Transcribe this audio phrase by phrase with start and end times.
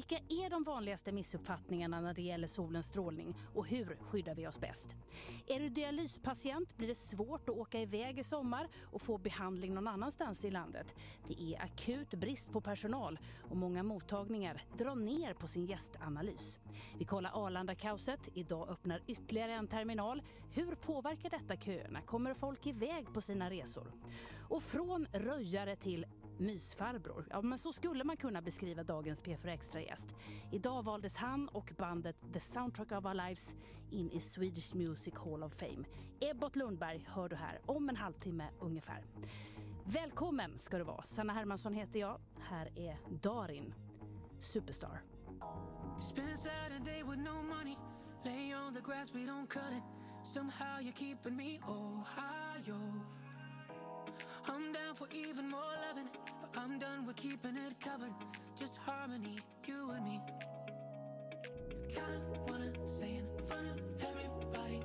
[0.00, 4.60] Vilka är de vanligaste missuppfattningarna när det gäller solens strålning och hur skyddar vi oss
[4.60, 4.86] bäst?
[5.46, 9.88] Är du dialyspatient blir det svårt att åka iväg i sommar och få behandling någon
[9.88, 10.94] annanstans i landet.
[11.28, 13.18] Det är akut brist på personal
[13.50, 16.58] och många mottagningar drar ner på sin gästanalys.
[16.98, 18.28] Vi kollar Arlanda-kaoset.
[18.34, 20.22] Idag öppnar ytterligare en terminal.
[20.50, 22.00] Hur påverkar detta köerna?
[22.00, 23.92] Kommer folk iväg på sina resor?
[24.48, 26.06] Och från röjare till
[26.40, 27.26] mysfarbror.
[27.30, 30.06] Ja, men så skulle man kunna beskriva dagens P4 Extra-gäst.
[30.52, 33.54] Idag valdes han och bandet The Soundtrack of Our Lives
[33.90, 35.84] in i Swedish Music Hall of Fame.
[36.20, 39.04] Ebbot Lundberg hör du här om en halvtimme ungefär.
[39.84, 41.02] Välkommen ska du vara.
[41.02, 42.20] Sanna Hermansson heter jag.
[42.40, 43.74] Här är Darin,
[44.38, 45.02] Superstar.
[46.00, 47.76] Spend Saturday with no money
[48.24, 49.82] Lay on the grass, we don't cut it
[50.22, 52.80] Somehow you're keeping me Ohio
[54.46, 56.10] I'm down for even more loving
[56.40, 58.12] But I'm done with keeping it covered.
[58.56, 60.20] Just harmony, you and me.
[61.88, 63.78] Kinda wanna say in front of
[64.10, 64.80] everybody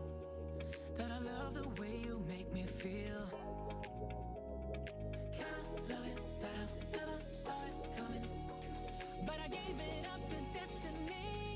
[0.98, 3.26] That I love the way you make me feel.
[5.32, 8.28] Kinda love it that I never saw it coming
[9.26, 11.55] But I gave it up to destiny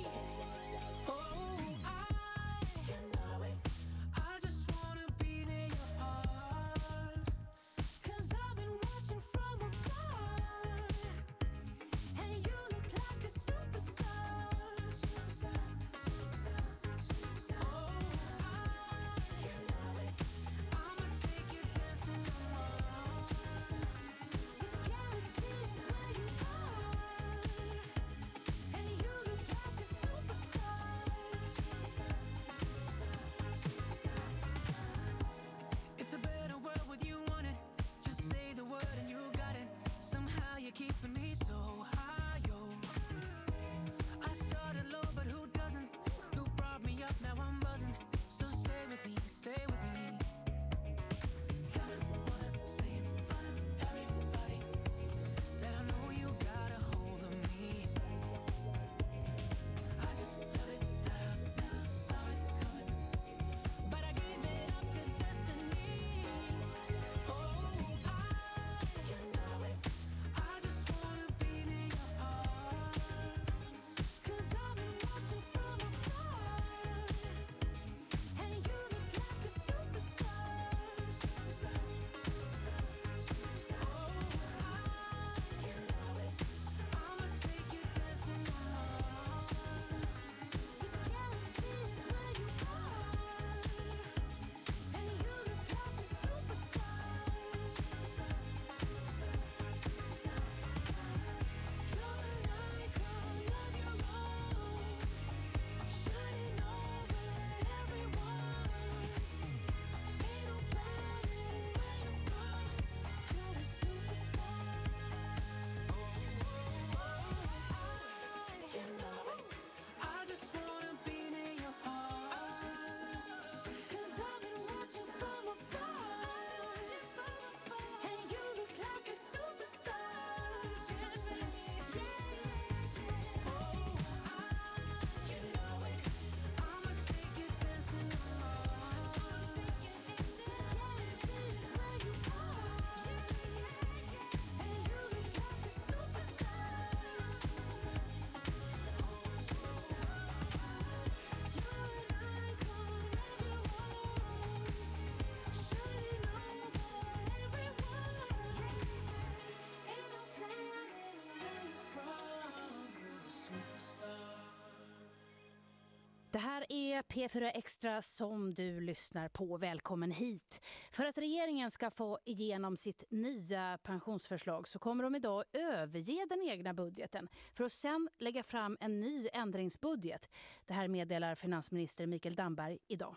[166.39, 169.57] Det här är P4 Extra som du lyssnar på.
[169.57, 170.65] Välkommen hit.
[170.91, 176.41] För att regeringen ska få igenom sitt nya pensionsförslag så kommer de idag överge den
[176.41, 180.29] egna budgeten för att sen lägga fram en ny ändringsbudget.
[180.65, 183.15] Det här meddelar finansminister Mikael Damberg idag.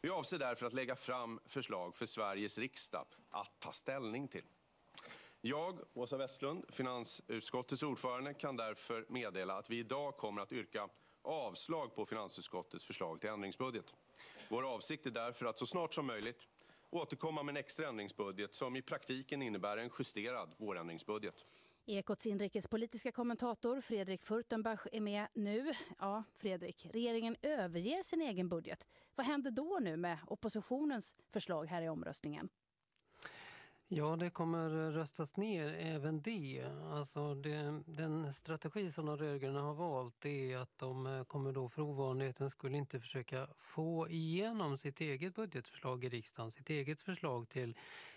[0.00, 4.44] Vi avser därför att lägga fram förslag för Sveriges riksdag att ta ställning till.
[5.40, 10.88] Jag, Åsa Westlund, finansutskottets ordförande, kan därför meddela att vi idag kommer att yrka
[11.24, 13.94] avslag på finansutskottets förslag till ändringsbudget.
[14.48, 16.48] Vår avsikt är därför att så snart som möjligt
[16.90, 21.44] återkomma med en extra ändringsbudget som i praktiken innebär en justerad vårändringsbudget.
[21.86, 25.72] Ekots inrikespolitiska kommentator Fredrik Furtenbach är med nu.
[25.98, 28.86] Ja, Fredrik, regeringen överger sin egen budget.
[29.14, 32.48] Vad händer då nu med oppositionens förslag här i omröstningen?
[33.88, 36.64] Ja, det kommer röstas ner även det.
[36.90, 41.68] Alltså det, den strategi som de rödgröna har valt är att de eh, kommer då
[41.68, 47.48] för ovanlighetens skull inte försöka få igenom sitt eget budgetförslag i riksdagen, sitt eget förslag
[47.48, 47.76] till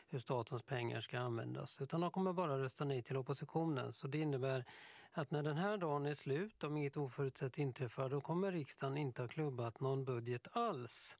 [0.09, 1.81] hur statens pengar ska användas.
[1.81, 3.93] Utan de kommer bara rösta nej till oppositionen.
[3.93, 4.65] Så det innebär
[5.11, 9.21] att när den här dagen är slut, om inget oförutsett inträffar, då kommer riksdagen inte
[9.21, 11.17] ha klubbat någon budget alls.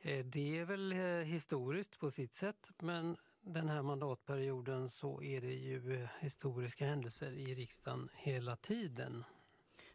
[0.00, 5.40] Eh, det är väl eh, historiskt på sitt sätt, men den här mandatperioden så är
[5.40, 9.24] det ju historiska händelser i riksdagen hela tiden.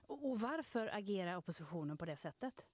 [0.08, 2.66] Och varför agerar oppositionen på det sättet?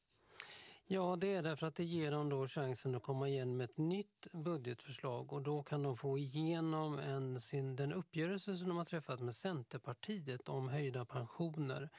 [0.93, 3.77] Ja, det är därför att det ger dem då chansen att komma igen med ett
[3.77, 8.85] nytt budgetförslag och då kan de få igenom en, sin, den uppgörelse som de har
[8.85, 11.89] träffat med Centerpartiet om höjda pensioner.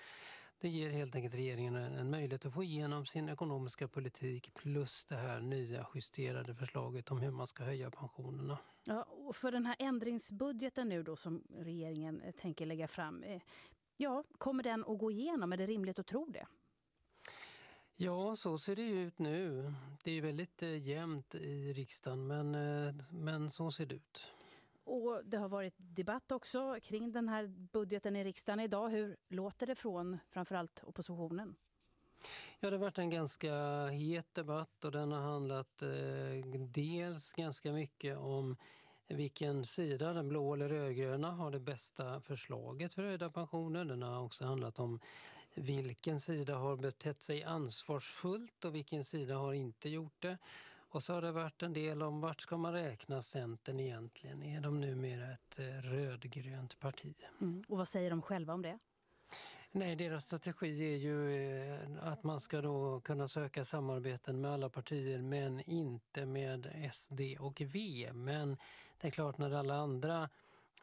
[0.62, 5.16] Det ger helt enkelt regeringen en möjlighet att få igenom sin ekonomiska politik plus det
[5.16, 8.58] här nya justerade förslaget om hur man ska höja pensionerna.
[8.86, 13.42] Ja, och för den här ändringsbudgeten nu då som regeringen eh, tänker lägga fram, eh,
[13.96, 15.52] ja, kommer den att gå igenom?
[15.52, 16.46] Är det rimligt att tro det?
[17.96, 19.72] Ja, så ser det ut nu.
[20.04, 22.50] Det är väldigt eh, jämnt i riksdagen, men,
[23.10, 24.32] men så ser det ut.
[24.84, 28.88] Och det har varit debatt också kring den här budgeten i riksdagen idag.
[28.88, 31.56] Hur låter det från framförallt oppositionen?
[32.60, 35.88] Ja, det har varit en ganska het debatt och den har handlat eh,
[36.58, 38.56] dels ganska mycket om
[39.08, 43.84] vilken sida, den blå eller rödgröna, har det bästa förslaget för höjda pensioner.
[43.84, 45.00] Den har också handlat om
[45.54, 50.38] vilken sida har betett sig ansvarsfullt och vilken sida har inte gjort det.
[50.92, 54.42] Och så har det varit en del om vart ska man räkna Centern egentligen?
[54.42, 57.14] Är de numera ett eh, rödgrönt parti?
[57.40, 57.64] Mm.
[57.68, 58.78] Och vad säger de själva om det?
[59.70, 64.68] Nej, deras strategi är ju eh, att man ska då kunna söka samarbeten med alla
[64.68, 68.10] partier men inte med SD och V.
[68.12, 68.56] Men
[69.00, 70.28] det är klart när alla andra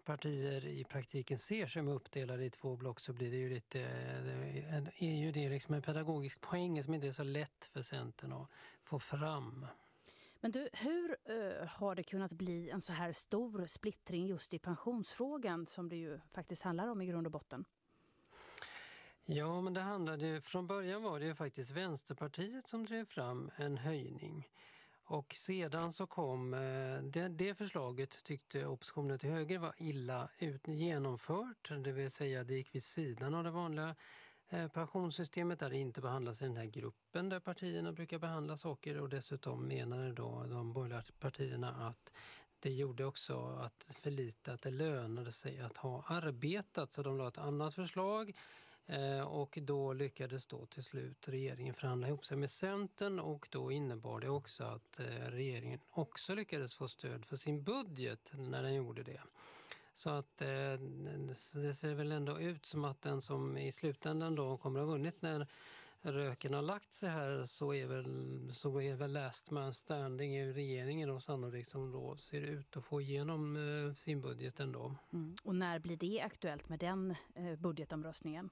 [0.06, 5.04] partier i praktiken ser sig uppdelade i två block så blir det ju lite, eh,
[5.10, 8.50] är ju det liksom en pedagogisk poäng som inte är så lätt för Centern att
[8.84, 9.66] få fram.
[10.42, 14.60] Men du, hur uh, har det kunnat bli en så här stor splittring just i
[14.60, 17.66] pensionsfrågan som det ju faktiskt handlar om i grund och botten?
[19.26, 23.52] Ja, men det handlade ju, från början var det ju faktiskt Vänsterpartiet som drev fram
[23.56, 24.48] en höjning.
[25.04, 30.68] Och sedan så kom eh, det, det, förslaget tyckte oppositionen till höger var illa ut,
[30.68, 31.72] genomfört.
[31.84, 33.96] Det vill säga det gick vid sidan av det vanliga
[34.52, 39.02] Eh, pensionssystemet där det inte behandlas i den här gruppen där partierna brukar behandla saker
[39.02, 42.14] och dessutom menade då de borgerliga partierna att
[42.60, 47.18] det gjorde också att för lite att det lönade sig att ha arbetat så de
[47.18, 48.38] la ett annat förslag
[48.86, 53.72] eh, och då lyckades då till slut regeringen förhandla ihop sig med Centern och då
[53.72, 58.74] innebar det också att eh, regeringen också lyckades få stöd för sin budget när den
[58.74, 59.22] gjorde det.
[59.94, 60.74] Så att eh,
[61.54, 64.92] det ser väl ändå ut som att den som i slutändan då kommer att ha
[64.92, 65.48] vunnit när
[66.02, 70.54] röken har lagt sig här så är väl, så är väl last man standing i
[70.54, 74.96] regeringen och sannolikt som då ser ut att få igenom eh, sin budget ändå.
[75.14, 75.36] Mm.
[75.44, 78.50] Och när blir det aktuellt med den eh, budgetomröstningen?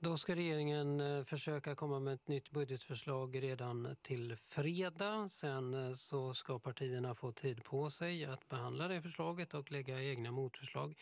[0.00, 5.28] Då ska regeringen eh, försöka komma med ett nytt budgetförslag redan till fredag.
[5.28, 10.02] Sen eh, så ska partierna få tid på sig att behandla det förslaget och lägga
[10.02, 10.94] egna motförslag.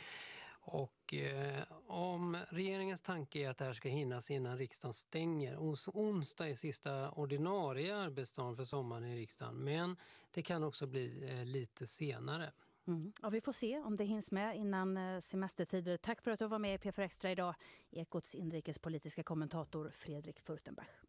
[0.61, 5.59] Och eh, om regeringens tanke är att det här ska hinnas innan riksdagen stänger.
[5.59, 9.57] Ons onsdag är sista ordinarie arbetsdagen för sommaren i riksdagen.
[9.57, 9.97] Men
[10.31, 12.53] det kan också bli eh, lite senare.
[12.87, 13.13] Mm.
[13.23, 15.97] Ja, vi får se om det hinns med innan eh, semestertider.
[15.97, 17.55] Tack för att du var med i P4 Extra idag.
[17.91, 21.06] Ekots inrikespolitiska kommentator Fredrik Furtenbach.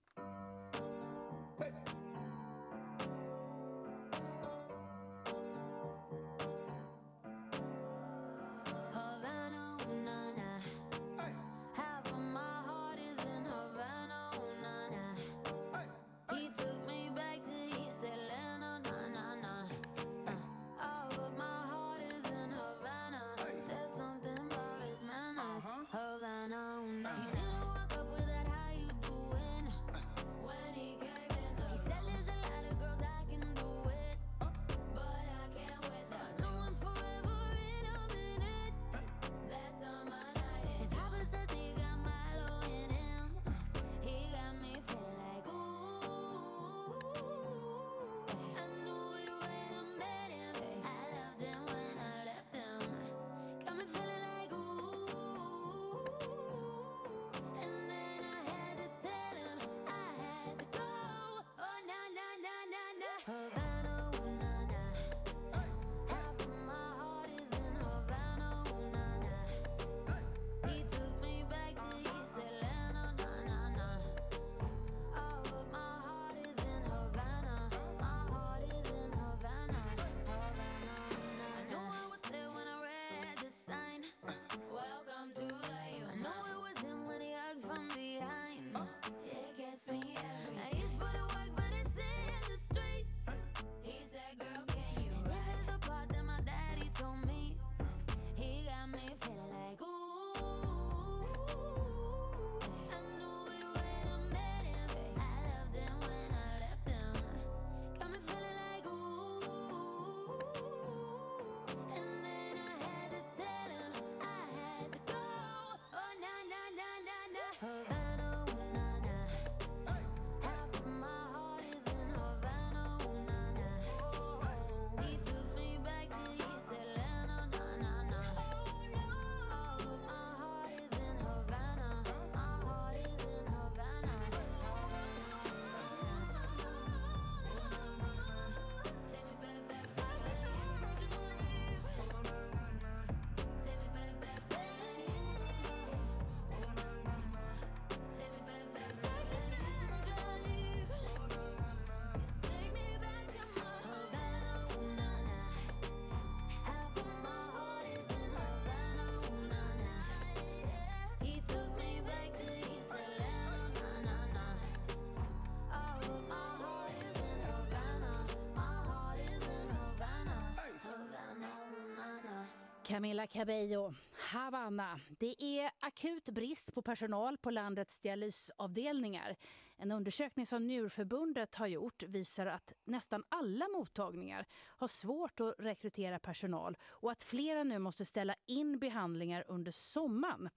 [172.87, 173.93] Camilla Cabello,
[174.31, 174.99] Havanna.
[175.19, 179.35] Det är akut brist på personal på landets dialysavdelningar.
[179.77, 186.19] En undersökning som Njurförbundet har gjort visar att nästan alla mottagningar har svårt att rekrytera
[186.19, 190.49] personal och att flera nu måste ställa in behandlingar under sommaren.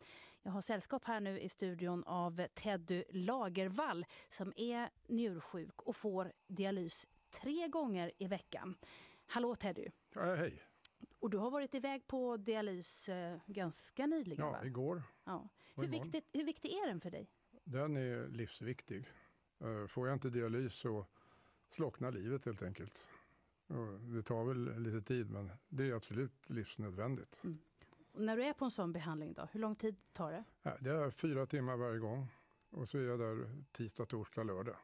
[0.42, 6.32] Jag har sällskap här nu i studion av Teddy Lagervall som är njursjuk och får
[6.46, 7.06] dialys
[7.42, 8.76] tre gånger i veckan.
[9.26, 9.88] Hallå Teddy!
[10.14, 10.70] Hej!
[11.21, 14.47] Och du har varit iväg på dialys eh, ganska nyligen?
[14.47, 14.65] Ja, va?
[14.65, 15.03] igår.
[15.25, 15.49] Ja.
[15.75, 17.31] Hur, viktigt, hur viktig är den för dig?
[17.65, 19.09] Den är livsviktig.
[19.61, 21.07] Eh, Får jag inte dialys så
[21.71, 23.11] slocknar livet helt enkelt.
[24.00, 27.41] Det tar väl lite tid men det är absolut livsnödvändigt.
[28.12, 30.45] Och när du är på en sån behandling, då, hur lång tid tar det?
[30.81, 32.27] Det är fyra timmar varje gång
[32.71, 34.77] och så är jag där tisdag, torsdag, lördag.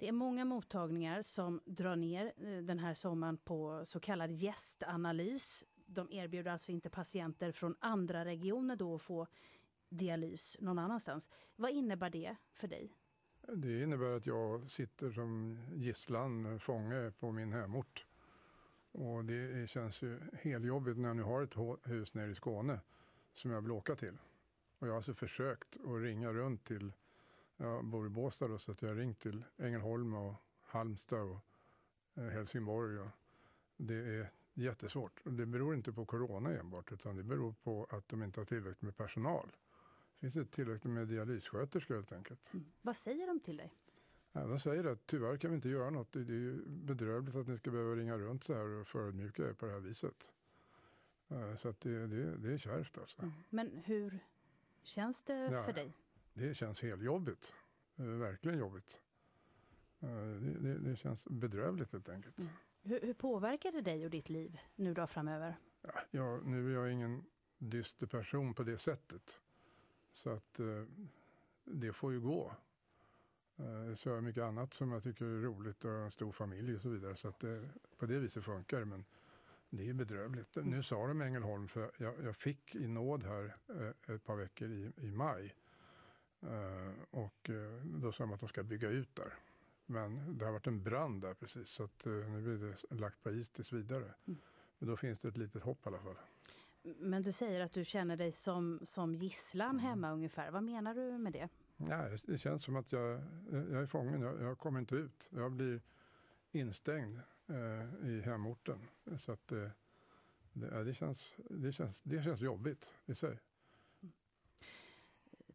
[0.00, 5.64] Det är många mottagningar som drar ner eh, den här sommaren på så kallad gästanalys.
[5.86, 9.26] De erbjuder alltså inte patienter från andra regioner då att få
[9.88, 11.30] dialys någon annanstans.
[11.56, 12.96] Vad innebär det för dig?
[13.54, 18.06] Det innebär att jag sitter som gisslan, eh, fånge på min hemort.
[18.92, 22.80] Och det känns ju heljobbigt när jag nu har ett hus nere i Skåne
[23.32, 24.18] som jag vill åka till.
[24.78, 26.92] Och jag har alltså försökt att ringa runt till,
[27.60, 31.38] jag bor i Båstad då, så att jag har ringt till Ängelholm och Halmstad och
[32.14, 32.98] eh, Helsingborg.
[32.98, 33.08] Och
[33.76, 35.20] det är jättesvårt.
[35.24, 38.44] Och det beror inte på corona enbart utan det beror på att de inte har
[38.44, 39.48] tillräckligt med personal.
[40.16, 42.50] Finns det tillräckligt med dialyssköterskor helt enkelt?
[42.82, 43.74] Vad säger de till dig?
[44.32, 46.12] Ja, de säger att tyvärr kan vi inte göra något.
[46.12, 49.52] Det är ju bedrövligt att ni ska behöva ringa runt så här och förödmjuka er
[49.52, 50.30] på det här viset.
[51.28, 53.30] Eh, Så att det, det, det är kärvt alltså.
[53.50, 54.18] Men hur
[54.82, 55.62] känns det Ja.
[55.62, 55.92] för dig?
[56.34, 57.54] Det känns helt jobbigt.
[57.96, 59.00] Eh, Verkligen jobbigt.
[60.00, 62.38] Eh, Det, det, det känns bedrövligt helt enkelt.
[62.38, 62.50] Mm.
[62.82, 65.56] Hur, hur påverkar det dig och ditt liv nu då framöver?
[65.82, 67.24] Ja, jag, nu är jag ingen
[67.58, 69.40] dyster person på det sättet.
[70.12, 70.84] Så att eh,
[71.64, 72.54] det får ju gå.
[73.56, 76.74] Eh, så har jag mycket annat som jag tycker är roligt och en stor familj
[76.74, 77.16] och så vidare.
[77.16, 77.68] Så att det,
[77.98, 78.84] på det viset funkar.
[78.84, 79.04] Men
[79.70, 80.56] det är bedrövligt.
[80.56, 84.70] Nu sa de Ängelholm, för jag, jag fick i nåd här eh, ett par veckor
[84.70, 85.54] i, i maj.
[86.42, 89.34] Eh, och eh, då sa de att de ska bygga ut där.
[89.86, 93.22] Men det har varit en brand där precis så att eh, nu blir det lagt
[93.22, 94.14] på is tills vidare.
[94.78, 96.16] Men då finns det ett litet hopp i alla fall.
[96.82, 100.50] Men du säger att du känner dig som, som gisslan hemma ungefär.
[100.50, 101.48] Vad menar du med det?
[101.76, 104.20] Nej, det känns som att jag, jag är fången.
[104.20, 105.28] Jag, jag kommer inte ut.
[105.30, 105.80] Jag blir
[106.52, 108.78] instängd eh, i hemorten.
[109.18, 109.68] Så att eh,
[110.52, 113.38] det, det, känns, det, känns, det känns jobbigt i sig.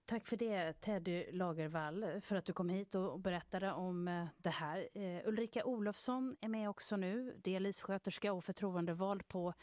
[0.07, 4.49] Tack för det Teddy Lagervall för att du kom hit och berättade om eh, det
[4.49, 4.89] här.
[4.93, 9.53] Eh, Ulrika Olofsson är med också nu, dialyssköterska och förtroendevald på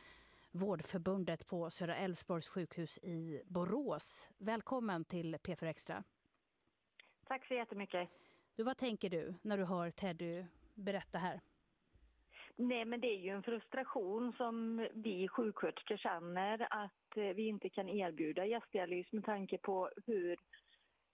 [0.50, 4.30] Vårdförbundet på Södra Älvsborgs sjukhus i Borås.
[4.38, 6.04] Välkommen till P4 Extra.
[7.24, 8.08] Tack så jättemycket.
[8.56, 10.44] Du, vad tänker du när du hör Teddy
[10.74, 11.40] berätta här?
[12.56, 17.68] Nej, men det är ju en frustration som vi sjuksköterskor känner att Eh, vi inte
[17.68, 20.36] kan erbjuda gästdialys med tanke på hur,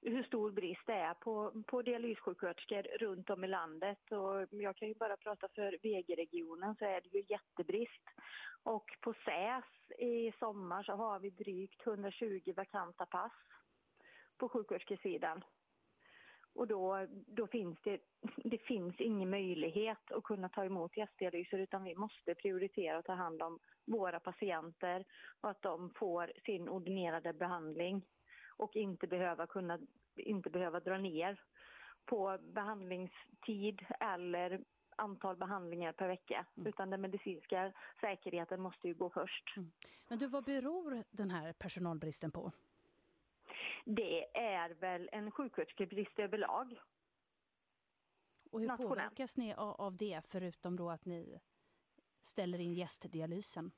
[0.02, 4.12] hur stor brist det är på, på dialyssjuksköterskor runt om i landet.
[4.12, 8.04] Och jag kan ju bara prata för VG-regionen så är det ju jättebrist.
[8.62, 13.32] Och på SÄS i sommar så har vi drygt 120 vakanta pass
[14.38, 15.44] på sjuksköterskesidan.
[16.54, 18.00] Och då, då finns det,
[18.36, 23.12] det finns ingen möjlighet att kunna ta emot gästdialyser utan vi måste prioritera och ta
[23.12, 25.04] hand om våra patienter
[25.40, 28.06] och att de får sin ordinerade behandling
[28.56, 29.78] och inte behöva, kunna,
[30.16, 31.40] inte behöva dra ner
[32.04, 34.64] på behandlingstid eller
[34.96, 36.46] antal behandlingar per vecka.
[36.64, 39.54] Utan den medicinska säkerheten måste ju gå först.
[40.08, 42.52] Men du, vad beror den här personalbristen på?
[43.84, 46.80] Det är väl en sjuksköterskebrist överlag.
[48.50, 48.88] Och hur Nationellt.
[48.88, 51.40] påverkas ni av det förutom då att ni
[52.28, 53.70] ställer in gästdialysen?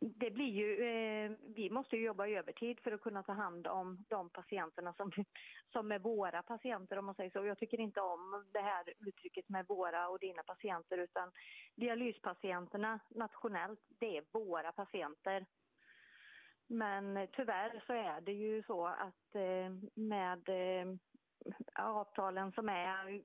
[0.00, 4.04] Det blir ju, eh, vi måste ju jobba övertid för att kunna ta hand om
[4.08, 5.10] de patienterna som,
[5.72, 7.44] som är våra patienter om man säger så.
[7.46, 11.32] Jag tycker inte om det här uttrycket med våra och dina patienter utan
[11.76, 15.46] dialyspatienterna nationellt, det är våra patienter.
[16.66, 20.86] Men tyvärr så är det ju så att eh, med eh,
[21.74, 23.22] avtalen som är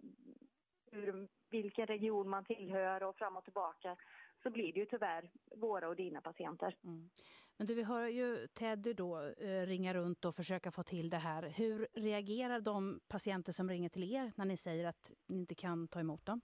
[0.92, 3.98] ur vilken region man tillhör och fram och tillbaka
[4.44, 6.76] så blir det ju tyvärr våra och dina patienter.
[6.84, 7.10] Mm.
[7.58, 11.18] Men du, vi hör ju Teddy då eh, ringa runt och försöka få till det
[11.18, 11.44] här.
[11.44, 15.88] Hur reagerar de patienter som ringer till er när ni säger att ni inte kan
[15.88, 16.42] ta emot dem?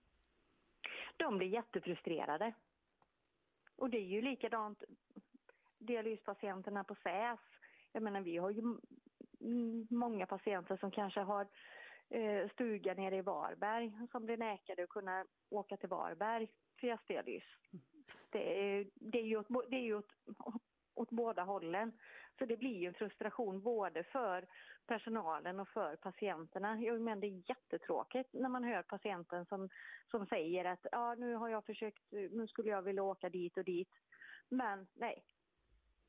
[1.18, 2.54] De blir jättefrustrerade.
[3.75, 4.84] Och det är ju likadant
[5.78, 7.40] dialyspatienterna på SÄS.
[7.92, 8.78] Jag menar, vi har ju
[9.90, 11.48] många patienter som kanske har eh,
[12.52, 16.48] stuga nere i Varberg som blir nekade att kunna åka till Varberg
[16.80, 17.44] för gästdialys.
[18.30, 20.12] Det är, det är ju, åt, det är ju åt,
[20.96, 21.92] åt båda hållen.
[22.38, 24.48] Så det blir ju en frustration både för
[24.88, 26.82] personalen och för patienterna.
[26.82, 29.70] Jag menar det är jättetråkigt när man hör patienten som,
[30.12, 33.64] som säger att ja, nu har jag försökt, nu skulle jag vilja åka dit och
[33.64, 33.92] dit.
[34.50, 35.24] Men nej,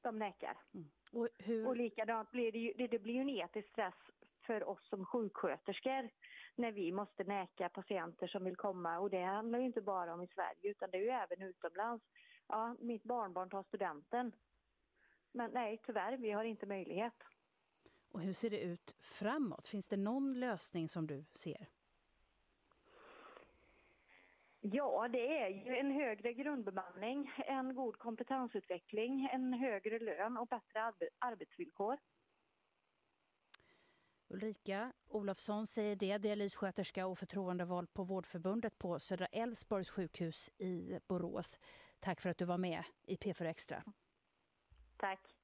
[0.02, 0.56] de nekar.
[0.74, 0.90] Mm.
[1.12, 1.66] Och, hur...
[1.66, 3.94] och likadant blir det ju, det, det blir ju en etisk stress
[4.46, 6.10] för oss som sjuksköterskor
[6.56, 8.98] när vi måste neka patienter som vill komma.
[8.98, 12.04] Och det handlar inte bara om i Sverige utan det är ju även utomlands.
[12.48, 14.32] Ja, mitt barnbarn tar studenten.
[15.32, 17.14] Men nej, tyvärr, vi har inte möjlighet.
[18.12, 19.66] Och hur ser det ut framåt?
[19.66, 21.68] Finns det någon lösning som du ser?
[24.60, 30.92] Ja, det är ju en högre grundbemanning, en god kompetensutveckling, en högre lön och bättre
[31.18, 31.98] arbetsvillkor.
[34.28, 41.58] Ulrika Olofsson säger det, dialyssköterska och förtroendevald på Vårdförbundet på Södra Älvsborgs sjukhus i Borås.
[42.00, 43.82] Tack för att du var med i P4 Extra.
[44.96, 45.35] Tack.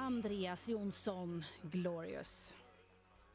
[0.00, 2.54] Andreas Jonsson, Glorious.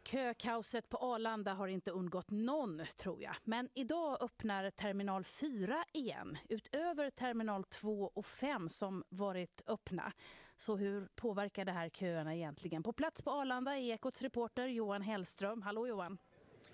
[0.03, 3.35] Kökaoset på Arlanda har inte undgått någon, tror jag.
[3.43, 10.13] Men idag öppnar terminal 4 igen, utöver terminal 2 och 5 som varit öppna.
[10.57, 12.83] Så hur påverkar det här köerna egentligen?
[12.83, 15.61] På plats på Arlanda är Ekots reporter Johan Hellström.
[15.61, 16.17] Hallå Johan!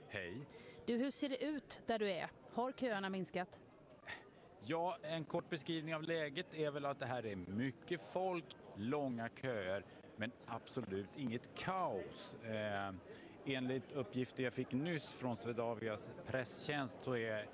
[0.08, 0.48] Hej!
[0.86, 2.32] Du, hur ser det ut där du är?
[2.54, 3.60] Har köerna minskat?
[4.66, 9.30] Ja, en kort beskrivning av läget är väl att det här är mycket folk, långa
[9.42, 12.38] köer, men absolut inget kaos.
[12.44, 12.94] Eh,
[13.46, 17.46] enligt uppgifter jag fick nyss från Swedavias presstjänst så är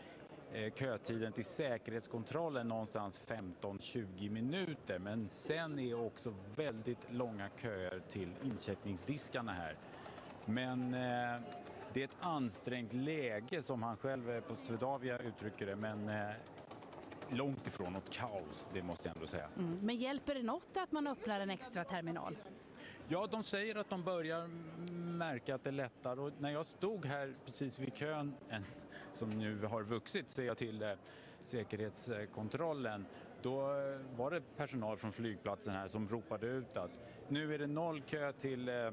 [0.53, 8.29] eh, kötiden till säkerhetskontrollen någonstans 15-20 minuter men sen är också väldigt långa köer till
[8.43, 9.75] incheckningsdiskarna här.
[10.45, 11.41] Men eh,
[11.93, 16.29] det är ett ansträngt läge som han själv eh, på Swedavia uttrycker det men eh,
[17.31, 19.49] långt ifrån något kaos, det måste jag ändå säga.
[19.57, 19.79] Mm.
[19.81, 22.37] Men hjälper det något att man öppnar en extra terminal?
[23.07, 24.47] Ja, de säger att de börjar
[25.17, 28.35] märka att det lättar och när jag stod här precis vid kön,
[29.11, 30.91] som nu har vuxit, ser jag till eh,
[31.39, 33.05] säkerhetskontrollen,
[33.41, 36.91] då eh, var det personal från flygplatsen här som ropade ut att
[37.27, 38.91] nu är det noll kö till eh,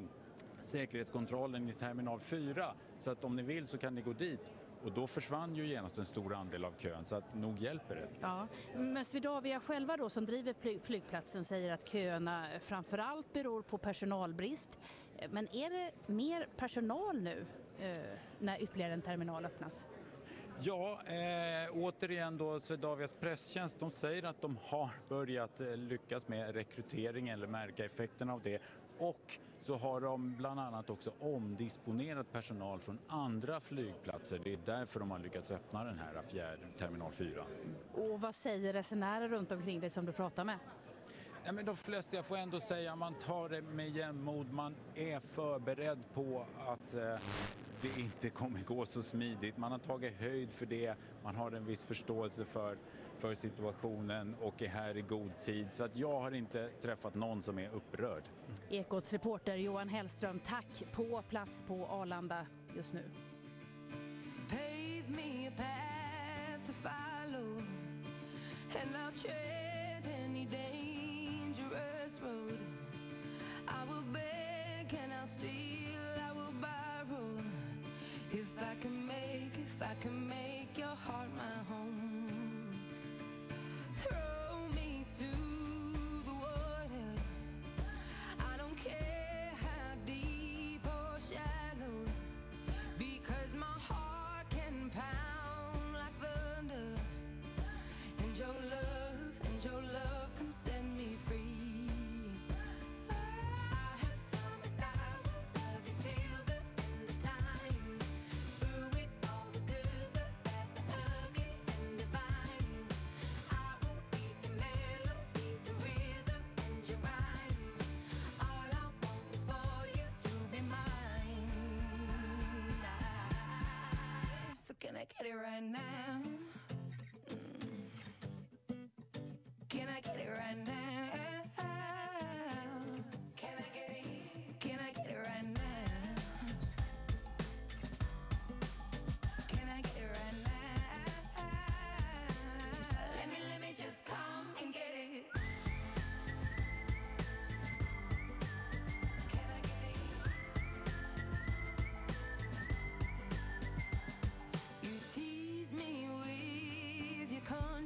[0.61, 4.53] säkerhetskontrollen i terminal 4 så att om ni vill så kan ni gå dit.
[4.85, 8.09] Och då försvann ju genast en stor andel av kön så att nog hjälper det.
[8.21, 14.81] Ja, men Swedavia själva då som driver flygplatsen säger att köerna framförallt beror på personalbrist.
[15.31, 17.47] Men är det mer personal nu
[17.79, 17.97] eh,
[18.39, 19.89] när ytterligare en terminal öppnas?
[20.61, 26.55] Ja, eh, återigen då Swedavias presstjänst, de säger att de har börjat eh, lyckas med
[26.55, 28.63] rekrytering eller märka effekterna av det
[28.99, 34.41] och så har de bland annat också omdisponerat personal från andra flygplatser.
[34.45, 37.45] Det är därför de har lyckats öppna den här fjärde terminal 4.
[37.95, 40.59] Och vad säger resenärer runt omkring dig som du pratar med?
[41.45, 44.53] Ja, men de flesta, jag får ändå säga, man tar det med jämnmod.
[44.53, 47.17] Man är förberedd på att eh,
[47.81, 49.57] det inte kommer gå så smidigt.
[49.57, 52.79] Man har tagit höjd för det, man har en viss förståelse för,
[53.19, 55.67] för situationen och är här i god tid.
[55.73, 58.23] Så att jag har inte träffat någon som är upprörd.
[58.71, 63.03] Ekots reporter Johan Hellström, tack på plats på Arlanda just nu.
[65.07, 65.85] Me a.
[73.69, 75.24] I will beg and I'll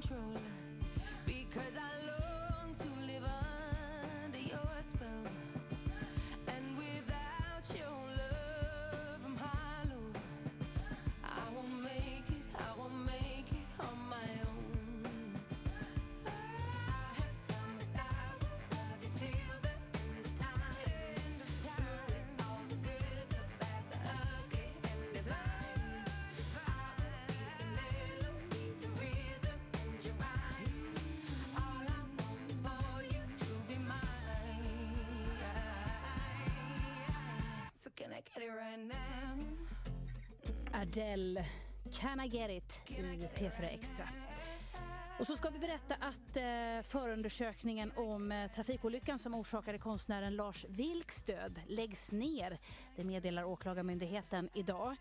[0.01, 0.58] control
[40.72, 41.44] Adele,
[41.92, 43.03] Can I get it i
[43.35, 44.09] P4 Extra.
[45.18, 50.66] Och så ska vi berätta att eh, förundersökningen om eh, trafikolyckan som orsakade konstnären Lars
[50.68, 52.59] Vilks död läggs ner.
[52.96, 54.96] Det meddelar Åklagarmyndigheten idag.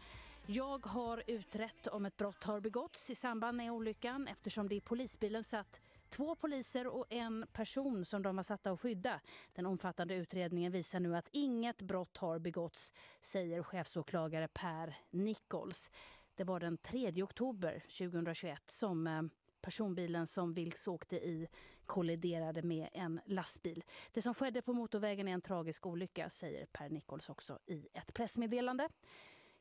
[0.46, 4.82] Jag har utrett om ett brott har begåtts i samband med olyckan eftersom det i
[4.82, 5.82] polisbilen satt
[6.18, 9.20] två poliser och en person som de var satta att skydda.
[9.54, 15.92] Den omfattande utredningen visar nu att inget brott har begåtts, säger chefsåklagare Per Nichols.
[16.36, 19.22] Det var den 3 oktober 2021 som eh,
[19.62, 21.48] personbilen som Vilks åkte i
[21.86, 23.84] kolliderade med en lastbil.
[24.12, 28.14] Det som skedde på motorvägen är en tragisk olycka, säger Per Nichols också i ett
[28.14, 28.90] pressmeddelande.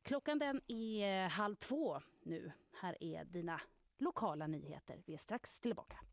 [0.02, 2.52] Klockan den är eh, halv två nu.
[2.80, 3.60] Här är dina
[3.98, 5.02] lokala nyheter.
[5.06, 6.05] Vi är strax tillbaka.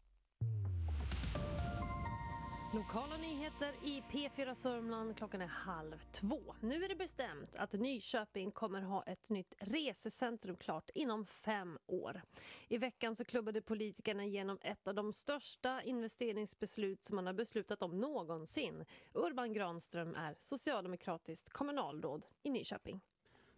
[2.74, 5.18] Lokala nyheter i P4 Sörmland.
[5.18, 6.56] Klockan är halv två.
[6.60, 12.22] Nu är det bestämt att Nyköping kommer ha ett nytt resecentrum klart inom fem år.
[12.68, 17.82] I veckan så klubbade politikerna igenom ett av de största investeringsbeslut som man har beslutat
[17.82, 18.86] om någonsin.
[19.14, 23.02] Urban Granström är socialdemokratiskt kommunalråd i Nyköping.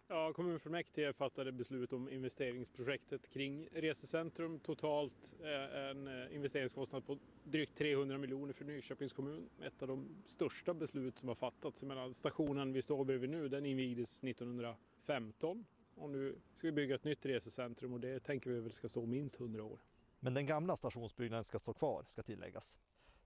[0.08, 4.58] Ja, kommunfullmäktige fattade beslut om investeringsprojektet kring resecentrum.
[4.58, 9.48] Totalt eh, en eh, investeringskostnad på drygt 300 miljoner för Nyköpings kommun.
[9.62, 11.82] Ett av de största beslut som har fattats.
[11.82, 17.04] Menar, stationen vi står bredvid nu den invigdes 1915 och nu ska vi bygga ett
[17.04, 19.80] nytt resecentrum och det tänker vi väl ska stå minst 100 år.
[20.20, 22.78] Men den gamla stationsbyggnaden ska stå kvar, ska tilläggas.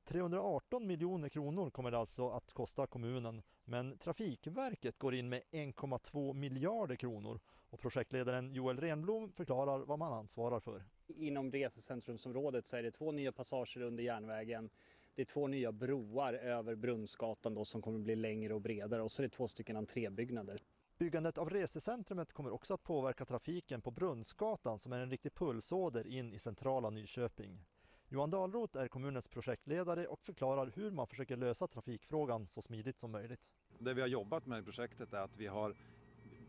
[0.04, 6.34] 318 miljoner kronor kommer det alltså att kosta kommunen, men Trafikverket går in med 1,2
[6.34, 10.84] miljarder kronor och projektledaren Joel Renblom förklarar vad man ansvarar för.
[11.06, 14.70] Inom resecentrumsområdet så är det två nya passager under järnvägen.
[15.14, 19.12] Det är två nya broar över Brunnsgatan då som kommer bli längre och bredare och
[19.12, 20.62] så är det två stycken entrébyggnader.
[20.98, 26.06] Byggandet av resecentrumet kommer också att påverka trafiken på Brunnsgatan som är en riktig pulsåder
[26.06, 27.64] in i centrala Nyköping.
[28.12, 33.10] Johan Dahlroth är kommunens projektledare och förklarar hur man försöker lösa trafikfrågan så smidigt som
[33.10, 33.52] möjligt.
[33.82, 35.74] Det vi har jobbat med i projektet är att vi har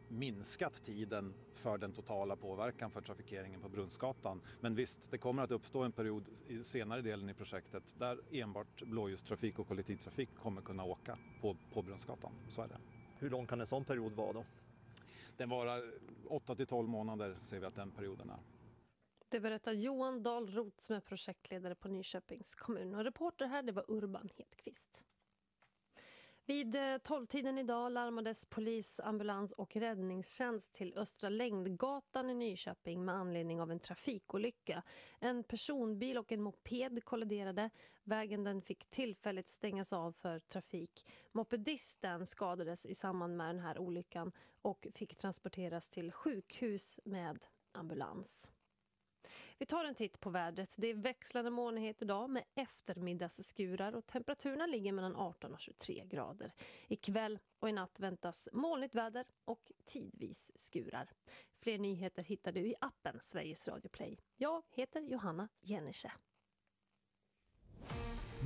[0.08, 4.42] minskat tiden för den totala påverkan för trafikeringen på Brunnsgatan.
[4.60, 8.82] Men visst, det kommer att uppstå en period i senare delen i projektet där enbart
[8.82, 12.32] blåljustrafik och kollektivtrafik kommer kunna åka på, på Brunnsgatan.
[12.50, 12.78] Så är det.
[13.20, 14.46] Hur lång kan en sån period vara då?
[15.38, 15.94] Den varar
[16.28, 18.40] 8 till 12 månader ser vi att den perioden är.
[19.30, 22.96] Det berättar Johan Dahlroth som är projektledare på Nyköpings kommun.
[22.96, 25.06] Och reporter här det var Urban Hedqvist.
[26.52, 33.16] Vid eh, 12-tiden idag larmades polis, ambulans och räddningstjänst till Östra Längdgatan i Nyköping med
[33.16, 34.84] anledning av en trafikolycka.
[35.20, 37.70] En personbil och en moped kolliderade.
[38.04, 41.06] Vägen den fick tillfälligt stängas av för trafik.
[41.32, 47.40] Mopedisten skadades i samband med den här olyckan och fick transporteras till sjukhus med
[47.72, 48.50] ambulans.
[49.62, 50.74] Vi tar en titt på vädret.
[50.78, 56.54] Det är växlande molnighet idag med eftermiddagsskurar och temperaturerna ligger mellan 18 och 23 grader.
[56.88, 61.10] Ikväll och i natt väntas molnigt väder och tidvis skurar.
[61.60, 64.18] Fler nyheter hittar du i appen Sveriges Radio Play.
[64.38, 66.12] Jag heter Johanna Jennische.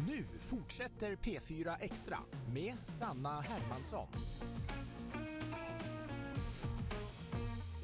[0.07, 2.17] Nu fortsätter P4 Extra
[2.53, 4.07] med Sanna Hermansson.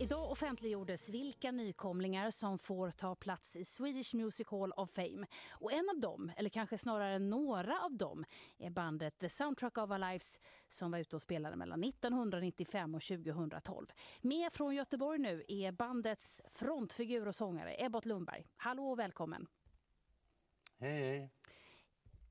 [0.02, 5.28] Idag offentliggjordes vilka nykomlingar som får ta plats i Swedish Music Hall of Fame.
[5.52, 8.26] Och en av dem, eller kanske snarare några av dem,
[8.58, 13.02] är bandet The Soundtrack of Our Lives som var ute och spelade mellan 1995 och
[13.02, 13.88] 2012.
[14.22, 18.48] Med från Göteborg nu är bandets frontfigur och sångare Ebbot Lundberg.
[18.56, 19.48] Hallå och välkommen!
[20.78, 21.30] Hej, hej.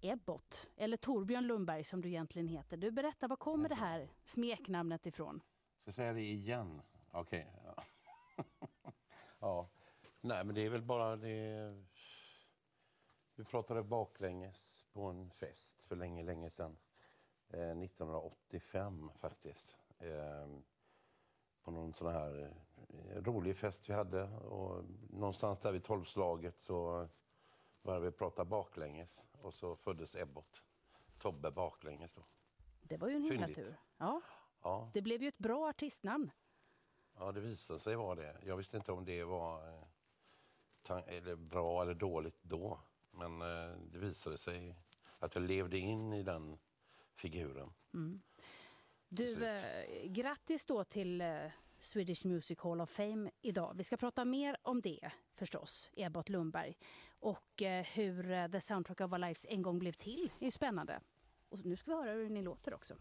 [0.00, 2.76] Ebbot, eller Torbjörn Lundberg som du egentligen heter.
[2.76, 5.40] Du berättar, var kommer det här smeknamnet ifrån?
[5.80, 6.82] Ska jag säga det igen?
[7.12, 7.59] Okej.
[9.40, 9.68] Ja.
[10.20, 11.74] Nej, men det är väl bara det...
[13.34, 16.76] Vi pratade baklänges på en fest för länge, länge sedan.
[17.48, 19.76] Eh, 1985 faktiskt.
[19.98, 20.48] Eh,
[21.62, 22.52] på någon sån här
[22.88, 24.22] eh, rolig fest vi hade.
[24.28, 27.08] Och någonstans där vid tolvslaget så
[27.82, 29.22] började vi prata baklänges.
[29.32, 30.64] Och så föddes Ebbot.
[31.18, 32.22] Tobbe baklänges då.
[32.82, 33.76] Det var ju en himla tur.
[33.98, 34.20] Ja.
[34.62, 34.90] Ja.
[34.94, 36.30] Det blev ju ett bra artistnamn.
[37.20, 38.36] Ja, det visade sig vara det.
[38.46, 39.68] Jag visste inte om det var
[40.88, 42.80] eh, eller bra eller dåligt då.
[43.10, 44.76] Men eh, det visade sig
[45.18, 46.58] att jag levde in i den
[47.14, 47.72] figuren.
[47.94, 48.20] Mm.
[49.08, 51.46] Du, eh, grattis då till eh,
[51.78, 53.74] Swedish Music Hall of Fame idag.
[53.76, 56.78] Vi ska prata mer om det förstås, Ebbot Lundberg.
[57.18, 57.62] Och
[57.94, 61.00] hur The Soundtrack of Our Lives en gång blev till är ju spännande.
[61.48, 62.94] Och nu ska vi höra hur ni låter också.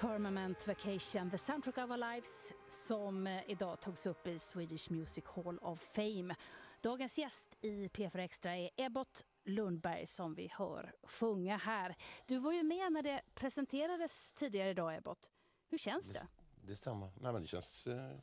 [0.00, 5.24] Firmament Vacation, the soundtrack of our lives, som eh, idag togs upp i Swedish Music
[5.26, 6.34] Hall of Fame.
[6.80, 11.96] Dagens gäst i P4 Extra är Ebbot Lundberg som vi hör sjunga här.
[12.26, 15.30] Du var ju med när det presenterades tidigare idag, Ebbot.
[15.68, 16.26] Hur känns det?
[16.62, 17.10] Det stämmer.
[17.20, 18.16] Nej, men det känns eh,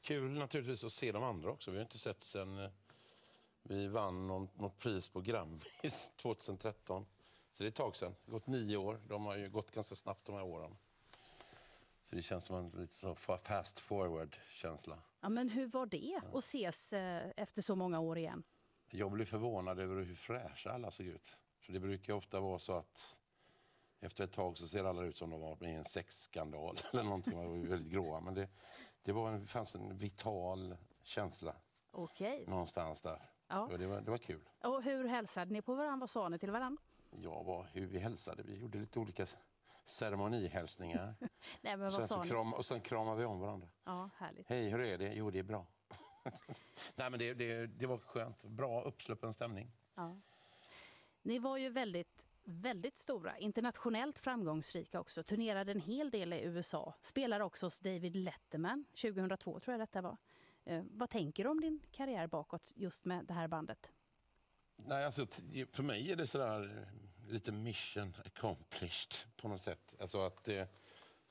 [0.00, 1.70] kul naturligtvis att se de andra också.
[1.70, 2.70] Vi har inte sett sen eh,
[3.62, 7.06] vi vann någon, något pris på Grammis 2013.
[7.52, 8.14] Så det är ett tag sedan.
[8.24, 9.00] Det har gått nio år.
[9.08, 10.76] De har ju gått ganska snabbt de här åren.
[12.12, 14.98] Så det känns som en lite så fa- fast forward-känsla.
[15.20, 18.42] Ja, men hur var det att ses eh, efter så många år igen?
[18.90, 21.36] Jag blev förvånad över hur fräscha alla såg ut.
[21.60, 23.16] För det brukar ofta vara så att
[24.00, 27.02] efter ett tag så ser alla ut som de var med i en sexskandal eller
[27.02, 27.32] någonting.
[27.32, 28.20] De var väldigt gråa.
[28.20, 28.48] Men det,
[29.02, 31.56] det var en, fanns en vital känsla
[31.90, 32.44] Okej.
[32.48, 33.22] någonstans där.
[33.48, 33.60] Ja.
[33.60, 34.48] Och det, var, det var kul.
[34.64, 36.00] Och hur hälsade ni på varandra?
[36.00, 36.82] Vad sa ni till varandra?
[37.10, 38.42] Ja, vad, hur vi hälsade.
[38.42, 39.26] Vi gjorde lite olika
[39.84, 41.14] ceremonihälsningar.
[41.60, 43.68] Nej, men och, vad sen sa kram, och sen kramade vi om varandra.
[43.84, 44.48] Ja, härligt.
[44.48, 45.12] Hej, hur är det?
[45.14, 45.66] Jo, det är bra.
[46.94, 48.44] Nej, men det, det, det var skönt.
[48.44, 49.72] Bra uppsluppen stämning.
[49.94, 50.20] Ja.
[51.22, 55.22] Ni var ju väldigt, väldigt stora, internationellt framgångsrika också.
[55.22, 56.94] Turnerade en hel del i USA.
[57.02, 60.16] Spelade också hos David Letterman 2002 tror jag detta var.
[60.64, 63.90] Eh, vad tänker du om din karriär bakåt just med det här bandet?
[64.76, 65.26] Nej, alltså,
[65.72, 66.88] för mig är det sådär
[67.32, 69.96] lite mission accomplished på något sätt.
[70.00, 70.64] Alltså att eh,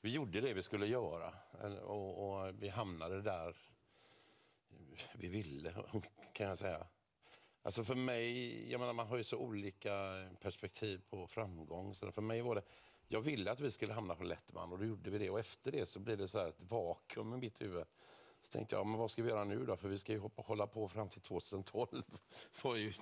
[0.00, 1.34] vi gjorde det vi skulle göra
[1.82, 3.56] och, och vi hamnade där
[5.12, 5.74] vi ville,
[6.32, 6.86] kan jag säga.
[7.62, 9.92] Alltså för mig, jag menar man har ju så olika
[10.40, 11.94] perspektiv på framgång.
[11.94, 12.62] Så för mig var det,
[13.08, 15.30] jag ville att vi skulle hamna på Lettman och då gjorde vi det.
[15.30, 17.84] Och efter det så blev det så här ett vakuum i mitt huvud.
[18.42, 19.76] Så tänkte jag, men vad ska vi göra nu då?
[19.76, 22.02] För vi ska ju hoppa, hålla på fram till 2012.
[22.62, 22.92] var ju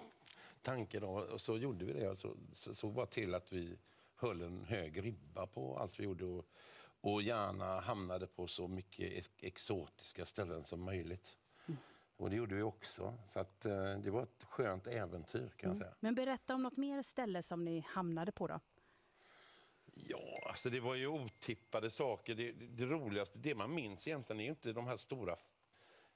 [0.62, 1.04] tanken.
[1.04, 2.16] Och, så gjorde vi det.
[2.16, 3.78] Så, så såg bara till att vi
[4.14, 6.24] höll en hög ribba på allt vi gjorde.
[6.24, 6.46] Och,
[7.00, 11.38] och gärna hamnade på så mycket ex- exotiska ställen som möjligt.
[12.16, 13.14] Och det gjorde vi också.
[13.26, 15.94] Så att, eh, det var ett skönt äventyr kan jag säga.
[16.00, 18.60] Men berätta om något mer ställe som ni hamnade på då.
[19.94, 22.34] Ja, alltså det var ju otippade saker.
[22.34, 25.36] Det, det, det roligaste, det man minns egentligen är ju inte de här stora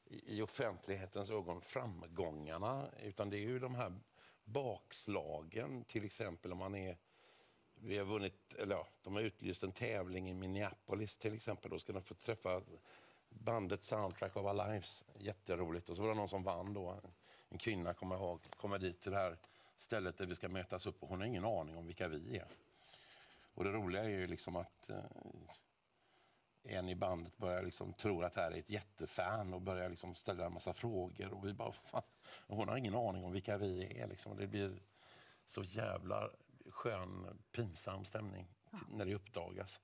[0.06, 3.92] i offentlighetens ögon framgångarna, utan det är ju de här
[4.44, 6.96] bakslagen, till exempel om man är
[7.74, 11.70] vi har vunnit, eller ja, de har utlyst en tävling i Minneapolis till exempel.
[11.70, 12.62] Då ska de få träffa
[13.28, 15.04] bandet Soundtrack of Our Lives.
[15.18, 15.88] Jätteroligt.
[15.88, 17.00] Och så var det någon som vann då.
[17.48, 19.36] En kvinna kommer ihåg, kommer dit till det här
[19.76, 22.46] stället där vi ska mötas upp och hon har ingen aning om vilka vi är.
[23.54, 24.96] Och det roliga är ju liksom att eh,
[26.64, 30.14] en i bandet börjar liksom tro att det här är ett jättefan och börjar liksom
[30.14, 32.02] ställa en massa frågor och vi bara, fan,
[32.46, 34.32] hon har ingen aning om vilka vi är liksom.
[34.32, 34.82] Och det blir
[35.44, 36.30] så jävla
[36.68, 39.80] skön, pinsam stämning t- när det uppdagas.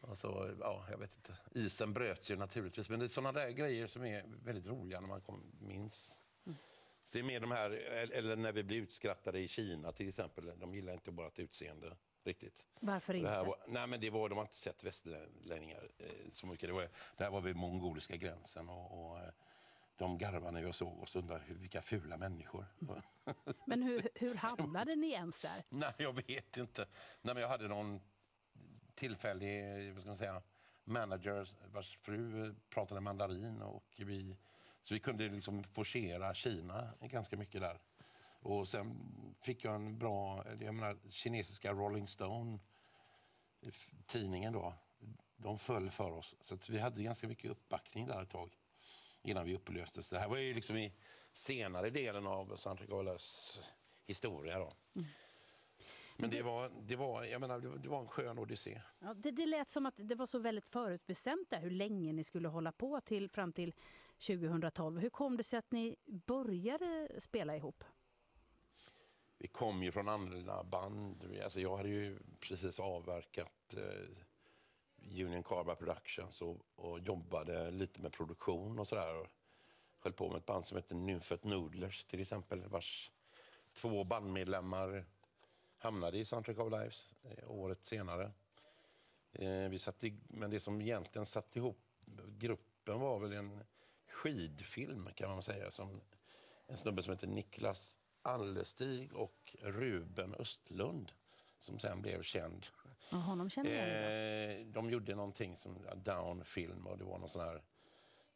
[0.00, 1.38] Alltså, ja, jag vet inte.
[1.54, 5.08] Isen bröts ju naturligtvis, men det är sådana där grejer som är väldigt roliga när
[5.08, 6.20] man kom, minns.
[7.04, 7.70] Så det är mer de här,
[8.12, 10.58] eller när vi blir utskrattade i Kina till exempel.
[10.58, 11.96] De gillar inte vårt utseende
[12.26, 12.66] riktigt.
[12.80, 13.42] Varför Det inte?
[13.42, 16.68] var, nej men det var, de har inte sett västlänningar eh, så mycket.
[16.68, 19.28] Det, var, det här var vid mongoliska gränsen och, och eh,
[19.96, 22.66] de garvade när jag såg oss och undrade vilka fula människor.
[23.66, 25.64] Men hur, hur hamnade ni ens där?
[25.68, 26.86] nej, jag vet inte.
[27.22, 28.00] Nej, men jag hade någon
[28.94, 30.42] tillfällig vad ska man säga,
[30.84, 34.36] manager vars fru pratade mandarin och vi,
[34.82, 37.80] så vi kunde liksom forcera Kina ganska mycket där.
[38.44, 38.96] Och sen
[39.40, 42.58] fick jag en bra, jag menar kinesiska Rolling Stone,
[43.66, 44.74] f- tidningen då,
[45.36, 46.36] de föll för oss.
[46.40, 48.56] Så vi hade ganska mycket uppbackning där ett tag
[49.22, 50.08] innan vi upplöstes.
[50.10, 50.92] Det här var ju liksom i
[51.32, 53.60] senare delen av Sandra Galas
[54.06, 54.72] historia då.
[56.16, 58.80] Men det var, det, var, jag menar, det var en skön odyssé.
[58.98, 62.24] Ja, det, det lät som att det var så väldigt förutbestämt där, hur länge ni
[62.24, 63.74] skulle hålla på till fram till
[64.26, 64.98] 2012.
[65.00, 67.84] Hur kom det sig att ni började spela ihop?
[69.44, 71.38] Vi kom ju från andra band.
[71.44, 78.12] Alltså jag hade ju precis avverkat eh, Union Carbide Productions och, och jobbade lite med
[78.12, 79.28] produktion och sådär.
[80.00, 83.10] Höll på med ett band som heter Nymfet Noodlers till exempel, vars
[83.72, 85.04] två bandmedlemmar
[85.78, 88.32] hamnade i Soundtrack of Lives eh, året senare.
[89.32, 91.80] Eh, vi satt i, men det som egentligen satte ihop
[92.38, 93.64] gruppen var väl en
[94.08, 95.70] skidfilm kan man säga.
[95.70, 96.00] Som
[96.66, 101.12] en snubbe som heter Niklas Allestig och Ruben Östlund
[101.58, 102.66] som sen blev känd.
[103.10, 104.60] Ja, honom känner jag.
[104.60, 107.62] Eh, de gjorde någonting som Down-film och det var någon sån här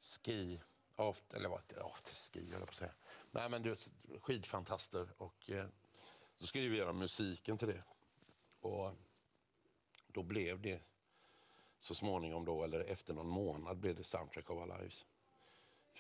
[0.00, 0.60] ski,
[0.96, 2.94] after, eller vad afterski höll jag på att säga.
[3.30, 3.76] Nej men du,
[4.20, 5.66] skidfantaster och eh,
[6.34, 7.82] så skulle vi göra musiken till det.
[8.60, 8.92] Och
[10.06, 10.82] då blev det
[11.78, 15.06] så småningom då, eller efter någon månad, blev det Soundtrack of Our Lives.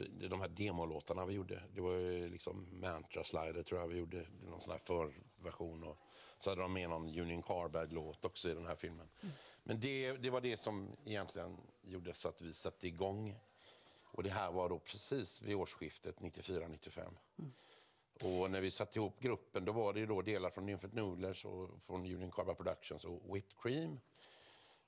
[0.06, 4.26] De här demolåtarna vi gjorde, det var ju liksom Mantra Slider tror jag vi gjorde,
[4.44, 5.84] någon sån här förversion.
[5.84, 5.98] Och
[6.38, 9.08] så hade de med någon Union Carbide-låt också i den här filmen.
[9.62, 13.38] Men det, det var det som egentligen gjorde så att vi satte igång.
[14.02, 17.14] Och det här var då precis vid årsskiftet 94-95.
[18.22, 21.70] Och när vi satte ihop gruppen då var det då delar från Nymphet Noodlers och
[21.86, 24.00] från Union Carbide Productions och Whipped Cream.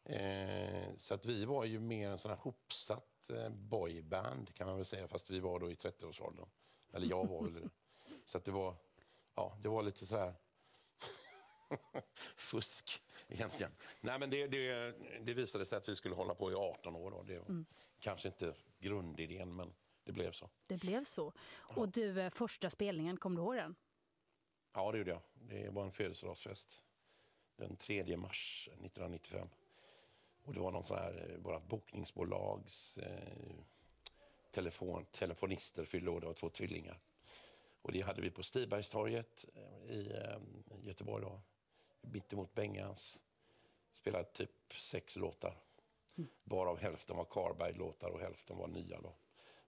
[0.05, 3.10] Eh, så att vi var ju mer en sån här hopsatt
[3.51, 6.49] boyband kan man väl säga, fast vi var då i 30-årsåldern.
[6.93, 7.69] Eller jag var väl det.
[8.25, 8.75] Så det var,
[9.35, 10.35] ja, det var lite så här
[12.37, 13.73] fusk egentligen.
[14.01, 17.11] Nej, men det, det, det visade sig att vi skulle hålla på i 18 år.
[17.11, 17.23] Då.
[17.23, 17.67] Det var Mm.
[18.01, 19.73] kanske inte grundidén, men
[20.05, 20.51] det blev så.
[20.67, 21.33] Det blev så.
[21.53, 23.75] Och du, eh, första spelningen, kommer du ihåg den?
[24.73, 25.23] Ja, det gjorde jag.
[25.35, 26.85] Det var en födelsedagsfest
[27.57, 29.49] den 3 mars 1995.
[30.51, 33.35] Och det var någon sån här, eh, vårt bokningsbolags eh,
[34.51, 37.01] telefon, telefonister fyllde år, det var två tvillingar.
[37.83, 40.39] Och det hade vi på Stibergstorget eh, i eh,
[40.83, 41.41] Göteborg då,
[42.01, 43.21] mittemot Bengans.
[43.95, 45.57] Spelade typ sex låtar.
[46.45, 49.15] Varav hälften var Carbide-låtar och hälften var nya då.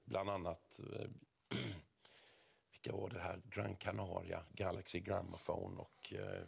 [0.05, 1.09] Bland annat eh,
[2.71, 3.43] vilka var det här?
[3.45, 6.43] Gran Canaria, Galaxy Gramophone och eh,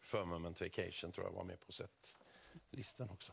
[0.00, 3.32] Firmament Vacation tror jag var med på setlistan också.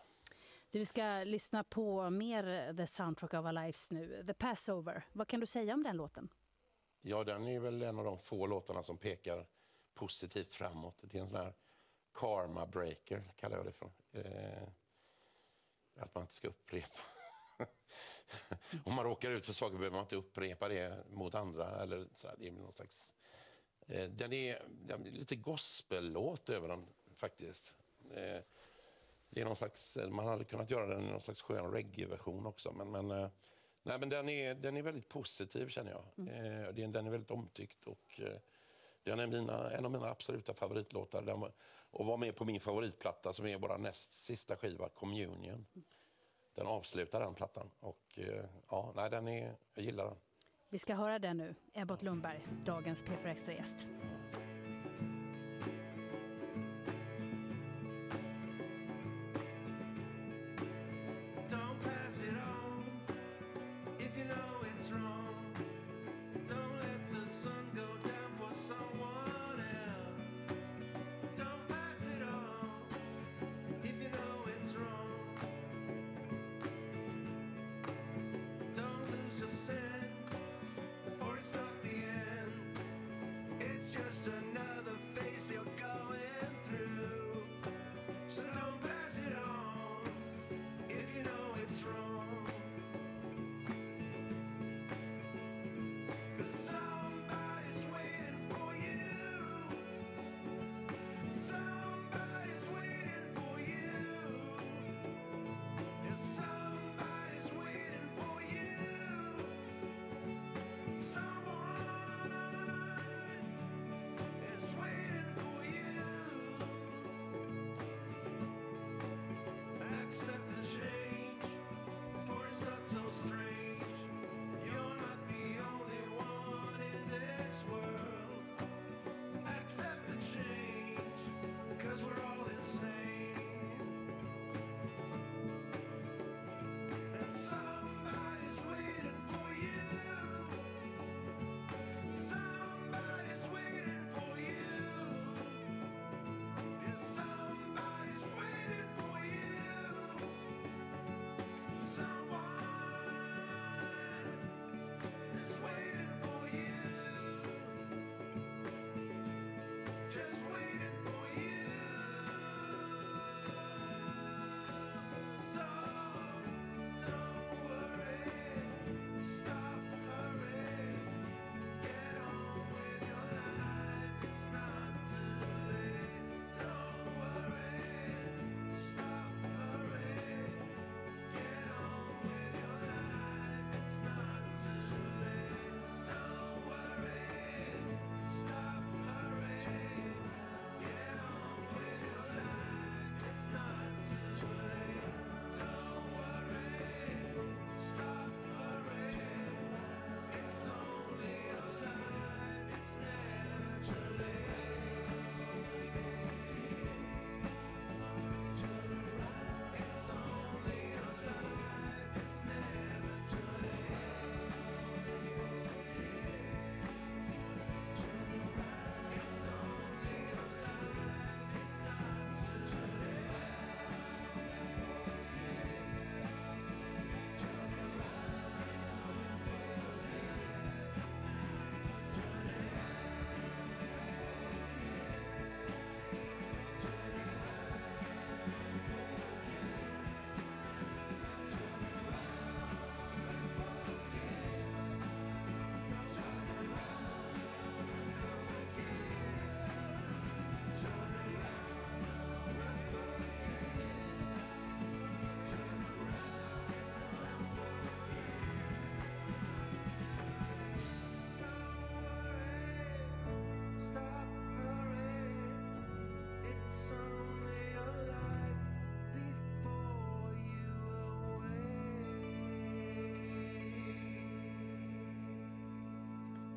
[0.69, 5.03] Du ska lyssna på mer eh, The Soundtrack of Our Lives nu, The Passover.
[5.13, 6.29] Vad kan du säga om den låten?
[7.01, 9.47] Ja, den är väl en av de få låtarna som pekar
[9.93, 11.03] positivt framåt.
[11.03, 11.53] Det är en sån här
[12.13, 13.91] karma breaker, kallar jag det för.
[14.11, 14.67] Eh,
[15.95, 16.99] att man inte ska upprepa.
[18.85, 21.81] Om man råkar ut för saker behöver man inte upprepa det mot andra.
[21.81, 23.15] Eller så här, det är någon slags,
[23.87, 27.75] eh, den, är, den är lite gospellåt över den faktiskt.
[28.11, 28.41] Eh,
[29.29, 32.71] det är någon slags, man hade kunnat göra den i någon slags skön reggae-version också.
[32.71, 33.29] Men, men, eh,
[33.83, 36.27] nej, men den, är, den är väldigt positiv känner jag.
[36.27, 37.83] Eh, den, är väldigt omtyckt.
[37.83, 38.39] Och, eh,
[39.03, 41.21] den är mina, en av mina absoluta favoritlåtar.
[41.21, 41.51] Den var,
[41.91, 45.67] och var med på min favoritplatta som är vår näst sista skiva, Communion.
[46.55, 47.69] Den avslutar den plattan.
[47.79, 50.17] Och eh, ja, nej, den är, jag gillar den.
[50.69, 51.55] Vi ska höra den nu.
[51.73, 53.87] Ebbot Lundberg, dagens P4 Extra-gäst.
[54.33, 54.46] Don't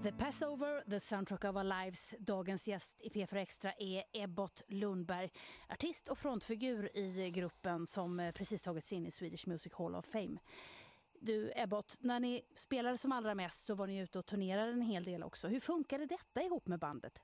[0.03, 2.15] The Passover, the soundtrack of our lives.
[2.19, 5.31] Dagens gäst i P4 Extra är Ebbot Lundberg,
[5.69, 10.07] artist och frontfigur i gruppen som eh, precis tagits in i Swedish Music Hall of
[10.07, 10.39] Fame.
[11.21, 14.83] Du Ebbot, när ni spelade som allra mest så var ni ute och turnerade en
[14.83, 15.49] hel del också.
[15.49, 17.19] Hur funkade detta ihop med bandet?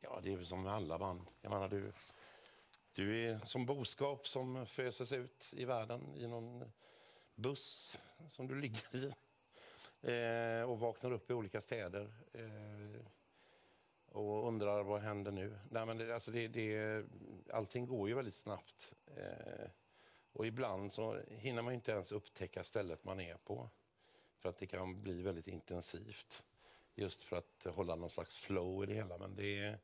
[0.00, 1.26] Ja, det är väl som med alla band.
[1.40, 1.92] Jag menar, du,
[2.92, 6.72] du är som boskap som föses ut i världen i någon
[7.34, 7.98] buss
[8.28, 9.14] som du ligger i
[10.04, 13.06] eh, och vaknar upp i olika städer eh,
[14.06, 15.58] och undrar vad händer nu.
[15.70, 17.04] Nej, men det, alltså det, det,
[17.52, 18.94] allting går ju väldigt snabbt.
[19.16, 19.68] Eh,
[20.32, 23.70] och ibland så hinner man inte ens upptäcka stället man är på.
[24.38, 26.44] För att det kan bli väldigt intensivt.
[26.94, 29.18] Just för att hålla någon slags flow i det hela.
[29.18, 29.78] Men det är,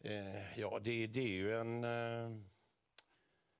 [0.00, 1.84] eh, ja, det, det är ju en...
[1.84, 2.36] Eh,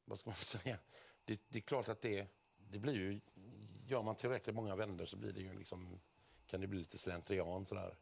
[0.05, 0.78] vad ska man säga?
[1.24, 2.26] Det, det är klart att det,
[2.57, 3.20] det blir ju...
[3.87, 6.01] Gör man tillräckligt många vändor så blir det ju liksom,
[6.47, 7.66] kan det bli lite slentrian.
[7.66, 7.97] Sådär.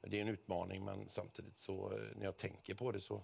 [0.00, 3.22] Det är en utmaning, men samtidigt så eh, när jag tänker på det så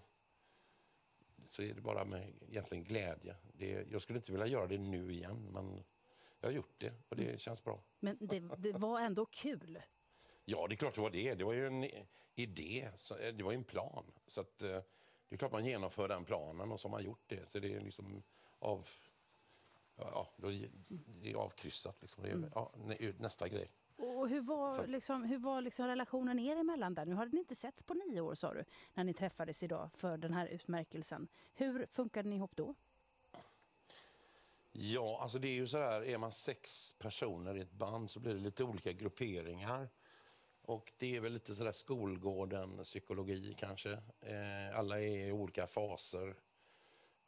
[1.49, 3.37] så är det bara med egentligen glädje.
[3.53, 5.85] Det, jag skulle inte vilja göra det nu igen, men
[6.41, 7.83] jag har gjort det och det känns bra.
[8.01, 9.83] Men det, det var ändå kul.
[10.45, 11.35] Ja, det är klart det var det.
[11.35, 11.87] Det var ju en
[12.35, 12.89] idé,
[13.21, 14.05] eh, det var ju en plan.
[14.27, 14.81] Så att, eh,
[15.29, 17.51] det är klart man genomför den planen och så har man gjort det.
[17.51, 18.23] Så det är liksom
[18.59, 18.89] av...
[19.97, 20.71] Ja, då är
[21.23, 21.97] det avkryssat.
[22.03, 22.23] Liksom.
[22.23, 22.51] Det är, Mm.
[22.55, 23.71] ja, nä- nästa grej.
[23.97, 27.07] Och hur var, liksom, hur var liksom relationen er emellan där?
[27.07, 28.65] Nu hade ni inte setts på nio år sa du,
[28.95, 31.29] när ni träffades idag för den här utmärkelsen.
[31.55, 32.75] Hur funkade ni ihop då?
[34.73, 38.21] Ja, alltså det är ju så här, är man sex personer i ett band så
[38.21, 39.89] blir det lite olika grupperingar.
[40.63, 43.93] Och det är väl lite sådär skolgården psykologi kanske.
[44.21, 46.35] Eh, alla är i olika faser.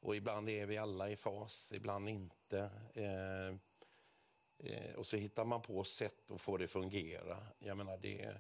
[0.07, 2.71] Och ibland är vi alla i fas, ibland inte.
[2.95, 3.49] Eh,
[4.59, 7.47] eh, och så hittar man på sätt att få det att fungera.
[7.59, 8.37] Jag menar, det,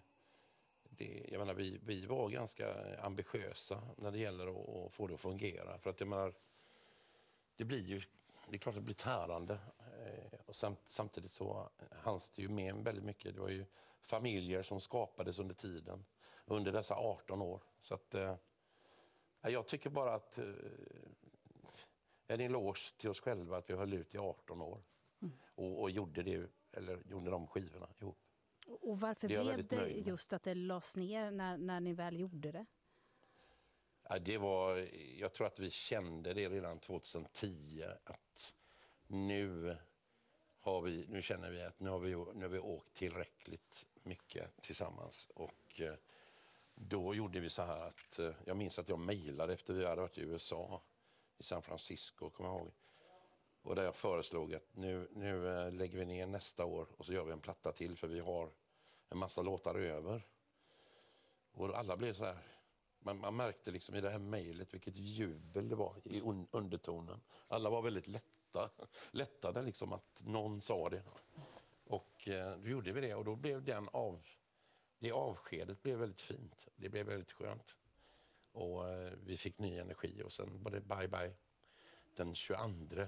[0.82, 5.14] det, jag menar vi, vi var ganska ambitiösa när det gäller att, att få det
[5.14, 5.78] att fungera.
[5.78, 6.34] För att jag menar,
[7.56, 8.02] det blir ju
[8.48, 9.58] det är klart att det blir tärande.
[9.78, 13.34] Eh, och samt, samtidigt så hanns det ju med väldigt mycket.
[13.34, 13.66] Det var ju
[14.00, 16.04] familjer som skapades under tiden,
[16.44, 17.60] under dessa 18 år.
[17.78, 18.34] Så att, eh,
[19.42, 20.44] jag tycker bara att eh,
[22.27, 24.81] en eloge till oss själva att vi höll ut i 18 år
[25.55, 28.18] och, och gjorde, det, eller gjorde de skivorna ihop.
[28.66, 32.53] Och varför Det blev det just att det lades ner när, när ni väl gjorde
[32.53, 32.66] det?
[34.09, 38.55] Ja, det var, jag tror att vi kände det redan 2010 att
[39.07, 39.77] nu,
[40.61, 44.62] har vi, nu känner vi att nu har vi, nu har vi åkt tillräckligt mycket
[44.62, 45.29] tillsammans.
[45.35, 45.95] Och eh,
[46.74, 50.01] då gjorde vi så här att eh, jag minns att jag mejlade efter vi hade
[50.01, 50.83] varit i USA,
[51.39, 52.72] i San Francisco, kommer jag ihåg.
[53.62, 57.12] Och där jag föreslog att nu, nu eh, lägger vi ner nästa år och så
[57.12, 58.51] gör vi en platta till för vi har
[59.09, 60.26] en massa låtar över.
[61.53, 62.39] Och alla blev så här,
[62.99, 67.20] man, man märkte liksom i det här mejlet vilket jubel det var i un, undertonen.
[67.49, 68.70] Alla var väldigt lätta,
[69.11, 71.03] lättade liksom att någon sa det.
[71.84, 74.26] Och eh, då gjorde vi det och då blev den av,
[74.99, 76.68] det avskedet blev väldigt fint.
[76.76, 77.76] Det blev väldigt skönt.
[78.57, 81.32] Och eh, vi fick ny energi och sen var det bye bye
[82.16, 83.07] den 22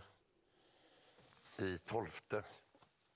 [1.58, 2.06] i 12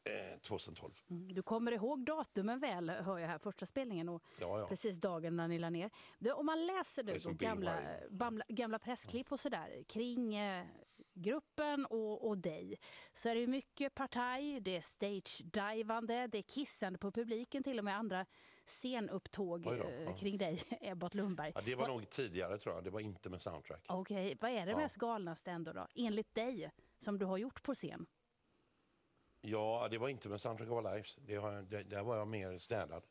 [0.05, 0.93] eh, 2012.
[1.11, 1.35] Mm.
[1.35, 4.67] Du kommer ihåg datumen väl, hör jag här, första spelningen och Ja, ja.
[4.67, 5.91] precis dagen när ni la ner.
[6.19, 7.81] Du, om man läser nu gamla,
[8.11, 10.67] gamla, gamla pressklipp och sådär kring eh,
[11.15, 12.79] gruppen och, och dig
[13.13, 17.85] så är det mycket partaj, det är stage-divande, det är kissande på publiken, till och
[17.85, 18.27] med andra
[18.65, 19.73] scenupptåg eh,
[20.07, 20.17] ja.
[20.17, 21.53] kring dig, Ebbot Lundberg.
[21.55, 23.85] Ja, det var Vad- nog tidigare tror jag, det var inte med soundtrack.
[23.89, 24.77] Okej, vad är det Ja.
[24.79, 28.07] mest galnaste ändå då, enligt dig, som du har gjort på scen?
[29.41, 31.19] Ja, det var inte med Soundtrack of Our Lives.
[31.27, 33.03] Det har, det, där var jag mer städad.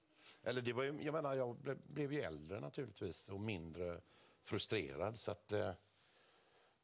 [0.44, 4.02] Eller det var ju, jag menar, jag blev, blev ju äldre naturligtvis och mindre
[4.44, 5.20] frustrerad.
[5.20, 5.72] Så att, eh,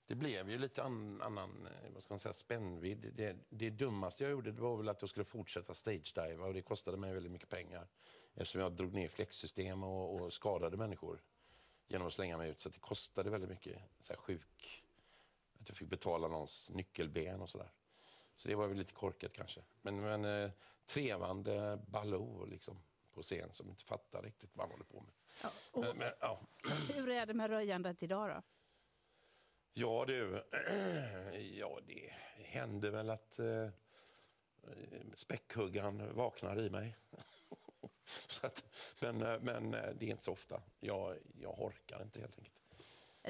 [0.08, 3.12] det blev ju lite an, annan eh, vad ska man säga, spännvidd.
[3.16, 6.62] Det, det dummaste jag gjorde det var väl att jag skulle fortsätta stage-diva och det
[6.62, 7.88] kostade mig väldigt mycket pengar.
[8.38, 11.22] Eftersom jag drog ner flexsystem och, och skadade människor
[11.88, 12.62] genom att slänga mig ut.
[12.62, 13.82] Så det kostade väldigt mycket.
[14.00, 14.84] Så här sjuk,
[15.60, 17.72] att jag fick betala någons nyckelben och sådär.
[18.36, 19.62] Så det var väl lite korkat kanske.
[19.82, 20.52] Men, men eh,
[20.86, 22.80] trevande Baloo liksom,
[23.14, 25.14] på scen som inte fattar riktigt vad han håller på med.
[25.72, 26.40] och- Men, men, ja.
[26.96, 28.42] Hur är det med röjandet idag då?
[29.74, 30.44] ja du,
[31.60, 32.14] ja det
[32.44, 33.70] händer väl att eh,
[35.16, 36.96] späckhuggaren vaknar i mig.
[38.42, 38.64] att,
[39.02, 40.62] men, eh, men eh, det är inte så ofta.
[40.80, 42.54] Jag, jag orkar inte helt enkelt.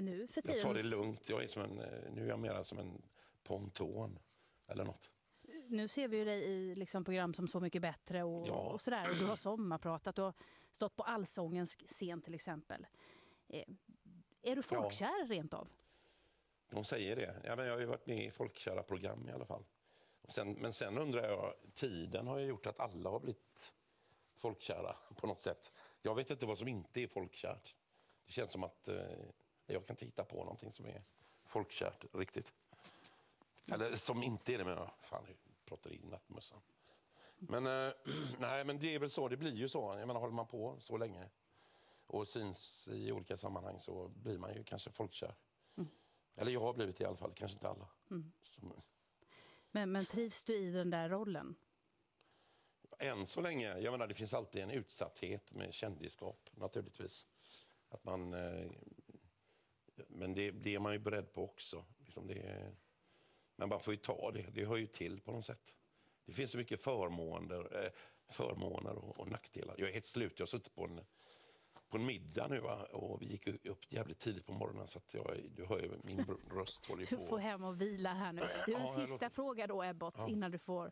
[0.01, 1.29] Nu för Jag tar det tiden lugnt.
[1.29, 3.01] Jag är som en, eh, nu är jag mer som en
[3.43, 4.19] ponton
[4.67, 5.11] eller något.
[5.67, 8.53] nu ser vi ju dig i liksom program som Så mycket bättre och, Ja.
[8.53, 9.09] och sådär.
[9.09, 10.33] Och du har sommarpratat, du har
[10.71, 12.87] stått på Allsångens scen till exempel.
[13.47, 13.63] Eh,
[14.41, 15.69] är du folkkär rent av?
[16.69, 17.41] De säger det.
[17.43, 19.65] Ja, men jag har ju varit med i folkkära program i alla fall.
[20.21, 23.75] Och sen, men sen undrar jag, tiden har ju gjort att alla har blivit
[24.37, 25.71] folkkära på något sätt.
[26.01, 27.75] Jag vet inte vad som inte är folkkärt.
[28.25, 28.95] Det känns som att eh,
[29.65, 31.03] jag kan inte hitta på någonting som är
[31.45, 32.53] folkkärt riktigt.
[33.71, 35.35] Eller som inte är det, men fan, jag
[35.65, 36.59] pratar i nattmössan.
[37.37, 37.93] Men, eh,
[38.39, 39.95] nej, men det är väl så, det blir ju så.
[39.99, 41.29] Jag menar, håller man på så länge
[42.07, 45.35] och syns i olika sammanhang så blir man ju kanske folkkär.
[46.37, 47.87] Eller jag har blivit det i alla fall, kanske inte alla.
[48.11, 48.31] Mm.
[48.43, 48.73] Som,
[49.71, 51.55] Men, men trivs du i den där rollen?
[52.99, 57.27] Än så länge, jag menar det finns alltid en utsatthet med kändisskap naturligtvis.
[57.89, 58.71] Att man, eh,
[60.07, 61.85] men det, det är man ju beredd på också.
[62.05, 62.71] Liksom det,
[63.55, 65.75] men man får ju ta det, det hör ju till på något sätt.
[66.25, 67.91] Det finns så mycket förmåner, eh,
[68.29, 69.75] förmåner och, och nackdelar.
[69.77, 71.01] Jag är helt slut, jag har suttit på en,
[71.89, 72.83] på en middag nu va?
[72.83, 76.25] och vi gick upp jävligt tidigt på morgonen så att jag, du hör ju min
[76.51, 77.25] röst håller ju Du på.
[77.25, 78.41] får hem och vila här nu.
[78.65, 80.29] Du, en Ja, sista låter- fråga då Ebbot, Ja.
[80.29, 80.91] innan du får,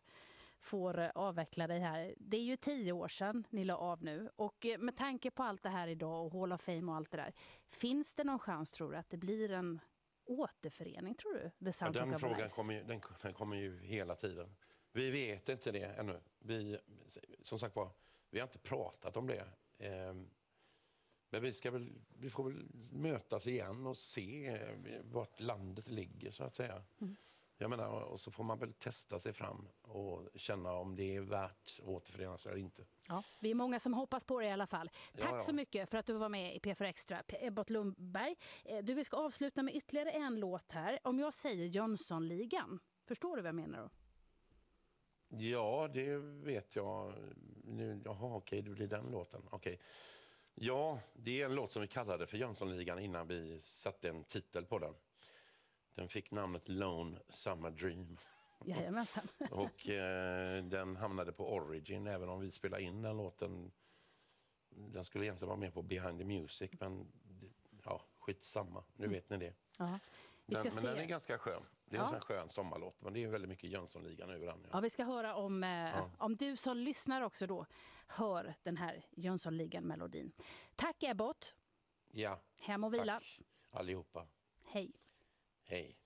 [0.60, 2.14] får eh, avveckla dig här.
[2.18, 5.42] Det är ju tio år sedan ni la av nu och eh, med tanke på
[5.42, 7.34] allt det här idag och Hall of Fame och allt det där.
[7.68, 9.80] Finns det någon chans tror du att det blir en
[10.24, 11.72] återförening tror du?
[11.72, 14.56] The Ja, den frågan kommer ju, den, den kommer ju hela tiden.
[14.92, 16.20] Vi vet inte det ännu.
[16.38, 16.78] Vi,
[17.42, 17.90] som sagt var,
[18.30, 19.44] vi har inte pratat om det.
[19.78, 20.30] Ehm,
[21.30, 26.30] men vi, ska väl, vi får väl mötas igen och se eh, vart landet ligger,
[26.30, 26.82] så att säga.
[27.00, 27.16] Mm.
[27.58, 31.20] Jag menar, och så får man väl testa sig fram och känna om det är
[31.20, 32.84] värt att återförenas eller inte.
[33.08, 34.90] Ja, vi är många som hoppas på det i alla fall.
[35.12, 35.38] Ja, Tack ja.
[35.38, 37.22] så mycket för att du var med i P4 Extra.
[37.28, 38.36] Ebbot Lundberg.
[38.64, 40.98] Eh, Du, vi ska avsluta med ytterligare en låt här.
[41.04, 43.90] Om jag säger Jönssonligan, förstår du vad jag menar då?
[45.28, 47.12] Ja, det vet jag.
[47.64, 49.48] Nu, jaha, okej, det blir den låten.
[49.50, 49.80] Okej.
[50.54, 54.64] Ja, det är en låt som vi kallade för Jönssonligan innan vi satte en titel
[54.66, 54.94] på den.
[55.96, 58.16] Den fick namnet Lone Summer Dream.
[58.64, 59.24] Jajamensan.
[59.50, 63.72] Och eh, den hamnade på Origin, även om vi spelade in den låten.
[64.68, 67.06] Den skulle egentligen vara med på Behind the Music, men
[67.84, 68.84] ja, skitsamma.
[68.96, 69.54] Nu vet ni det.
[69.78, 69.98] Ja.
[70.46, 70.88] Vi Den, men se.
[70.88, 71.62] den är ganska skön.
[71.84, 72.12] Det är en Ja.
[72.12, 74.66] här skön sommarlåt, men det är väldigt mycket Jönssonligan över den.
[74.72, 76.10] Ja, vi ska höra om, eh, Ja.
[76.18, 77.66] om du som lyssnar också då
[78.08, 80.32] hör den här Jönssonligan-melodin.
[80.76, 81.54] Tack Ebbot.
[82.10, 83.14] Ja, Hem och vila.
[83.20, 83.40] tack
[83.70, 84.26] allihopa.
[84.64, 84.92] Hej.
[85.68, 85.96] Hej.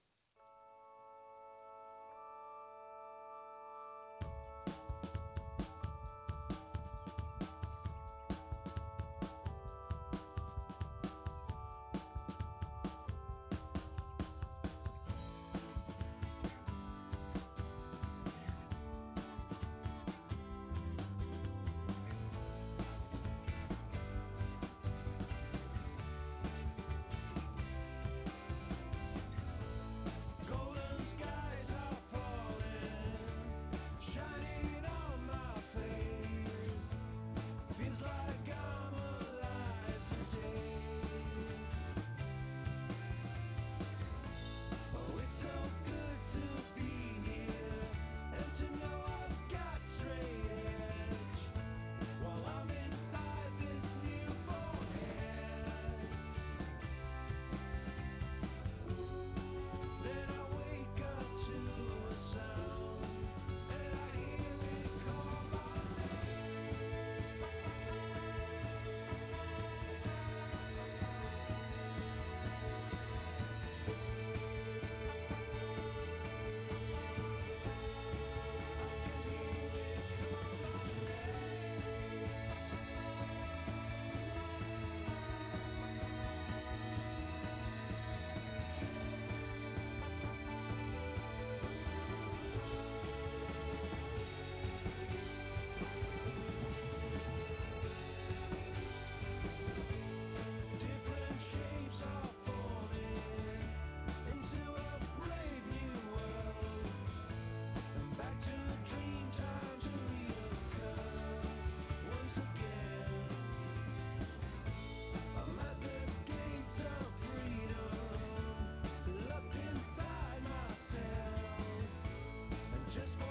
[122.91, 123.30] just for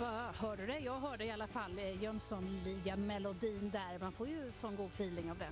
[0.00, 0.78] Hörde du det?
[0.78, 3.98] Jag hörde i alla fall eh, Jönssonligan-melodin där.
[3.98, 5.50] Man får ju sån god feeling av det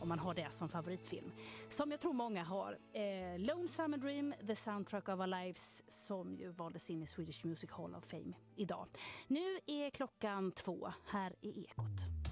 [0.00, 1.32] om man har det som favoritfilm.
[1.68, 2.78] Som jag tror många har.
[2.92, 7.44] Eh, Lone Summer Dream, The Soundtrack of Our Lives som ju valdes in i Swedish
[7.44, 8.86] Music Hall of Fame idag.
[9.28, 10.92] Nu är klockan två.
[11.06, 12.24] Här är Ekot.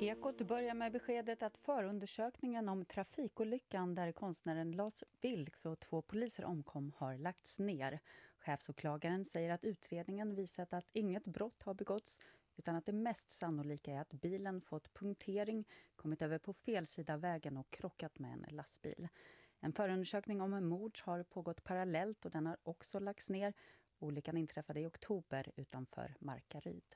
[0.00, 6.44] Ekot börjar med beskedet att förundersökningen om trafikolyckan där konstnären Lars Vilks och två poliser
[6.44, 8.00] omkom har lagts ner.
[8.50, 12.18] Chefsåklagaren säger att utredningen visat att inget brott har begåtts
[12.56, 15.64] utan att det mest sannolika är att bilen fått punktering,
[15.96, 19.08] kommit över på fel sida av vägen och krockat med en lastbil.
[19.60, 23.54] En förundersökning om en mord har pågått parallellt och den har också lagts ner.
[23.98, 26.94] Olyckan inträffade i oktober utanför Markaryd.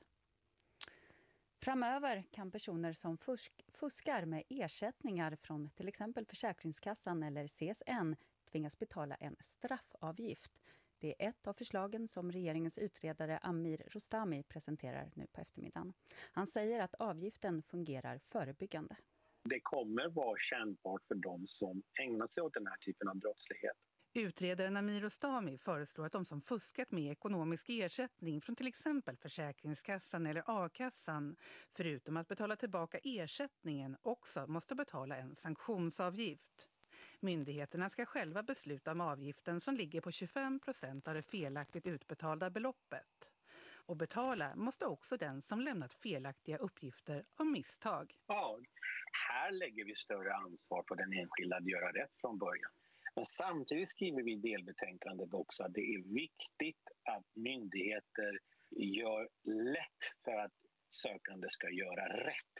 [1.57, 8.15] Framöver kan personer som fusk, fuskar med ersättningar från till exempel Försäkringskassan eller CSN
[8.51, 10.51] tvingas betala en straffavgift.
[11.05, 15.93] Det är ett av förslagen som regeringens utredare Amir Rostami presenterar nu på eftermiddagen.
[16.31, 18.95] Han säger att avgiften fungerar förebyggande.
[19.43, 23.77] Det kommer vara kännbart för de som ägnar sig åt den här typen av brottslighet.
[24.13, 30.25] Utredaren Amir Rostami föreslår att de som fuskat med ekonomisk ersättning från till exempel Försäkringskassan
[30.25, 31.35] eller a-kassan,
[31.71, 36.69] förutom att betala tillbaka ersättningen, också måste betala en sanktionsavgift.
[37.25, 42.49] Myndigheterna ska själva besluta om avgiften som ligger på 25 procent av det felaktigt utbetalda
[42.49, 43.31] beloppet.
[43.87, 48.13] Och betala måste också den som lämnat felaktiga uppgifter om misstag.
[48.27, 48.59] Ja,
[49.27, 52.71] här lägger vi större ansvar på den enskilda att göra rätt från början.
[53.15, 58.39] Men samtidigt skriver vi i delbetänkandet också att det är viktigt att myndigheter
[58.75, 59.29] gör
[59.73, 60.53] lätt för att
[60.89, 62.57] sökande ska göra rätt.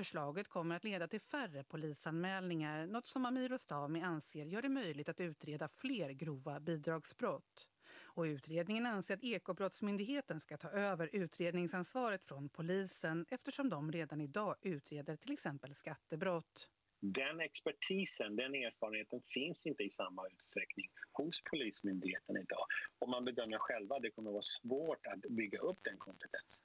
[0.00, 5.08] Förslaget kommer att leda till färre polisanmälningar, något som Amir Rostami anser gör det möjligt
[5.08, 7.68] att utreda fler grova bidragsbrott.
[8.02, 14.56] Och utredningen anser att Ekobrottsmyndigheten ska ta över utredningsansvaret från polisen eftersom de redan idag
[14.62, 16.68] utreder till exempel skattebrott.
[17.00, 22.66] Den expertisen, den erfarenheten finns inte i samma utsträckning hos Polismyndigheten idag.
[22.98, 26.64] Och man bedömer själva att det kommer att vara svårt att bygga upp den kompetensen.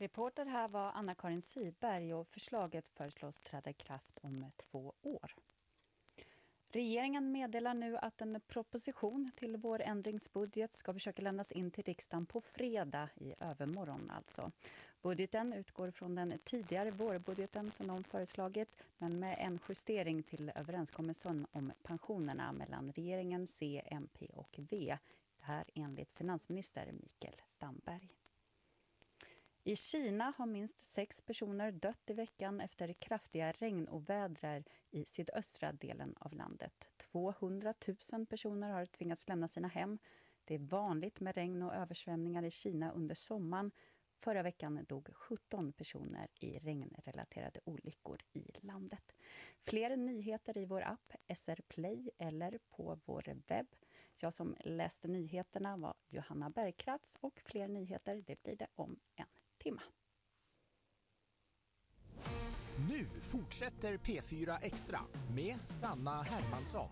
[0.00, 5.34] Reporter här var Anna-Karin Siberg och förslaget föreslås träda i kraft om två år.
[6.68, 12.40] Regeringen meddelar nu att en proposition till vårändringsbudget ska försöka lämnas in till riksdagen på
[12.40, 14.52] fredag i övermorgon alltså.
[15.02, 21.46] Budgeten utgår från den tidigare vårbudgeten som de föreslagit men med en justering till överenskommelsen
[21.52, 24.98] om pensionerna mellan regeringen, C, MP och V.
[25.38, 28.19] Det här enligt finansminister Mikael Damberg.
[29.64, 36.16] I Kina har minst sex personer dött i veckan efter kraftiga regnovädrar i sydöstra delen
[36.20, 36.88] av landet.
[37.12, 37.74] 200
[38.12, 39.98] 000 personer har tvingats lämna sina hem.
[40.44, 43.70] Det är vanligt med regn och översvämningar i Kina under sommaren.
[44.18, 49.12] Förra veckan dog 17 personer i regnrelaterade olyckor i landet.
[49.58, 53.66] Fler nyheter i vår app SR Play eller på vår webb.
[54.16, 59.26] Jag som läste nyheterna var Johanna Bergkratz och fler nyheter det blir det om en
[59.60, 59.80] timme.
[62.88, 65.00] Nu fortsätter P4 Extra
[65.34, 66.88] med Sanna Hermansson.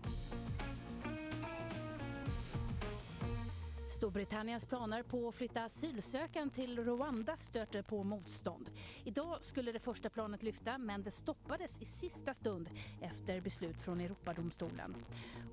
[3.99, 8.69] Storbritanniens planer på att flytta asylsökande till Rwanda stöter på motstånd.
[9.03, 12.69] Idag skulle det första planet lyfta men det stoppades i sista stund
[13.01, 14.95] efter beslut från Europadomstolen.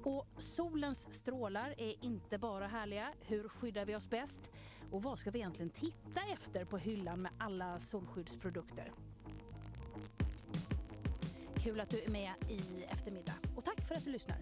[0.03, 3.13] Och solens strålar är inte bara härliga.
[3.21, 4.41] Hur skyddar vi oss bäst?
[4.91, 8.93] Och vad ska vi egentligen titta efter på hyllan med alla solskyddsprodukter?
[11.57, 14.39] Kul att du är med i eftermiddag och tack för att du lyssnar.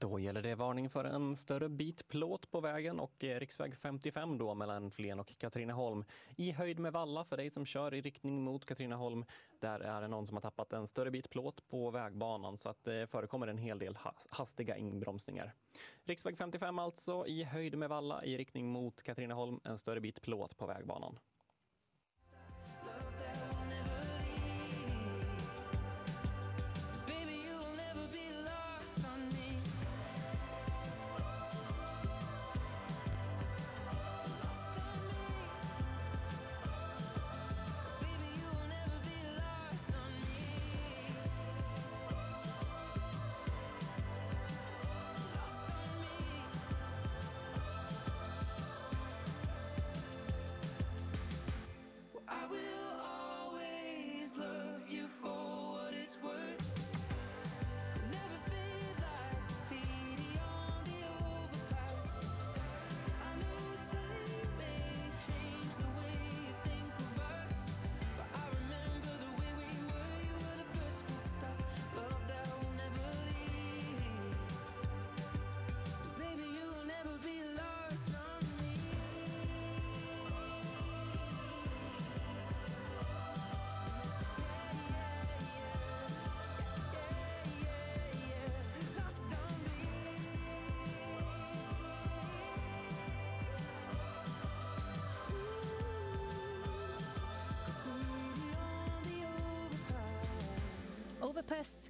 [0.00, 4.38] Då gäller det varning för en större bit plåt på vägen och eh, riksväg 55
[4.38, 6.04] då mellan Flen och Katrineholm.
[6.36, 9.24] I höjd med Valla för dig som kör i riktning mot Katrineholm.
[9.60, 12.84] Där är det någon som har tappat en större bit plåt på vägbanan så att
[12.84, 13.98] det förekommer en hel del
[14.30, 15.54] hastiga inbromsningar.
[16.04, 19.60] Riksväg 55 alltså i höjd med Valla i riktning mot Katrineholm.
[19.64, 21.18] En större bit plåt på vägbanan.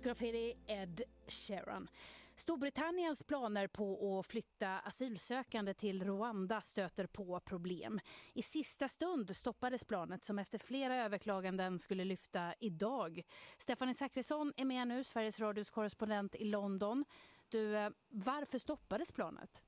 [0.08, 1.88] Graffiti Ed Sheeran.
[2.34, 8.00] Storbritanniens planer på att flytta asylsökande till Rwanda stöter på problem.
[8.34, 13.22] I sista stund stoppades planet som efter flera överklaganden skulle lyfta idag.
[13.58, 17.04] Stefanie Zackrisson är med nu, Sveriges Radios korrespondent i London.
[17.48, 19.62] Du, eh, varför stoppades planet?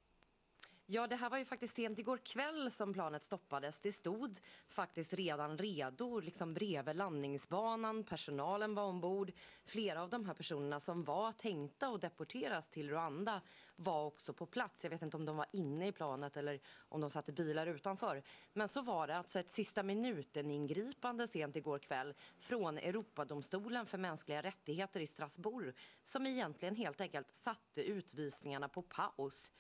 [0.92, 3.80] Ja, det här var ju faktiskt sent igår kväll som planet stoppades.
[3.80, 4.38] Det stod
[4.68, 8.04] faktiskt redan redo, liksom bredvid landningsbanan.
[8.04, 9.32] Personalen var ombord.
[9.64, 13.40] Flera av de här personerna som var tänkta att deporteras till Rwanda
[13.76, 14.84] var också på plats.
[14.84, 17.66] Jag vet inte om de var inne i planet eller om de satt i bilar
[17.66, 18.22] utanför.
[18.52, 24.42] Men så var det alltså ett sista minuten-ingripande sent igår kväll från Europadomstolen för mänskliga
[24.42, 25.74] rättigheter i Strasbourg
[26.04, 29.50] som egentligen helt enkelt satte utvisningarna på paus.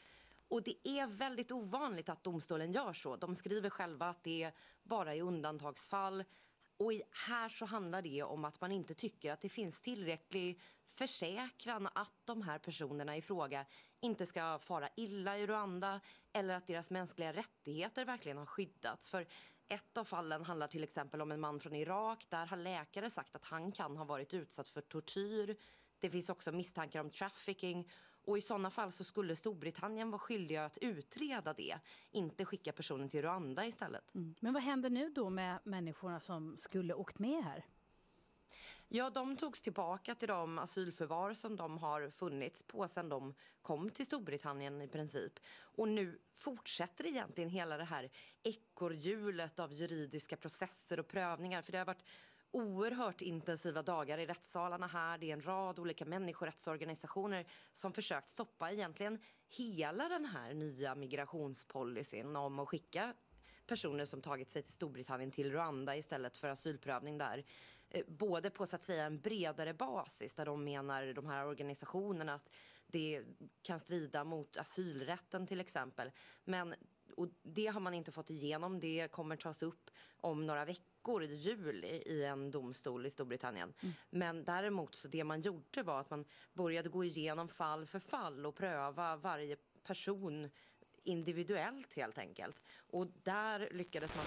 [0.50, 3.16] Och det är väldigt ovanligt att domstolen gör så.
[3.16, 6.24] De skriver själva att det är bara i undantagsfall.
[6.76, 10.60] Och i, här så handlar det om att man inte tycker att det finns tillräcklig
[10.94, 13.66] försäkran att de här personerna i fråga
[14.00, 16.00] inte ska fara illa i Rwanda
[16.32, 19.10] eller att deras mänskliga rättigheter verkligen har skyddats.
[19.10, 19.26] För
[19.68, 22.26] ett av fallen handlar till exempel om en man från Irak.
[22.28, 25.56] Där har läkare sagt att han kan ha varit utsatt för tortyr.
[25.98, 27.88] Det finns också misstankar om trafficking.
[28.24, 31.78] Och i sådana fall så skulle Storbritannien vara skyldiga att utreda det.
[32.10, 34.04] Inte skicka personen till Rwanda istället.
[34.40, 37.64] Men vad händer nu då med människorna som skulle åkt med här?
[38.92, 43.90] Ja, de togs tillbaka till de asylförvar som de har funnits på sedan de kom
[43.90, 45.32] till Storbritannien i princip.
[45.60, 48.10] Och nu fortsätter egentligen hela det här
[48.42, 51.62] ekorrhjulet av juridiska processer och prövningar.
[51.62, 52.04] För det har varit
[52.50, 55.18] oerhört intensiva dagar i rättssalarna här.
[55.18, 62.36] Det är en rad olika människorättsorganisationer som försökt stoppa egentligen hela den här nya migrationspolicyn
[62.36, 63.14] om att skicka
[63.66, 67.44] personer som tagit sig till Storbritannien till Rwanda istället för asylprövning där.
[67.90, 72.34] Eh, både på så att säga en bredare basis där de menar, de här organisationerna,
[72.34, 72.50] att
[72.86, 73.22] det
[73.62, 76.10] kan strida mot asylrätten till exempel.
[76.44, 76.74] Men
[77.16, 78.80] och det har man inte fått igenom.
[78.80, 80.89] Det kommer tas upp om några veckor
[81.22, 83.72] i juli i en domstol i Storbritannien.
[84.10, 88.46] Men däremot så det man gjorde var att man började gå igenom fall för fall
[88.46, 90.50] och pröva varje person
[91.04, 92.62] individuellt helt enkelt.
[92.76, 94.26] Och där lyckades man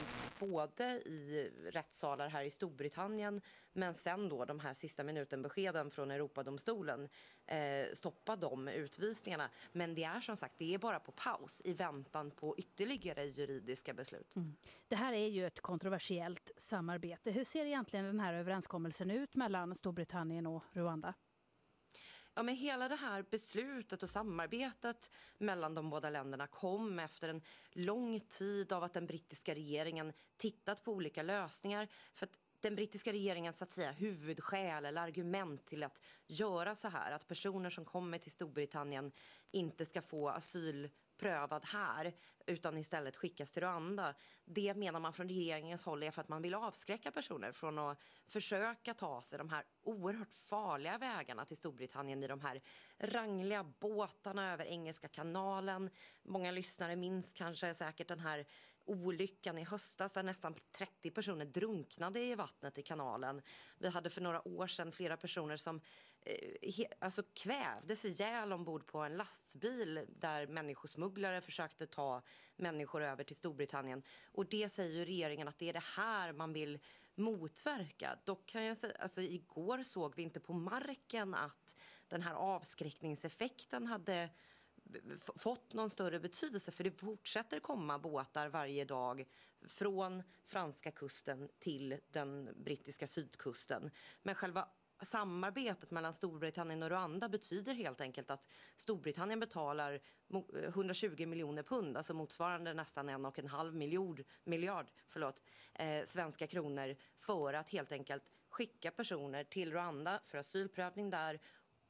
[0.50, 3.42] både i rättssalar här i Storbritannien
[3.74, 7.10] men sen då de här sista minuten-beskeden från Europadomstolen
[7.46, 9.50] eh, stoppa de utvisningarna.
[9.72, 13.94] Men det är som sagt, det är bara på paus i väntan på ytterligare juridiska
[13.94, 14.36] beslut.
[14.36, 14.56] Mm.
[14.88, 17.32] Det här är ju ett kontroversiellt samarbete.
[17.32, 21.14] Hur ser egentligen den här överenskommelsen ut mellan Storbritannien och Rwanda?
[22.36, 27.42] Ja, men hela det här beslutet och samarbetet mellan de båda länderna kom efter en
[27.72, 31.88] lång tid av att den brittiska regeringen tittat på olika lösningar.
[32.14, 36.88] För att den brittiska regeringens så att säga huvudskäl eller argument till att göra så
[36.88, 39.12] här, att personer som kommer till Storbritannien
[39.52, 40.90] inte ska få asyl
[41.24, 42.14] prövad här
[42.46, 44.16] utan istället skickas till Rwanda.
[44.46, 48.00] Det menar man från regeringens håll är för att man vill avskräcka personer från att
[48.28, 52.62] försöka ta sig de här oerhört farliga vägarna till Storbritannien i de här
[52.98, 55.90] rangliga båtarna över Engelska kanalen.
[56.24, 58.46] Många lyssnare minns kanske säkert den här
[58.86, 63.42] olyckan i höstas där nästan 30 personer drunknade i vattnet i kanalen.
[63.78, 65.82] Vi hade för några år sedan flera personer som
[66.26, 72.22] Eh, alltså kvävdes ihjäl ombord på en lastbil där människosmugglare försökte ta
[72.56, 74.04] människor över till Storbritannien.
[74.32, 76.80] Och det säger ju regeringen att det är det här man vill
[77.16, 78.18] motverka.
[78.26, 81.76] Dock kan jag säga, alltså igår såg vi inte på marken att
[82.08, 84.30] den här avskräckningseffekten hade
[85.36, 89.26] fått någon större betydelse för det fortsätter komma båtar varje dag
[89.62, 93.92] från franska kusten till den brittiska sydkusten.
[94.24, 94.68] Men själva
[95.06, 100.02] samarbetet mellan Storbritannien och Rwanda betyder helt enkelt att Storbritannien betalar
[100.54, 105.42] 120 eh, miljoner pund, alltså motsvarande nästan en och en halv miljard, miljard förlåt,
[105.74, 111.40] eh, svenska kronor för att helt enkelt skicka personer till Rwanda för asylprövning där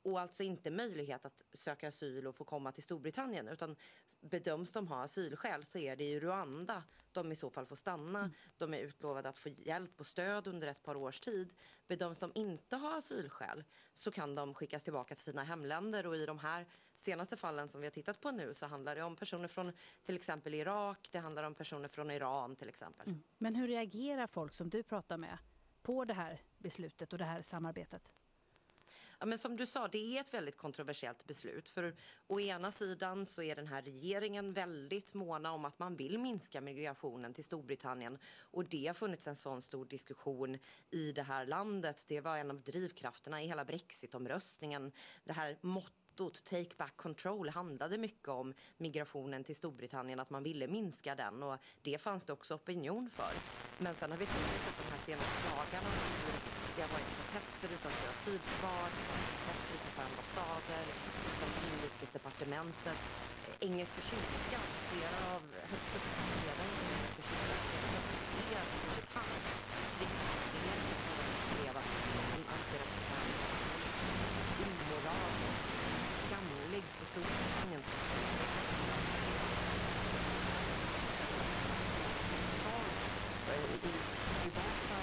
[0.04, 3.76] och alltså inte möjlighet att söka asyl och få komma till Storbritannien utan
[4.24, 8.32] bedöms de ha asylskäl så är det i Rwanda de i så fall får stanna.
[8.58, 11.54] De är utlovade att få hjälp och stöd under ett par års tid.
[11.88, 13.64] Bedöms de inte ha asylskäl
[13.94, 16.66] så kan de skickas tillbaka till sina hemländer och i de här
[16.96, 19.72] senaste fallen som vi har tittat på nu så handlar det om personer från
[20.06, 23.16] till exempel Irak, det handlar om personer från Iran till exempel.
[23.38, 25.38] Men hur reagerar folk som du pratar med
[25.82, 28.14] på det här beslutet och det här samarbetet?
[29.24, 31.70] Ja, men som du sa, det är ett väldigt kontroversiellt beslut.
[31.70, 31.96] För
[32.28, 36.62] å ena sidan så är den här regeringen väldigt måna om att man vill minska
[36.62, 38.18] migrationen till Storbritannien.
[38.40, 40.58] Och det har funnits en sån stor diskussion
[40.92, 42.06] i det här landet.
[42.08, 44.92] Det var en av drivkrafterna i hela brexitomröstningen.
[45.24, 45.58] Det här
[46.14, 51.44] mottot Take back control handlade mycket om migrationen till Storbritannien, att man ville minska den
[51.44, 53.34] och det fanns det också opinion för.
[53.78, 55.90] Men sen har vi sett de här senaste dagarna
[56.26, 58.90] hur det har varit protester utanför asylförvar,
[59.32, 60.86] protester utanför ambassader,
[61.30, 63.00] utanför inrikesdepartementet,
[63.60, 69.48] Engelska kyrkan, flera av högt uppsatta ledare i Engelska kyrkan skrev under Times
[70.00, 71.92] riktat till regeringen för att skrev att
[72.34, 73.54] de anser att det här är
[74.64, 75.74] omoraliskt,
[76.28, 77.84] skamligt för Storbritannien.
[83.74, 83.92] I
[84.44, 85.00] privata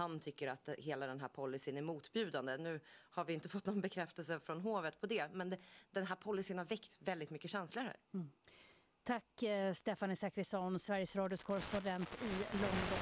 [0.00, 2.56] han tycker att hela den här policyn är motbjudande.
[2.56, 5.56] Nu har vi inte fått någon bekräftelse från hovet på det, men
[5.90, 7.96] den här policyn har väckt väldigt mycket känslor här.
[8.14, 8.30] Mm.
[9.02, 13.00] Tack eh, Stefanie Zachrisson, Sveriges Radios korrespondent i London.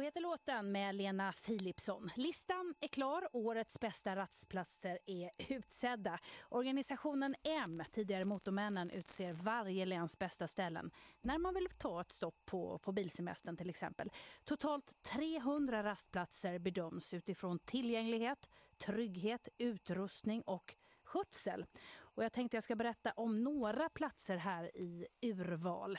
[0.00, 2.10] Heter låten med Lena Philipsson.
[2.16, 3.28] Listan är klar.
[3.32, 6.18] Årets bästa rastplatser är utsedda.
[6.48, 10.90] Organisationen M, tidigare Motormännen, utser varje läns bästa ställen
[11.20, 14.10] när man vill ta ett stopp på, på bilsemestern till exempel.
[14.44, 20.74] Totalt 300 rastplatser bedöms utifrån tillgänglighet, trygghet, utrustning och
[21.04, 21.66] skötsel.
[21.98, 25.98] Och jag tänkte jag ska berätta om några platser här i urval.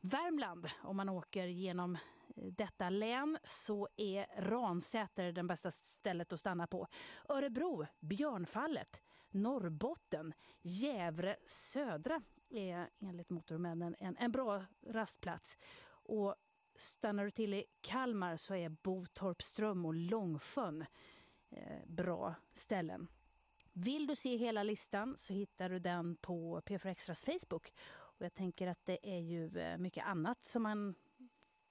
[0.00, 1.98] Värmland, om man åker genom
[2.36, 6.86] detta län så är Ransäter det bästa stället att stanna på.
[7.28, 9.02] Örebro, Björnfallet.
[9.30, 15.58] Norrbotten, Gävre södra är enligt Motormännen en, en bra rastplats.
[15.88, 16.34] Och
[16.74, 20.84] stannar du till i Kalmar så är Botorpström och Långsjön
[21.50, 23.08] eh, bra ställen.
[23.72, 27.72] Vill du se hela listan så hittar du den på P4 Extras Facebook.
[27.88, 30.94] Och jag tänker att det är ju eh, mycket annat som man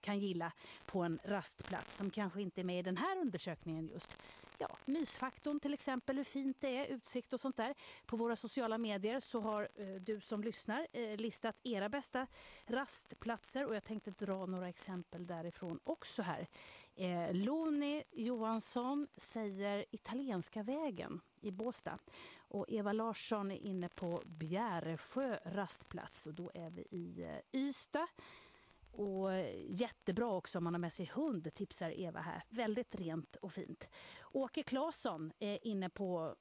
[0.05, 0.51] kan gilla
[0.85, 4.17] på en rastplats som kanske inte är med i den här undersökningen just.
[4.57, 7.75] Ja, mysfaktorn till exempel, hur fint det är, utsikt och sånt där.
[8.05, 12.27] På våra sociala medier så har eh, du som lyssnar eh, listat era bästa
[12.67, 16.47] rastplatser och jag tänkte dra några exempel därifrån också här.
[16.95, 21.99] Eh, Loni Johansson säger Italienska vägen i Båstad.
[22.37, 28.07] Och Eva Larsson är inne på Bjäresjö rastplats och då är vi i eh, Ystad.
[28.97, 29.29] Och
[29.67, 32.43] jättebra också om man har med sig hund, tipsar Eva här.
[32.49, 33.89] Väldigt rent och fint.
[34.31, 36.35] Åke Claesson är inne på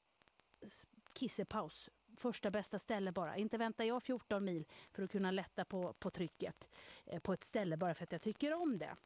[1.15, 1.91] kissepaus.
[2.17, 3.37] Första bästa ställe bara.
[3.37, 6.69] Inte väntar jag 14 mil för att kunna lätta på, på trycket
[7.07, 8.97] eh, på ett ställe bara för att jag tycker om det.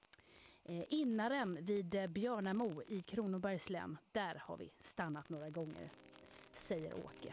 [0.65, 3.99] Eh, Innaren vid eh, Björnamo i Kronobergs län.
[4.13, 5.91] Där har vi stannat några gånger,
[6.53, 7.33] säger Åke.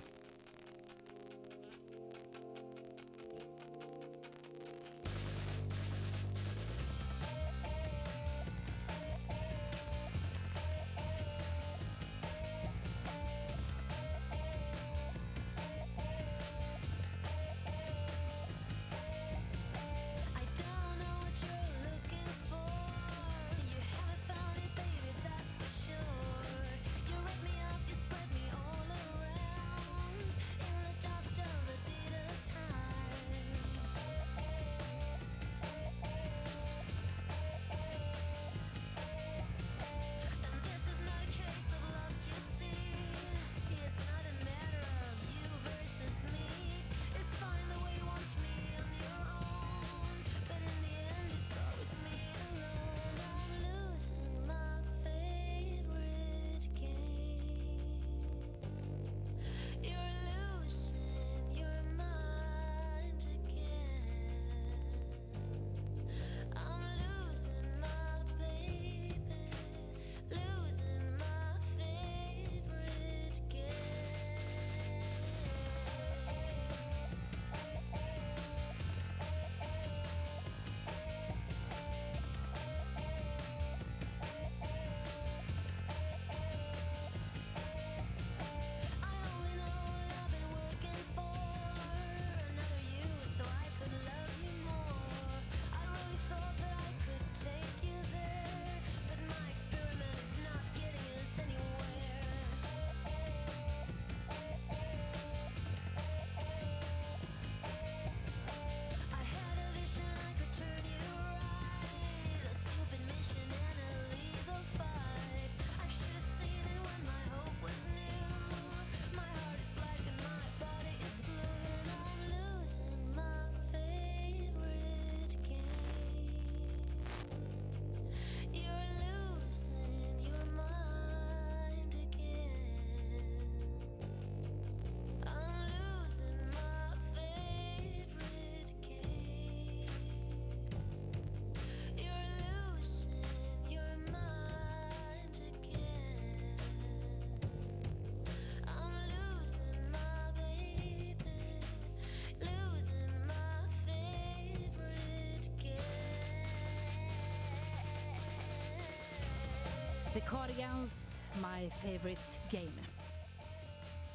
[160.15, 160.93] The Cardigans,
[161.35, 162.87] My Favorite Game.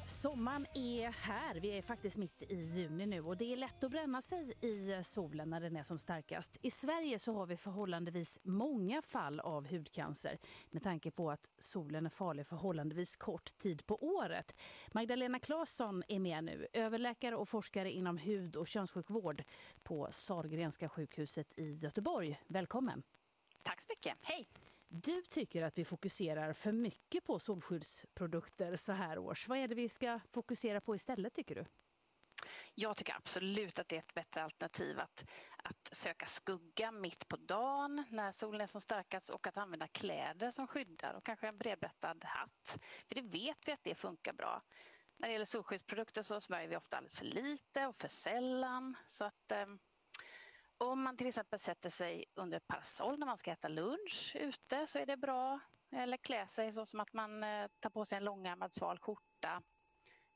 [0.05, 1.55] Sommaren är här.
[1.55, 5.03] Vi är faktiskt mitt i juni nu och det är lätt att bränna sig i
[5.03, 6.57] solen när den är som starkast.
[6.61, 10.37] I Sverige så har vi förhållandevis många fall av hudcancer
[10.69, 14.55] med tanke på att solen är farlig förhållandevis kort tid på året.
[14.91, 19.43] Magdalena Claesson är med nu, överläkare och forskare inom hud och könssjukvård
[19.83, 22.41] på Sahlgrenska sjukhuset i Göteborg.
[22.47, 23.03] Välkommen!
[23.63, 24.17] Tack så mycket.
[24.21, 24.47] Hej!
[24.93, 29.47] Du tycker att vi fokuserar för mycket på solskyddsprodukter så här års.
[29.47, 31.65] Vad är det vi ska fokusera på istället tycker du?
[32.75, 35.25] Jag tycker absolut att det är ett bättre alternativ att,
[35.57, 40.51] att söka skugga mitt på dagen när solen är som starkast och att använda kläder
[40.51, 42.79] som skyddar och kanske en bredbettad hatt.
[43.07, 44.61] För det vet vi att det funkar bra.
[45.17, 48.97] När det gäller solskyddsprodukter så smörjer vi ofta alldeles för lite och för sällan.
[49.07, 49.65] Så att eh,
[50.81, 54.87] om man till exempel sätter sig under ett parasoll när man ska äta lunch ute
[54.87, 55.59] så är det bra.
[55.91, 59.63] Eller klä sig så som att man eh, tar på sig en långärmad sval skjorta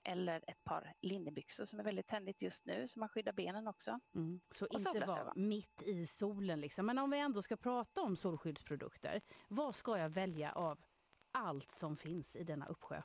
[0.03, 3.99] eller ett par linnebyxor som är väldigt tändigt just nu så man skyddar benen också.
[4.15, 4.41] Mm.
[4.49, 6.61] Så Och inte vara mitt i solen.
[6.61, 6.85] Liksom.
[6.85, 10.83] Men om vi ändå ska prata om solskyddsprodukter, vad ska jag välja av
[11.31, 13.01] allt som finns i denna uppsjö?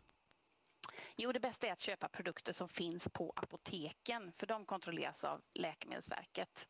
[1.16, 5.42] Jo, det bästa är att köpa produkter som finns på apoteken för de kontrolleras av
[5.54, 6.68] Läkemedelsverket.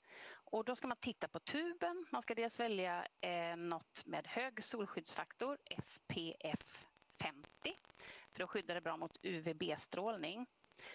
[0.51, 2.07] Och då ska man titta på tuben.
[2.13, 6.87] Man ska dels välja eh, något med hög solskyddsfaktor, SPF
[7.23, 7.49] 50,
[8.33, 10.47] för då skyddar det bra mot UVB-strålning.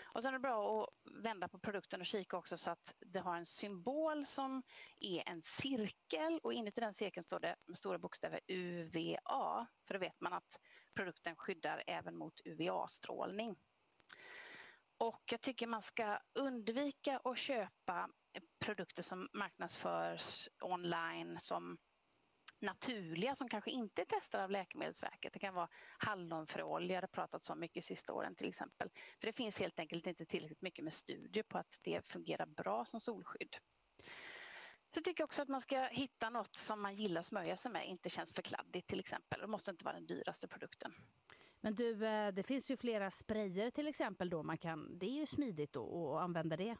[0.03, 0.89] Och sen är det bra att
[1.23, 4.63] vända på produkten och kika också så att det har en symbol som
[4.99, 9.67] är en cirkel och inuti den cirkeln står det med stora bokstäver UVA.
[9.87, 10.59] För då vet man att
[10.95, 13.55] produkten skyddar även mot UVA-strålning.
[14.97, 18.09] Och jag tycker man ska undvika att köpa
[18.59, 21.77] produkter som marknadsförs online som
[22.61, 25.33] naturliga som kanske inte är testade av Läkemedelsverket.
[25.33, 28.89] Det kan vara hallonfröolja, det har pratats om mycket sista åren till exempel.
[29.19, 32.85] För det finns helt enkelt inte tillräckligt mycket med studier på att det fungerar bra
[32.85, 33.55] som solskydd.
[34.95, 37.71] Så tycker jag också att man ska hitta något som man gillar att smörja sig
[37.71, 39.41] med, inte känns för kladdigt till exempel.
[39.41, 40.93] Det måste inte vara den dyraste produkten.
[41.61, 45.19] Men du, eh, det finns ju flera sprayer till exempel då man kan, det är
[45.19, 46.77] ju smidigt då att använda det.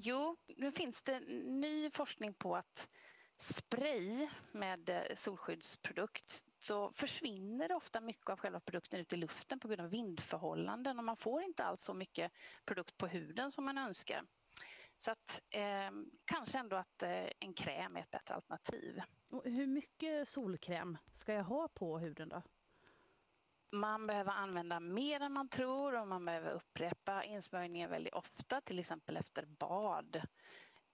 [0.00, 2.90] Jo, nu finns det ny forskning på att
[3.38, 9.60] spray med eh, solskyddsprodukt så försvinner det ofta mycket av själva produkten ut i luften
[9.60, 12.32] på grund av vindförhållanden och man får inte alls så mycket
[12.64, 14.26] produkt på huden som man önskar.
[14.98, 15.90] Så att eh,
[16.24, 19.00] kanske ändå att eh, en kräm är ett bättre alternativ.
[19.30, 22.42] Och hur mycket solkräm ska jag ha på huden då?
[23.70, 28.78] Man behöver använda mer än man tror och man behöver upprepa insmörjningen väldigt ofta, till
[28.78, 30.22] exempel efter bad.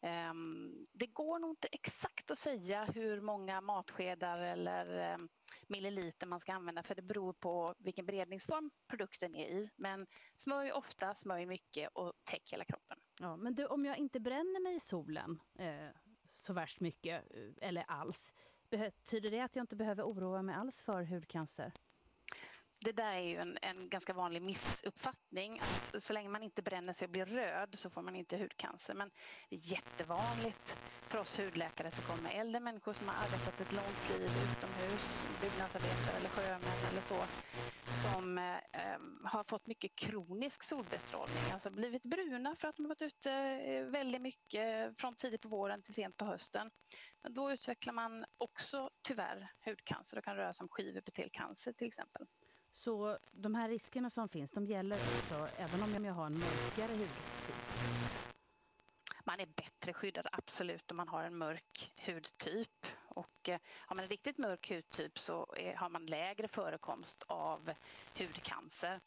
[0.04, 5.28] Ehm, det går nog inte exakt att säga hur många matskedar eller ehm,
[5.66, 9.70] milliliter man ska använda för det beror på vilken beredningsform produkten är i.
[9.76, 10.06] Men
[10.36, 12.98] smörj ofta, smörj mycket och täck hela kroppen.
[13.20, 15.88] Ja, men du, om jag inte bränner mig i solen eh,
[16.26, 18.34] så värst mycket eh, eller alls,
[18.70, 21.72] betyder det att jag inte behöver oroa mig alls för hudcancer?
[22.84, 26.92] Det där är ju en, en ganska vanlig missuppfattning att så länge man inte bränner
[26.92, 28.94] sig och blir röd så får man inte hudcancer.
[28.94, 29.10] Men
[29.50, 33.72] det är jättevanligt för oss hudläkare att det kommer äldre människor som har arbetat ett
[33.72, 37.24] långt liv utomhus, byggnadsarbetare eller sjömän eller så,
[38.02, 43.02] som eh, har fått mycket kronisk solbestrålning, alltså blivit bruna för att de har varit
[43.02, 46.70] ute eh, väldigt mycket från tidigt på våren till sent på hösten.
[47.22, 50.18] Men då utvecklar man också tyvärr hudcancer.
[50.18, 52.26] och kan röra sig om skivepitelcancer till exempel.
[52.74, 56.92] Så de här riskerna som finns, de gäller också även om jag har en mörkare
[56.92, 57.54] hudtyp?
[59.24, 62.86] Man är bättre skyddad absolut om man har en mörk hudtyp.
[63.08, 67.70] Och eh, har man en riktigt mörk hudtyp så är, har man lägre förekomst av
[68.18, 69.00] hudcancer.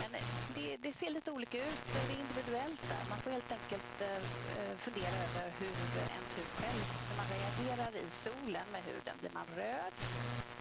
[0.00, 3.02] Men eh, det, det ser lite olika ut, det är individuellt där.
[3.10, 5.74] Man får helt enkelt eh, eh, fundera över hur
[6.16, 9.94] ens hud själv, när man reagerar i solen med huden, blir man röd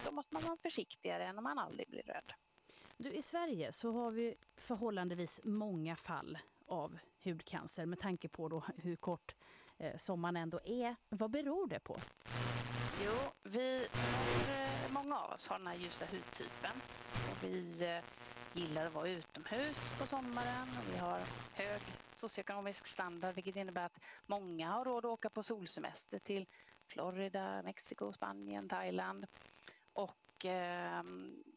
[0.03, 2.33] så måste man vara försiktigare än om man aldrig blir röd.
[2.97, 6.37] Du, I Sverige så har vi förhållandevis många fall
[6.67, 9.35] av hudcancer med tanke på då hur kort
[9.77, 10.95] eh, sommaren ändå är.
[11.09, 11.99] Vad beror det på?
[13.05, 13.13] Jo,
[13.43, 13.87] vi
[14.89, 16.81] många av oss har den här ljusa hudtypen
[17.31, 17.83] och vi
[18.53, 21.19] gillar att vara utomhus på sommaren och vi har
[21.53, 21.81] hög
[22.15, 26.47] socioekonomisk standard vilket innebär att många har råd att åka på solsemester till
[26.87, 29.27] Florida, Mexiko, Spanien, Thailand.
[29.93, 31.03] Och eh,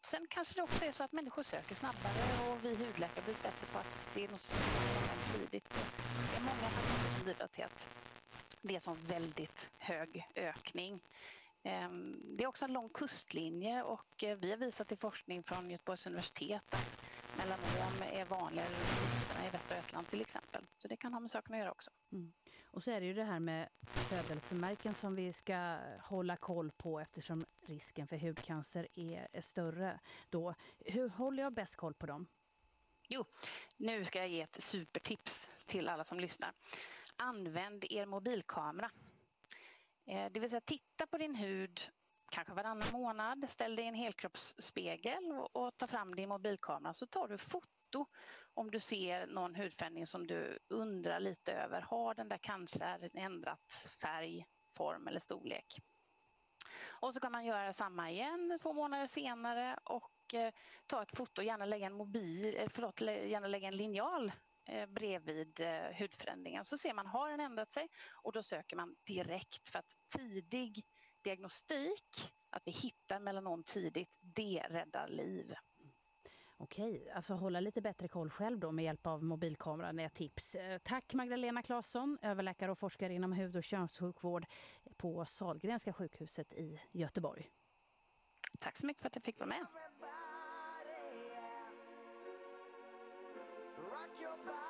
[0.01, 3.65] sen kanske det också är så att människor söker snabbare och vi hudläkare blir bättre
[3.73, 5.71] på att diagnostisera tidigt.
[5.71, 5.79] Så
[6.31, 7.89] det är många faktorer som bidrar till att
[8.61, 10.99] det är sån väldigt hög ökning.
[11.65, 15.71] Ehm, Det är också en lång kustlinje och eh, vi har visat i forskning från
[15.71, 20.65] Göteborgs universitet att melanom är vanligare runt kusterna i Västra Götaland till exempel.
[20.77, 21.91] Så det kan ha med saken att göra också.
[22.11, 22.33] Mm.
[22.65, 26.99] Och så är det ju det här med födelsemärken som vi ska hålla koll på
[26.99, 29.99] eftersom risken för hudcancer är, är större.
[30.29, 30.55] Då.
[30.79, 32.27] Hur håller jag bäst koll på dem?
[33.07, 33.25] Jo,
[33.77, 36.53] nu ska jag ge ett supertips till alla som lyssnar.
[37.15, 38.91] Använd er mobilkamera.
[40.07, 41.81] Eh, det vill säga titta på din hud
[42.31, 47.05] kanske varannan månad, ställ dig i en helkroppsspegel och, och ta fram din mobilkamera så
[47.05, 48.05] tar du foto
[48.53, 51.81] om du ser någon hudförändring som du undrar lite över.
[51.81, 54.45] Har den där cancern ändrat färg,
[54.77, 55.79] form eller storlek?
[56.87, 60.53] Och så kan man göra samma igen två månader senare och eh,
[60.85, 64.31] ta ett foto, gärna lägga en mobil, eh, förlåt, gärna lägga en linjal
[64.87, 66.65] bredvid eh, hudförändringen.
[66.65, 67.87] Så ser man, har den ändrat sig?
[68.11, 70.85] Och då söker man direkt för att tidig
[71.21, 75.53] diagnostik, att vi hittar melanom tidigt, det räddar liv.
[76.57, 80.55] Okej, alltså hålla lite bättre koll själv då med hjälp av mobilkameran är ett tips.
[80.55, 84.45] Eh, Tack Magdalena Claesson, överläkare och forskare inom hud och könssjukvård
[84.97, 87.49] på Sahlgrenska sjukhuset i Göteborg.
[88.59, 89.65] Tack så mycket för att jag fick vara med.
[93.95, 94.64] Rock your body,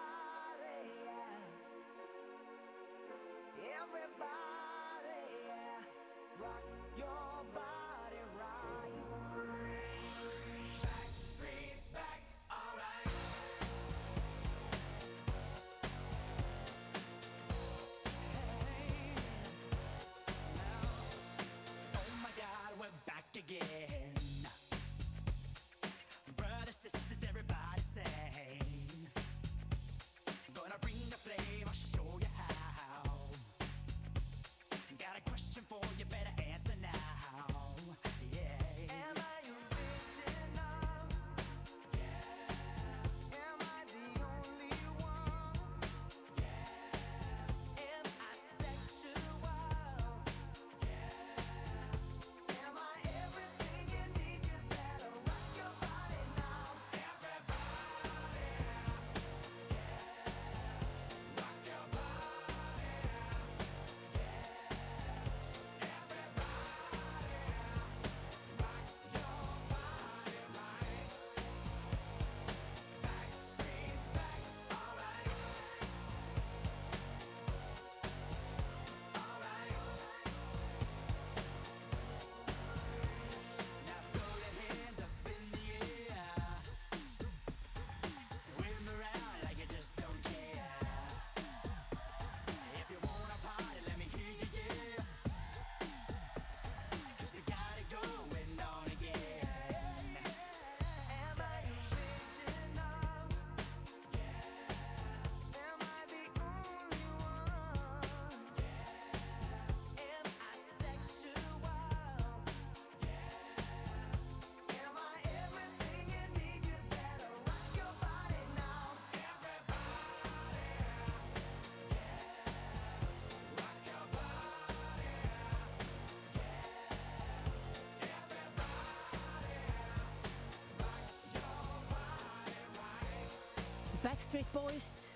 [134.06, 135.08] Backstreet Boys,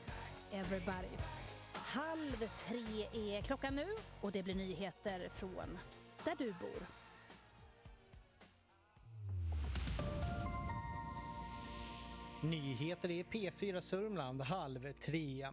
[0.53, 1.07] Everybody.
[1.73, 3.87] Halv tre är klockan nu
[4.21, 5.77] och det blir nyheter från
[6.23, 6.87] där du bor.
[12.41, 15.47] Nyheter i P4 Sörmland halv tre.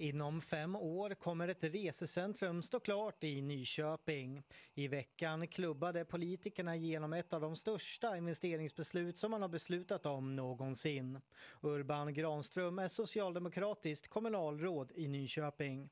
[0.00, 4.42] Inom fem år kommer ett resecentrum stå klart i Nyköping.
[4.74, 10.36] I veckan klubbade politikerna igenom ett av de största investeringsbeslut som man har beslutat om
[10.36, 11.20] någonsin.
[11.60, 15.88] Urban Granström är socialdemokratiskt kommunalråd i Nyköping.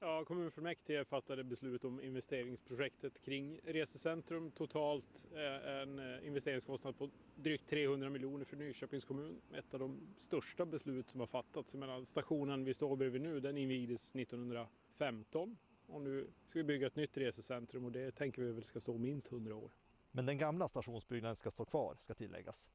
[0.00, 4.50] Ja, kommunfullmäktige fattade beslut om investeringsprojektet kring resecentrum.
[4.50, 9.40] Totalt eh, en eh, investeringskostnad på drygt 300 miljoner för Nyköpings kommun.
[9.54, 11.74] Ett av de största beslut som har fattats.
[11.74, 15.56] Menar, stationen vi står bredvid nu den invigdes 1915
[15.86, 18.98] och nu ska vi bygga ett nytt resecentrum och det tänker vi väl ska stå
[18.98, 19.70] minst 100 år.
[20.10, 22.70] Men den gamla stationsbyggnaden ska stå kvar, ska tilläggas.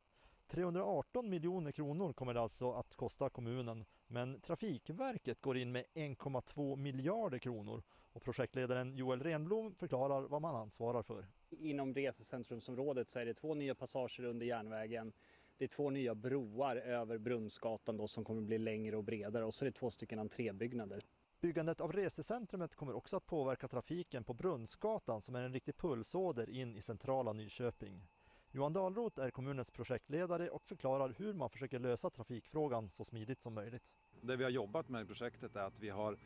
[0.48, 6.76] 318 miljoner kronor kommer det alltså att kosta kommunen, men Trafikverket går in med 1,2
[6.76, 7.84] miljarder kronor
[8.14, 11.26] och projektledaren Joel Renblom förklarar vad man ansvarar för.
[11.52, 15.14] Inom resecentrumsområdet så är det två nya passager under järnvägen.
[15.58, 19.54] Det är två nya broar över Brunnsgatan då, som kommer bli längre och bredare och
[19.54, 21.06] så är det två stycken entrébyggnader.
[21.42, 26.50] Byggandet av resecentrumet kommer också att påverka trafiken på Brunnsgatan som är en riktig pulsåder
[26.50, 28.08] in i centrala Nyköping.
[28.52, 33.54] Johan Dahlroth är kommunens projektledare och förklarar hur man försöker lösa trafikfrågan så smidigt som
[33.54, 33.84] möjligt.
[34.22, 36.18] Det vi har jobbat med i projektet är att vi har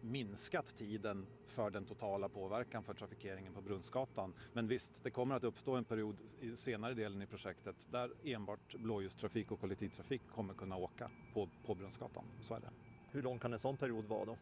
[0.00, 4.34] minskat tiden för den totala påverkan för trafikeringen på Brunnsgatan.
[4.52, 8.74] Men visst, det kommer att uppstå en period i senare delen i projektet där enbart
[8.74, 12.24] blåljustrafik och kollektivtrafik kommer kunna åka på, på Brunnsgatan.
[12.40, 12.70] Så är det.
[13.10, 14.36] Hur lång kan en sån period vara då?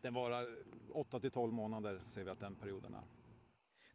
[0.00, 0.46] Den varar
[0.92, 3.02] 8 till 12 månader ser vi att den perioden är.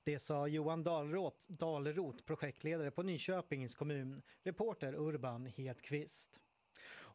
[0.04, 6.42] Det sa Johan Dahlroth, Dahlroth projektledare på Nyköpings kommun, reporter Urban Hedqvist.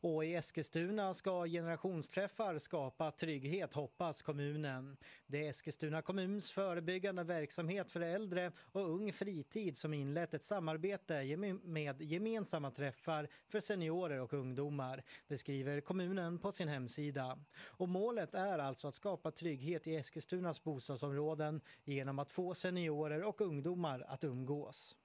[0.04, 4.96] Och i Eskilstuna ska generationsträffar skapa trygghet, hoppas kommunen.
[5.26, 11.36] Det är Eskilstuna kommuns förebyggande verksamhet för äldre och ung fritid som inlett ett samarbete
[11.62, 15.02] med gemensamma träffar för seniorer och ungdomar.
[15.28, 17.38] Det skriver kommunen på sin hemsida.
[17.64, 23.40] Och målet är alltså att skapa trygghet i Eskilstunas bostadsområden genom att få seniorer och
[23.40, 24.96] ungdomar att umgås.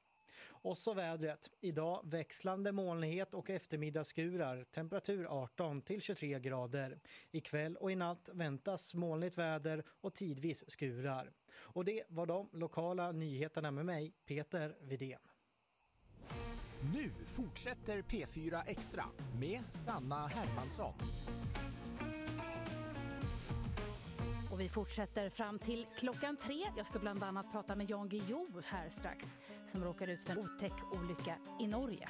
[0.67, 1.49] Och så vädret.
[1.61, 4.63] Idag växlande molnighet och eftermiddagsskurar.
[4.63, 6.99] Temperatur 18 till 23 grader.
[7.31, 11.31] Ikväll och i natt väntas molnigt väder och tidvis skurar.
[11.53, 15.19] Och det var de lokala nyheterna med mig, Peter Vidén.
[16.95, 19.03] Nu fortsätter P4 Extra
[19.39, 20.93] med Sanna Hermansson.
[24.57, 26.63] Och vi fortsätter fram till klockan tre.
[26.77, 30.37] Jag ska bland annat prata med Jan Guillou här strax som råkar ut för en
[30.37, 32.09] otäck olycka i Norge.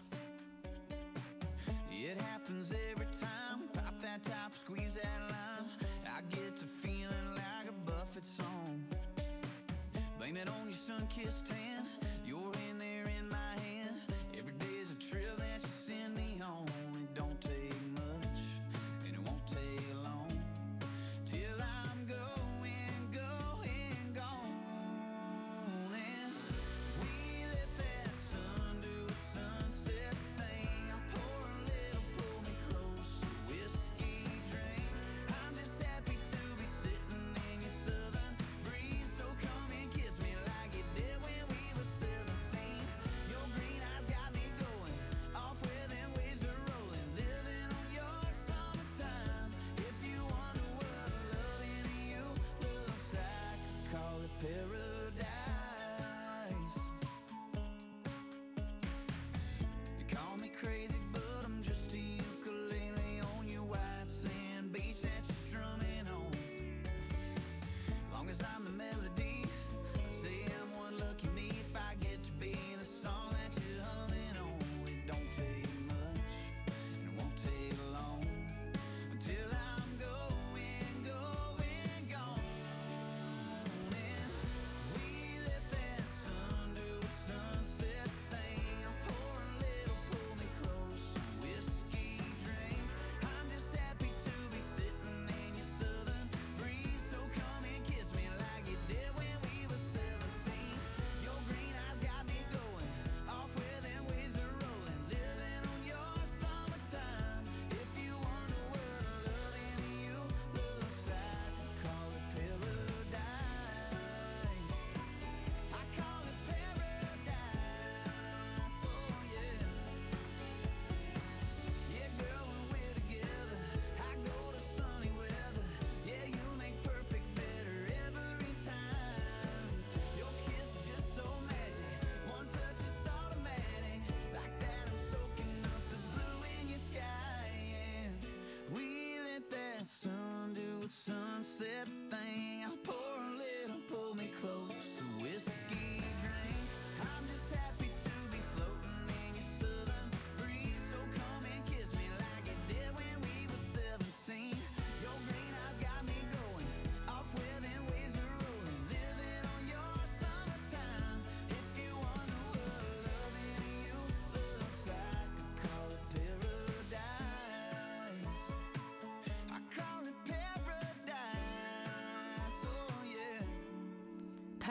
[1.91, 3.67] It happens every time.
[3.73, 5.69] Pop that top, squeeze that line.
[6.05, 8.85] I get to feeling like a Buffett song.
[10.17, 11.96] Blame it on your sun-kissed tan.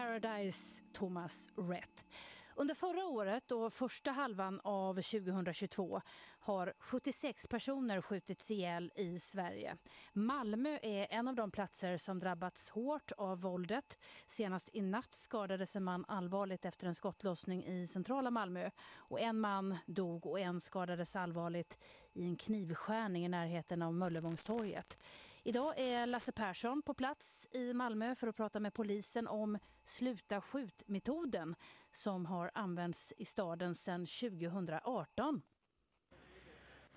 [0.06, 2.06] Paradise Thomas Rhett.
[2.54, 6.00] Under förra året och första halvan av 2022
[6.40, 9.76] har 76 personer skjutits ihjäl i Sverige.
[10.12, 13.98] Malmö är en av de platser som drabbats hårt av våldet.
[14.26, 18.70] Senast i natt skadades en man allvarligt efter en skottlossning i centrala Malmö.
[18.96, 21.78] Och en man dog och en skadades allvarligt
[22.12, 24.98] i en knivskärning i närheten av Möllevångstorget.
[25.46, 30.40] Idag är Lasse Persson på plats i Malmö för att prata med polisen om sluta
[30.40, 31.54] skjut-metoden
[31.92, 35.42] som har använts i staden sedan 2018.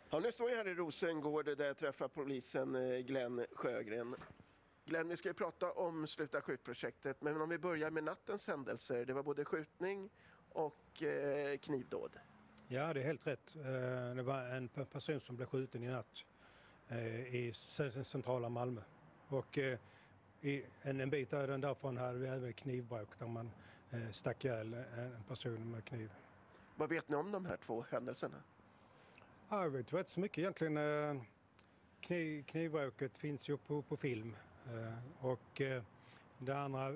[0.10, 4.16] Ja, nu står jag här i Rosengård där jag träffar polisen eh, Glenn Sjögren.
[4.86, 9.06] Glenn, vi ska ju prata om Sluta skjut-projektet, men om vi börjar med nattens händelser.
[9.06, 10.10] Det var både skjutning
[10.50, 12.16] och eh, knivdåd.
[12.68, 13.56] Ja, det är helt rätt.
[13.56, 13.62] Eh,
[14.16, 16.24] Det var en pe- person som blev skjuten i natt
[16.98, 18.82] i c- centrala Malmö.
[19.28, 19.80] Och eh,
[20.42, 23.52] i en, en bit därifrån hade vi även knivbråk där man
[23.92, 26.12] eh, stack ihjäl en person med kniv.
[26.76, 28.38] Vad vet ni om de här två händelserna?
[29.50, 30.78] Ja, jag vet inte så mycket egentligen.
[30.78, 31.22] eh,
[32.02, 34.36] Kniv, knivbråket finns ju på, på film
[34.66, 35.84] eh, och eh,
[36.38, 36.96] det andra, eh,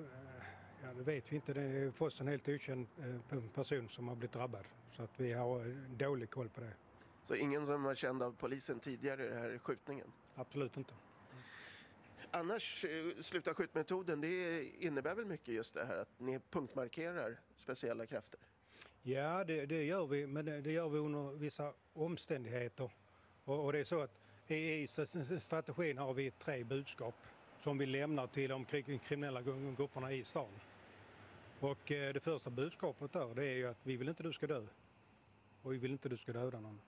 [0.82, 1.52] ja det vet vi inte.
[1.54, 2.86] Det är för oss en helt okänd
[3.30, 4.64] eh, person som har blivit drabbad.
[4.96, 6.72] Så att vi har eh, dålig koll på det.
[7.24, 10.12] Så ingen som var känd av polisen tidigare i den här skjutningen?
[10.34, 10.94] Absolut inte.
[12.30, 18.06] Annars, eh, sluta skjut-metoden, det innebär väl mycket just det här att ni punktmarkerar speciella
[18.06, 18.40] krafter?
[19.02, 22.90] Ja, det, det gör vi, men det, gör vi under vissa omständigheter.
[23.44, 24.20] Och, och det är så att
[24.50, 24.86] i,
[25.40, 27.14] strategin har vi tre budskap
[27.62, 29.42] som vi lämnar till de kri- kriminella
[29.76, 30.50] grupperna i stan.
[31.60, 34.46] Och eh, det första budskapet där, det är ju att vi vill inte du ska
[34.46, 34.66] dö.
[35.62, 36.80] Och vi vill inte du ska döda någon.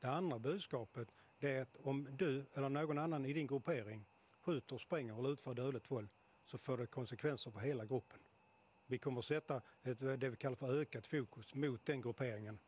[0.00, 1.08] Det andra budskapet,
[1.38, 4.04] det är att om du eller någon annan i din gruppering
[4.40, 6.08] skjuter, spränger eller utför dödligt våld
[6.44, 8.18] så får det konsekvenser för hela gruppen.
[8.86, 12.58] Vi kommer att sätta ett, det vi kallar för ökat fokus mot den grupperingen.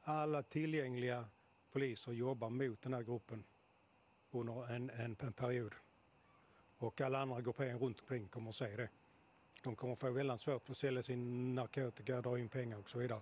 [0.00, 1.28] Alla tillgängliga
[1.72, 3.44] poliser jobbar mot den här gruppen
[4.30, 5.74] under en, en, en period.
[6.78, 8.88] Och alla andra grupperingar runt omkring kommer att se det.
[9.62, 12.98] De kommer att få väldigt svårt att sälja sin narkotika, dra in pengar och så
[12.98, 13.20] vidare.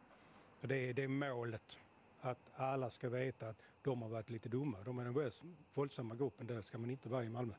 [0.61, 1.79] Det, är, det är målet.
[2.25, 4.83] Att alla ska veta att de har varit lite dumma.
[4.85, 5.43] De är den mest
[5.75, 7.55] våldsamma gruppen, det ska man inte vara i Malmö.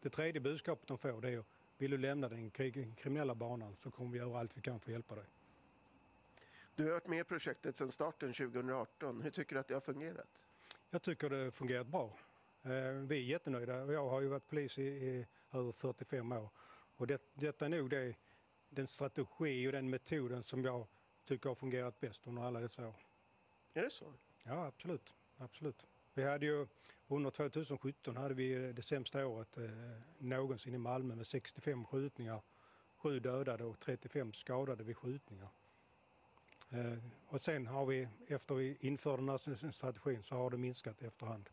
[0.00, 1.44] Det tredje budskapet de får det är
[1.78, 4.92] vill du lämna den kriminella banan så kommer vi göra allt vi kan för att
[4.92, 5.24] hjälpa dig.
[6.74, 9.22] Du har varit med projektet sedan starten 2018.
[9.22, 10.28] Hur tycker du att det har fungerat?
[10.90, 12.18] Jag tycker det har fungerat bra.
[12.62, 16.50] Eh, Vi är jättenöjda jag har ju varit polis i, i över 45 år.
[16.96, 18.14] Och det, detta är nog det,
[18.68, 20.86] den strategi och den metoden som jag
[21.24, 23.09] tycker har fungerat bäst under alla dessa år.
[23.74, 24.12] Är det så?
[24.46, 25.14] Ja, absolut.
[25.38, 25.86] absolut.
[26.14, 26.66] Vi hade ju,
[27.08, 29.70] under 2017 hade vi det sämsta året eh,
[30.18, 32.42] någonsin i Malmö med 65 skjutningar,
[32.96, 35.48] 7 dödade och 35 skadade vid skjutningar.
[36.70, 36.98] Eh,
[37.28, 41.50] och sen har vi, efter vi införde den här strategin, så har det minskat efterhand.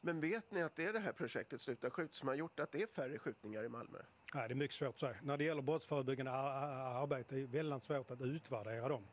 [0.00, 2.72] Men vet ni att det är det här projektet Sluta skjut som har gjort att
[2.72, 3.98] det är färre skjutningar i Malmö?
[4.34, 5.16] Nej, det är mycket svårt att säga.
[5.22, 9.06] När det gäller brottsförebyggande ar- ar- arbete är det väldigt svårt att utvärdera dem.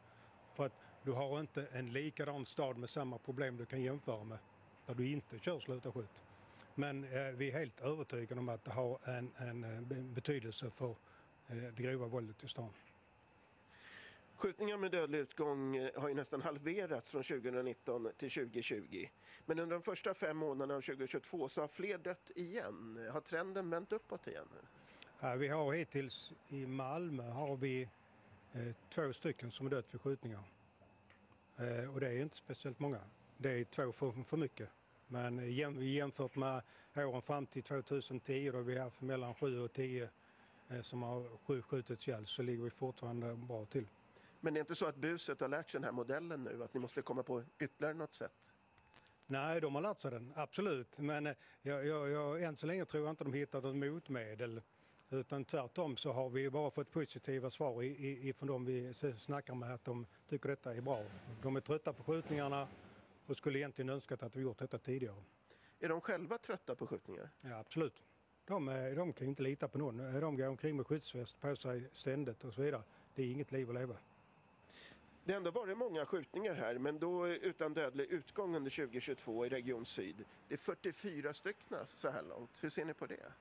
[0.53, 0.73] För att
[1.07, 4.37] du har inte en likadan stad med samma problem du kan jämföra med
[4.85, 6.09] där du inte kör sluta skjut.
[6.75, 10.69] Men eh, vi är helt övertygade om att det har en, en eh, be- betydelse
[10.69, 10.89] för
[11.47, 12.69] eh, det grova våldet i stan.
[14.35, 19.07] Skjutningar med dödlig utgång eh, har ju nästan halverats från 2019 till 2020.
[19.45, 23.09] Men under de första fem månaderna av 2022 så har fler dött igen.
[23.13, 24.47] Har trenden vänt uppåt igen?
[25.19, 27.89] Ja, vi har hittills i Malmö har vi
[28.53, 30.43] eh, två stycken som dött vid skjutningar.
[31.57, 32.99] Eh, och det är inte speciellt många.
[33.37, 34.69] Det är två för, för mycket.
[35.07, 36.61] Men jäm, jämfört med
[36.95, 40.09] åren fram till 2010 då vi har haft mellan 7 och 10
[40.69, 43.87] eh, som har skj- skjutits ihjäl så ligger vi fortfarande bra till.
[44.39, 46.73] Men det är inte så att buset har lärt sig den här modellen nu, att
[46.73, 48.33] ni måste komma på ytterligare något sätt?
[49.27, 50.97] Nej, de har lärt sig den, absolut.
[50.97, 54.61] Men eh, jag, jag, jag, än så länge tror jag inte de hittat något motmedel.
[55.09, 59.55] Utan tvärtom så har vi bara fått positiva svar i, i, ifrån de vi snackar
[59.55, 61.03] med att de tycker detta är bra.
[61.41, 62.67] De är trötta på skjutningarna
[63.25, 65.15] och skulle egentligen önskat att vi gjort detta tidigare.
[65.79, 67.29] Är de själva trötta på skjutningar?
[67.41, 68.03] Ja, absolut.
[68.45, 68.65] De,
[68.95, 69.97] de kan inte lita på någon.
[70.21, 72.83] De går omkring med skyddsväst på sig ständigt och så vidare.
[73.15, 73.95] Det är inget liv att leva.
[75.23, 79.49] Det har ändå varit många skjutningar här, men då utan dödlig utgång under 2022 i
[79.49, 80.25] Region Syd.
[80.47, 82.49] Det är 44 stycken så här långt.
[82.61, 83.31] Hur ser ni på det?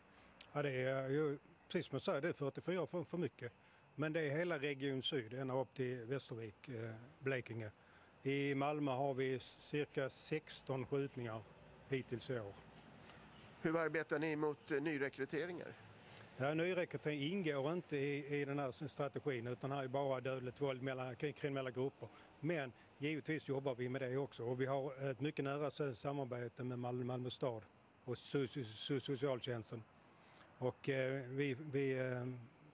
[0.52, 1.38] Ja, det är ju,
[1.68, 3.52] precis som jag säger, det är 44 för, för mycket.
[3.94, 7.70] Men det är hela Region Syd, ända upp till Västervik, eh, Blekinge.
[8.22, 11.43] I Malmö har vi cirka 16 skjutningar
[11.88, 12.52] hittills i år.
[13.62, 15.68] Hur arbetar ni mot eh, nyrekryteringar?
[16.36, 20.82] Ja, nyrekrytering ingår inte i, i den här strategin utan här är bara dödligt våld
[20.82, 22.09] mellan kri- kriminella grupper.
[22.40, 26.64] Men givetvis jobbar vi med det också och vi har ett mycket nära sa- samarbete
[26.64, 27.62] med Malmö, Malmö stad
[28.05, 29.82] och so, so, so, socialtjänsten.
[30.59, 32.27] Och eh, vi, vi, eh,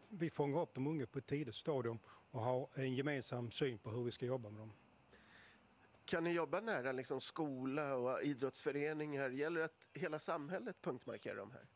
[0.08, 1.98] vi fångar upp de unga på ett tidigt stadium
[2.30, 4.72] och har en gemensam syn på hur vi ska jobba med dem.
[6.04, 9.30] Kan ni jobba nära liksom skola och idrottsföreningar?
[9.30, 11.66] Gäller det att hela samhället punktmarkerar de här?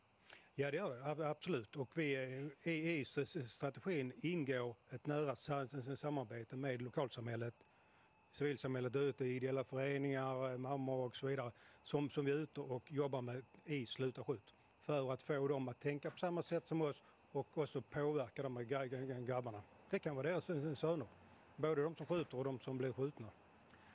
[0.55, 1.03] Ja, det gör det.
[1.03, 1.75] Ab- Absolut.
[1.75, 2.13] Och vi,
[2.63, 3.05] eh, i, i
[3.45, 5.67] strategin ingår ett nära sa-
[5.97, 7.55] samarbete med lokalsamhället,
[8.31, 11.51] civilsamhället ute, ideella föreningar, mammor och så vidare,
[11.83, 14.53] som, som vi är ute och jobbar med i Sluta skjut
[14.87, 18.57] för att få dem att tänka på samma sätt som oss och också påverka de
[18.57, 19.63] här grabbarna.
[19.89, 21.07] Det kan vara deras eh, eh, söner,
[21.55, 23.27] både de som skjuter och de som blir skjutna.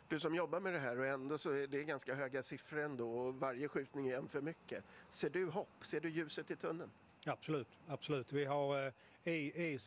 [0.09, 3.10] Du som jobbar med det här och ändå så är det ganska höga siffror ändå
[3.10, 4.85] och varje skjutning är en för mycket.
[5.10, 5.69] Ser du hopp?
[5.82, 6.90] Ser du ljuset i tunneln?
[7.27, 8.32] Absolut, absolut.
[8.32, 8.93] Vi har eh,
[9.32, 9.78] i, i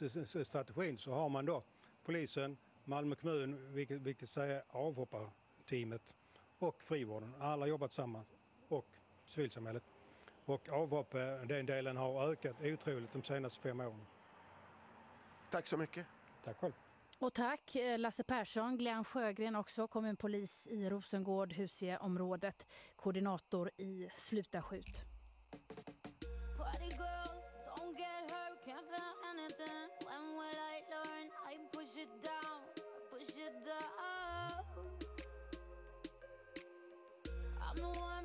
[0.45, 1.63] strategin så har man då
[2.05, 6.13] polisen, Malmö kommun, vilket, vilket säger avhopparteamet
[6.59, 7.33] och frivården.
[7.39, 8.27] Alla jobbar tillsammans
[8.67, 8.87] och
[9.25, 9.83] civilsamhället
[10.45, 11.11] och avhopp,
[11.47, 14.05] den delen har ökat otroligt de senaste fem åren.
[15.51, 16.05] Tack så mycket.
[16.43, 16.73] Tack själv.
[17.19, 24.61] Och tack eh, Lasse Persson, Glenn Sjögren också, kommunpolis i Rosengård, Husieområdet, koordinator i Sluta
[24.61, 25.05] skjut.
[37.67, 38.24] I'm the one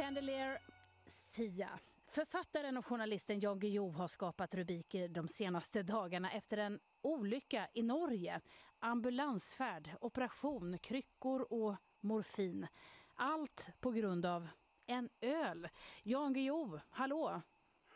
[0.00, 0.58] Chandelier
[1.06, 1.68] Sia.
[2.08, 7.82] Författaren och journalisten Jan Guillou har skapat rubriker de senaste dagarna efter en olycka i
[7.82, 8.40] Norge.
[8.78, 12.66] Ambulansfärd, operation, kryckor och morfin.
[13.14, 14.48] Allt på grund av
[14.86, 15.68] en öl.
[16.02, 17.42] Jan Guillou, hallå!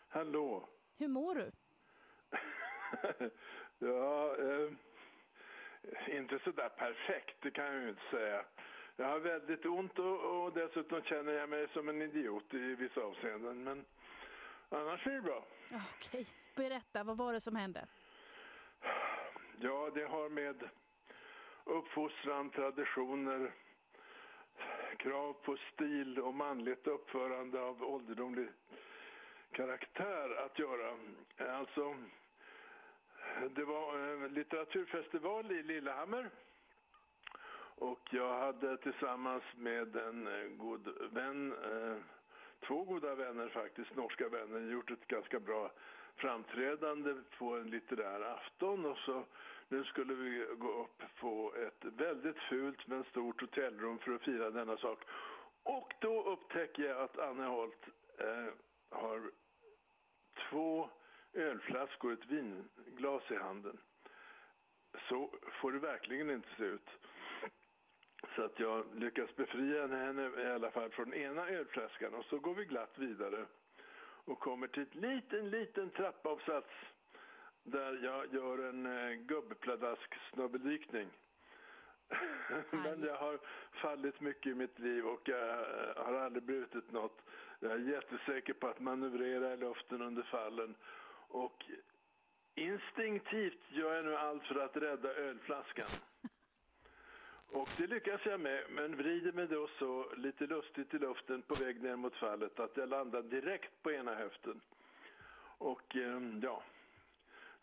[0.08, 0.68] Hallå!
[0.96, 1.50] Hur mår du?
[3.86, 4.72] ja, eh,
[6.18, 8.44] inte sådär perfekt, det kan jag ju inte säga.
[8.96, 13.00] Jag har väldigt ont och, och dessutom känner jag mig som en idiot i vissa
[13.00, 13.64] avseenden.
[13.64, 13.84] Men
[14.68, 15.44] annars är det bra.
[15.96, 16.26] Okej,
[16.56, 17.04] berätta.
[17.04, 17.86] Vad var det som hände?
[19.60, 20.68] Ja, det har med
[21.64, 23.52] uppfostran, traditioner,
[24.96, 28.48] krav på stil och manligt uppförande av ålderdomlig
[29.50, 30.96] karaktär att göra.
[31.38, 31.96] Alltså,
[33.50, 36.30] det var en litteraturfestival i Lillehammer
[37.76, 41.96] och jag hade tillsammans med en eh, god vän, eh,
[42.66, 45.70] två goda vänner faktiskt, norska vänner, gjort ett ganska bra
[46.16, 49.24] framträdande på en litterär afton och så
[49.68, 54.50] nu skulle vi gå upp på ett väldigt fult men stort hotellrum för att fira
[54.50, 55.04] denna sak.
[55.62, 57.88] Och då upptäcker jag att Anne Holt
[58.18, 58.52] eh,
[58.90, 59.30] har
[60.50, 60.90] två
[61.32, 63.78] ölflaskor och ett vinglas i handen.
[65.08, 65.30] Så
[65.60, 66.90] får det verkligen inte se ut.
[68.36, 72.54] Så att jag lyckas befria henne i alla fall från ena ölflaskan och så går
[72.54, 73.46] vi glatt vidare
[74.24, 76.70] och kommer till ett liten, liten trappavsats
[77.62, 81.08] där jag gör en eh, gubbpladask snabbeldykning.
[82.70, 83.38] Men jag har
[83.72, 87.22] fallit mycket i mitt liv och jag eh, har aldrig brutit något.
[87.60, 90.74] Jag är jättesäker på att manövrera i luften under fallen
[91.28, 91.64] och
[92.54, 95.88] instinktivt gör jag nu allt för att rädda ölflaskan.
[97.54, 101.54] Och det lyckas jag med, men vrider mig då så lite lustigt i luften på
[101.54, 104.60] väg ner mot fallet att jag landar direkt på ena höften.
[105.58, 106.62] Och eh, ja,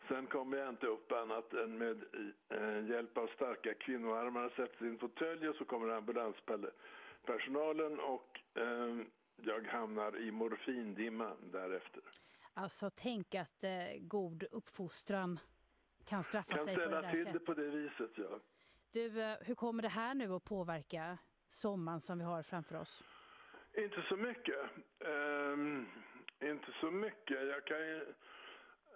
[0.08, 2.04] sen kommer jag inte upp annat än med
[2.48, 8.96] eh, hjälp av starka kvinnoarmar sätts i en fåtölj och så kommer ambulanspersonalen och eh,
[9.36, 12.02] jag hamnar i morfindimma därefter.
[12.54, 13.70] Alltså tänk att eh,
[14.00, 15.40] god uppfostran
[16.04, 17.44] kan straffa Kan sig på det ställa där till det sättet.
[17.46, 18.40] på det viset, ja.
[18.92, 23.04] Du, eh, hur kommer det här nu att påverka sommaren som vi har framför oss?
[23.76, 24.56] Inte så mycket.
[24.98, 25.88] Um,
[26.40, 27.46] inte så mycket.
[27.46, 28.00] Jag kan ju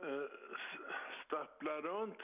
[0.04, 0.28] uh,
[1.26, 2.20] stappla runt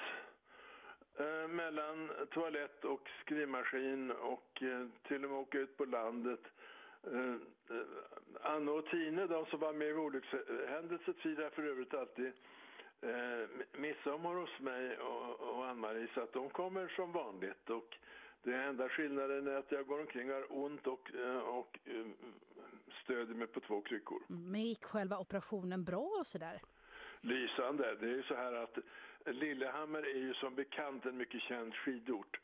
[1.20, 6.40] uh, mellan toalett och skrivmaskin och uh, till och med åka ut på landet.
[7.06, 7.36] Uh,
[8.40, 12.32] Anna och Tine, de som var med i olyckshändelsen, firar för övrigt alltid
[13.02, 13.48] eh,
[13.80, 17.70] midsommar hos mig och, och Ann-Marie, så att de kommer som vanligt.
[17.70, 17.96] Och
[18.42, 22.06] det enda skillnaden är att jag går omkring och har ont och, eh, och eh,
[23.04, 24.22] stöder mig på två kryckor.
[24.26, 26.62] Men gick själva operationen bra och sådär?
[27.20, 27.96] Lysande.
[28.00, 28.78] Det är ju så här att
[29.26, 32.40] Lillehammer är ju som bekant en mycket känd skidort.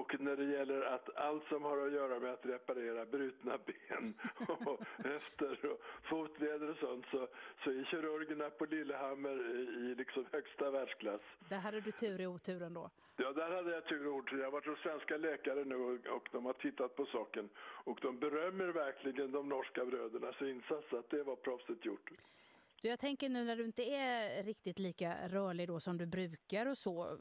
[0.00, 4.14] Och när det gäller att allt som har att göra med att reparera brutna ben
[4.48, 7.28] och höfter och fotleder och sånt så,
[7.64, 11.20] så är kirurgerna på Lillehammer i, i liksom högsta världsklass.
[11.48, 12.90] Där hade du tur i oturen då.
[13.16, 14.38] Ja, där hade jag tur och otur.
[14.38, 17.48] Jag har varit hos svenska läkare nu och, och de har tittat på saken.
[17.58, 22.10] Och de berömmer verkligen de norska brödernas insats, att det var proffsigt gjort.
[22.82, 26.66] Du, jag tänker nu när du inte är riktigt lika rörlig då som du brukar
[26.66, 27.18] och så.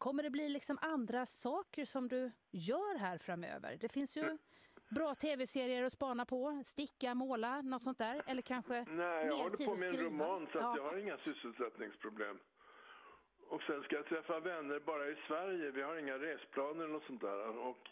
[0.00, 3.76] Kommer det bli liksom andra saker som du gör här framöver?
[3.80, 4.38] Det finns ju
[4.88, 8.22] bra tv-serier att spana på, sticka, måla, något sånt där.
[8.26, 10.76] Eller kanske Nej, jag håller på med en roman så att Ja.
[10.76, 12.38] jag har inga sysselsättningsproblem.
[13.48, 15.70] Och sen ska jag träffa vänner bara i Sverige.
[15.70, 17.56] Vi har inga resplaner eller något sånt där.
[17.58, 17.88] Och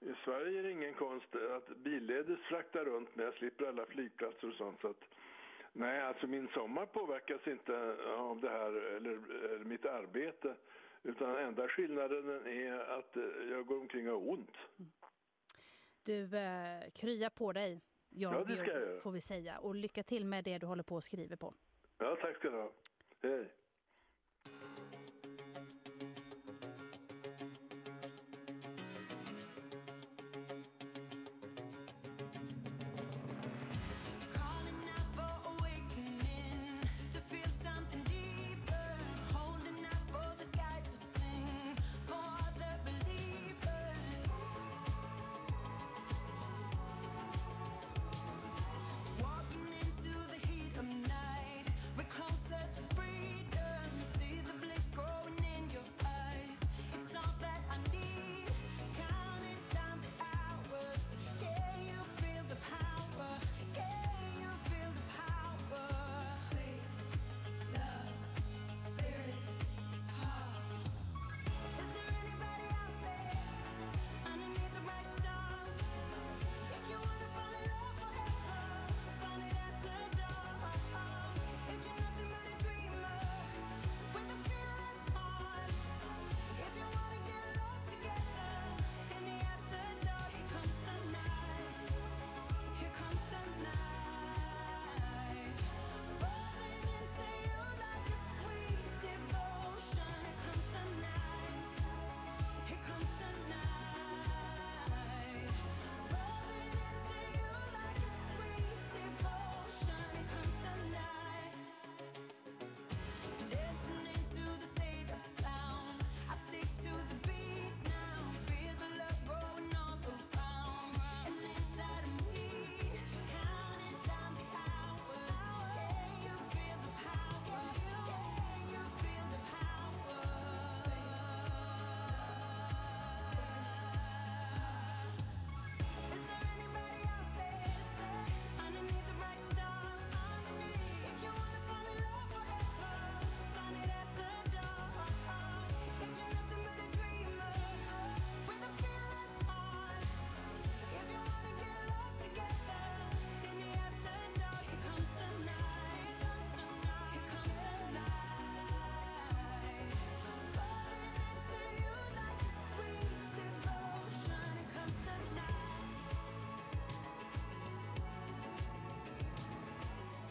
[0.00, 4.48] i Sverige är det ingen konst att billedes frakta runt men jag slipper alla flygplatser
[4.48, 4.80] och sånt.
[4.80, 5.04] Så att,
[5.72, 9.10] nej, alltså min sommar påverkas inte av det här eller,
[9.44, 10.54] eller mitt arbete.
[11.02, 14.56] Utan enda skillnaden är att eh, jag går omkring och har ont.
[16.02, 17.80] Du, eh, krya på dig.
[18.08, 19.00] Jag, Ja, det ska jag göra.
[19.00, 19.58] får vi säga.
[19.58, 21.54] Och lycka till med det du håller på och skriver på.
[21.98, 22.72] Ja, tack ska du ha.
[23.22, 23.52] Hej.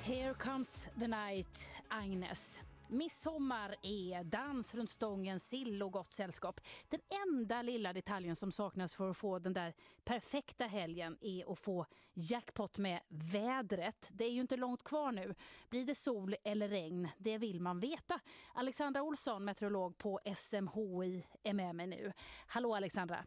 [0.06, 2.60] Here comes the night, Agnes.
[2.90, 6.61] Midsommar är dans runt stången, sill och gott sällskap.
[6.90, 9.73] Den enda lilla detaljen som saknas för att få den där
[10.03, 14.10] perfekta helgen är att få jackpot med vädret.
[14.11, 15.36] Det är ju inte långt kvar nu.
[15.69, 17.10] Blir det sol eller regn?
[17.18, 18.19] Det vill man veta.
[18.53, 22.14] Alexandra Olsson, meteorolog på SMHI, är med mig nu.
[22.48, 23.26] Hallå Alexandra!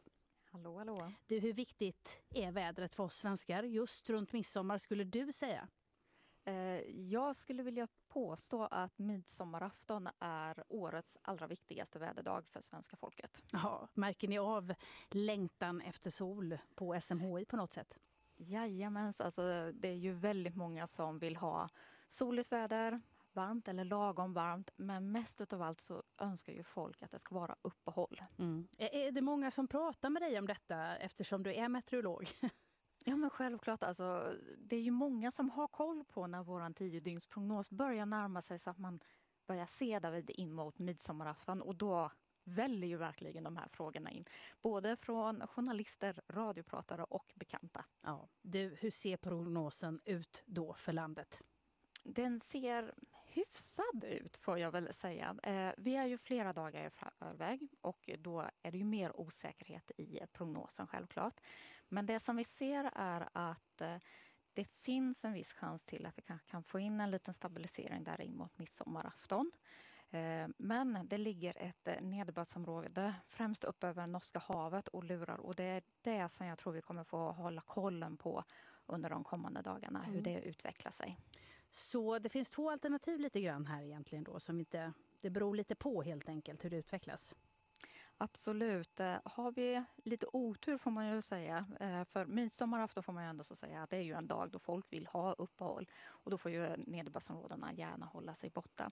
[0.50, 1.12] Hallå, hallå.
[1.26, 5.68] Du, hur viktigt är vädret för oss svenskar just runt midsommar skulle du säga?
[6.48, 13.42] Eh, Jag skulle vilja påstå att midsommarafton är årets allra viktigaste väderdag för svenska folket.
[13.52, 14.74] Ja, märker ni av
[15.10, 17.98] längtan efter sol på SMHI på något sätt?
[18.36, 21.68] Jajamens, alltså det är ju väldigt många som vill ha
[22.08, 23.00] soligt väder,
[23.32, 24.70] varmt eller lagom varmt.
[24.76, 28.20] Men mest utav allt så önskar ju folk att det ska vara uppehåll.
[28.38, 28.68] Mm.
[28.78, 32.26] Är det många som pratar med dig om detta eftersom du är meteorolog?
[33.08, 37.70] Ja men självklart, alltså, det är ju många som har koll på när vår tiodygnsprognos
[37.70, 39.00] börjar närma sig så att man
[39.46, 42.10] börjar se David in mot midsommarafton och då
[42.44, 44.24] väller ju verkligen de här frågorna in.
[44.62, 47.84] Både från journalister, radiopratare och bekanta.
[48.04, 48.28] Ja.
[48.42, 51.42] Du, hur ser prognosen ut då för landet?
[52.04, 52.94] Den ser
[53.26, 55.36] hyfsad ut får jag väl säga.
[55.42, 59.90] Eh, vi är ju flera dagar i förväg och då är det ju mer osäkerhet
[59.96, 61.40] i prognosen självklart.
[61.88, 63.96] Men det som vi ser är att eh,
[64.54, 68.04] det finns en viss chans till att vi kan, kan få in en liten stabilisering
[68.04, 69.52] där in mot midsommarafton.
[70.10, 75.54] Eh, Men det ligger ett eh, nederbördsområde främst upp över Norska havet och lurar och
[75.54, 78.44] det är det som jag tror vi kommer få hålla kollen på
[78.86, 80.22] under de kommande dagarna, hur Mm.
[80.22, 81.18] det utvecklar sig.
[81.70, 85.74] Så det finns två alternativ lite grann här egentligen då som inte, det beror lite
[85.74, 87.34] på helt enkelt hur det utvecklas.
[88.20, 89.00] Absolut.
[89.00, 93.30] Eh, har vi lite otur får man ju säga, eh, för midsommarafton får man ju
[93.30, 96.30] ändå så säga att det är ju en dag då folk vill ha uppehåll och
[96.30, 98.90] då får ju nederbördsområdena gärna hålla sig borta.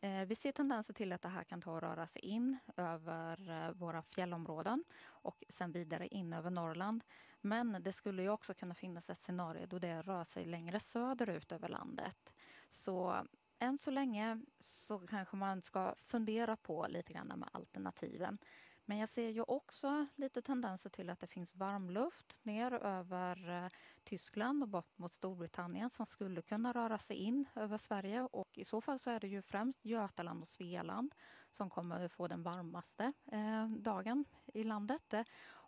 [0.00, 3.72] Eh, vi ser tendenser till att det här kan ta och röra sig in över
[3.72, 7.04] våra fjällområden och sen vidare in över Norrland.
[7.40, 11.52] Men det skulle ju också kunna finnas ett scenario då det rör sig längre söderut
[11.52, 12.32] över landet.
[12.70, 13.26] Så
[13.62, 18.38] än så länge så kanske man ska fundera på lite grann med alternativen.
[18.84, 23.70] Men jag ser ju också lite tendenser till att det finns varmluft ner över eh,
[24.04, 28.22] Tyskland och bort mot Storbritannien som skulle kunna röra sig in över Sverige.
[28.22, 31.14] Och i så fall så är det ju främst Götaland och Svealand
[31.50, 34.24] som kommer få den varmaste eh, dagen
[34.54, 35.14] i landet.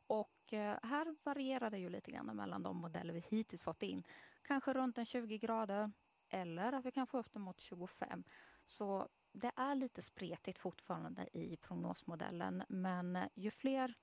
[0.07, 4.03] Och eh, här varierar det ju lite grann mellan de modeller vi hittills fått in.
[4.43, 5.93] Kanske runt en 20 grader
[6.29, 8.25] eller att vi kan få upp det mot 25.
[8.65, 13.95] Så det är lite spretigt fortfarande i prognosmodellen men ju fler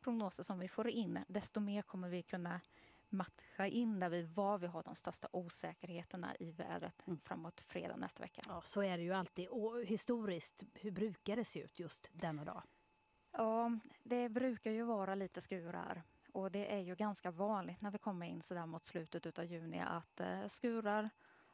[0.00, 2.60] prognoser som vi får in desto mer kommer vi kunna
[3.08, 8.22] matcha in där vi var vi har de största osäkerheterna i vädret framåt fredag nästa
[8.22, 8.42] vecka.
[8.48, 9.48] Ja, så är det ju alltid.
[9.48, 12.62] Och historiskt, hur brukar det se ut just denna dag?
[13.32, 16.02] Ja, det brukar ju vara lite skurar.
[16.32, 19.44] Och det är ju ganska vanligt när vi kommer in så där mot slutet av
[19.44, 21.10] juni att eh, skurar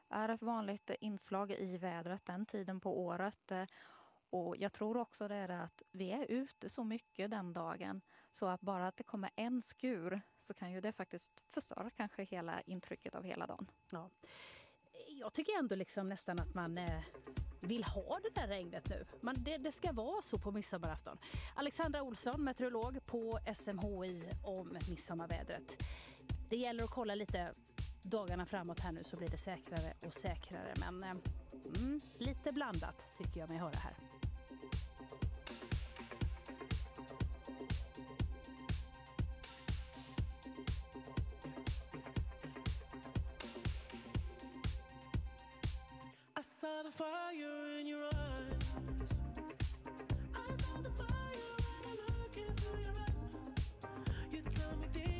[0.09, 3.53] är ett vanligt inslag i vädret den tiden på året.
[4.31, 8.01] Och jag tror också det är att vi är ute så mycket den dagen
[8.31, 12.23] så att bara att det kommer en skur så kan ju det faktiskt förstöra kanske
[12.23, 13.71] hela intrycket av hela dagen.
[13.91, 14.11] Ja.
[15.09, 17.05] Jag tycker ändå liksom nästan att man eh,
[17.61, 19.07] vill ha det där regnet nu.
[19.21, 21.19] Man, det, det ska vara så på midsommarafton.
[21.55, 25.83] Alexandra Olsson, meteorolog på SMHI om midsommarvädret.
[26.49, 27.55] Det gäller att kolla lite
[28.05, 30.75] dagarna framåt här nu så blir det säkrare och säkrare.
[30.77, 31.11] Men eh,
[31.77, 33.95] mm, lite blandat tycker jag mig höra här.
[46.37, 49.23] I saw the fire in your eyes.
[50.35, 53.27] I saw the fire when I look into your eyes.
[54.33, 55.14] You tell me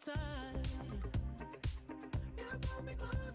[0.00, 0.62] time.
[2.38, 3.29] You pull me close,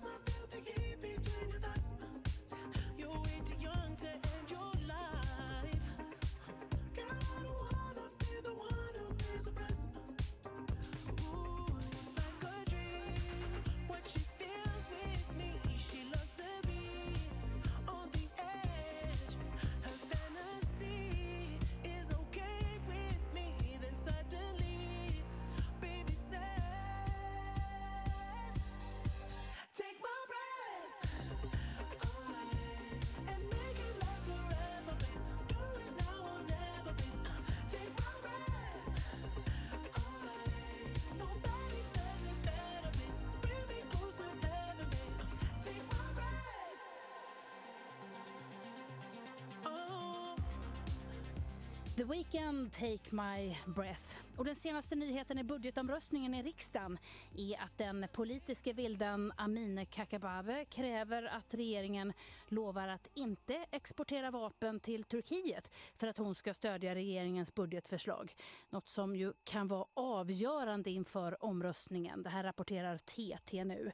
[51.96, 54.16] The Weeknd, Take My Breath.
[54.38, 56.98] Och den senaste nyheten i budgetomröstningen i riksdagen
[57.38, 62.14] är att den politiska vilden Amineh Kakabaveh kräver att regeringen
[62.50, 68.36] lovar att inte exportera vapen till Turkiet för att hon ska stödja regeringens budgetförslag.
[68.70, 69.86] Något som ju kan vara
[70.20, 72.24] avgörande inför omröstningen.
[72.24, 73.92] Det här rapporterar TT nu.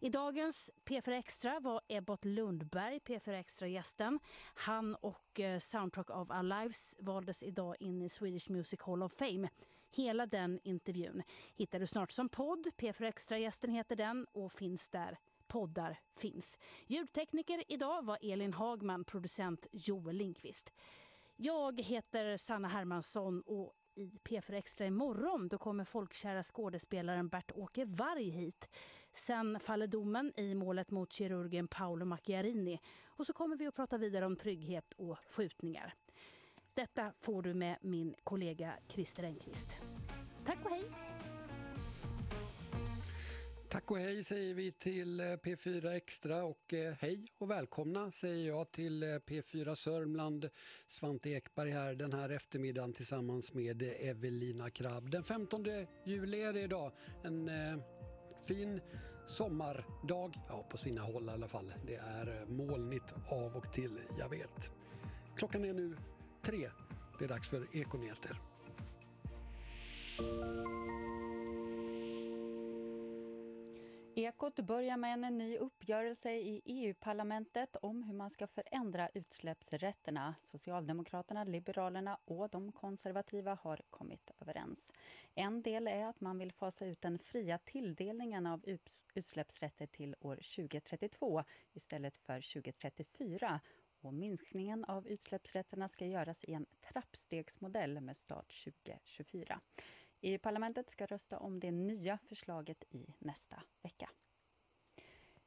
[0.00, 4.20] I dagens P4 Extra var Ebbot Lundberg P4 Extra-gästen.
[4.54, 9.12] Han och eh, Soundtrack of Our Lives valdes idag in i Swedish Music Hall of
[9.12, 9.48] Fame.
[9.90, 11.22] Hela den intervjun
[11.54, 12.66] hittar du snart som podd.
[12.78, 16.58] P4 Extra-gästen heter den och finns där poddar finns.
[16.86, 20.72] Ljudtekniker idag var Elin Hagman, producent Joel Lindqvist.
[21.36, 28.28] Jag heter Sanna Hermansson och i P4 Extra imorgon då kommer folkkära skådespelaren Bert-Åke Varg
[28.28, 28.68] hit.
[29.12, 33.98] Sen faller domen i målet mot kirurgen Paolo Macchiarini och så kommer vi att prata
[33.98, 35.94] vidare om trygghet och skjutningar.
[36.74, 39.68] Detta får du med min kollega Christer Engqvist.
[40.46, 41.13] Tack och hej!
[43.74, 48.48] Tack och hej säger vi till eh, P4 Extra och eh, hej och välkomna säger
[48.48, 50.48] jag till eh, P4 Sörmland.
[50.88, 55.10] Svante Ekberg här den här eftermiddagen tillsammans med Evelina Krabb.
[55.10, 55.64] Den 15
[56.04, 56.92] juli är det idag.
[57.22, 57.78] En eh,
[58.46, 58.80] fin
[59.28, 61.74] sommardag, ja på sina håll i alla fall.
[61.86, 64.70] Det är molnigt av och till, jag vet.
[65.36, 65.96] Klockan är nu
[66.42, 66.70] tre.
[67.18, 68.40] Det är dags för Ekonyheter.
[74.16, 80.34] Ekot börjar med en ny uppgörelse i EU-parlamentet om hur man ska förändra utsläppsrätterna.
[80.42, 84.92] Socialdemokraterna, Liberalerna och de konservativa har kommit överens.
[85.34, 88.64] En del är att man vill fasa ut den fria tilldelningen av
[89.14, 93.60] utsläppsrätter till år 2032 istället för 2034
[94.00, 99.60] och minskningen av utsläppsrätterna ska göras i en trappstegsmodell med start 2024.
[100.24, 104.10] EU-parlamentet ska rösta om det nya förslaget i nästa vecka.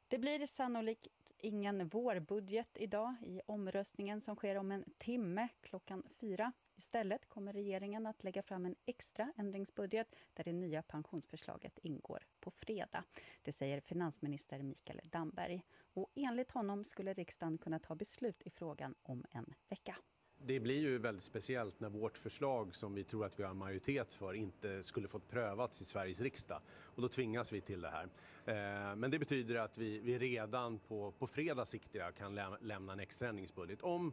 [0.08, 6.52] Det blir sannolikt ingen vårbudget idag i omröstningen som sker om en timme klockan fyra.
[6.76, 12.50] Istället kommer regeringen att lägga fram en extra ändringsbudget där det nya pensionsförslaget ingår på
[12.50, 13.04] fredag.
[13.42, 15.62] Det säger finansminister Mikael Damberg.
[15.94, 19.96] Och enligt honom skulle riksdagen kunna ta beslut i frågan om en vecka.
[20.46, 24.12] Det blir ju väldigt speciellt när vårt förslag som vi tror att vi har majoritet
[24.12, 26.60] för inte skulle fått prövats i Sveriges riksdag.
[26.82, 28.08] Och då tvingas vi till det här.
[28.44, 32.92] Eh, Men det betyder att vi, vi redan på, på fredag siktiga kan läm- lämna
[32.92, 34.12] en extra ändringsbudget om,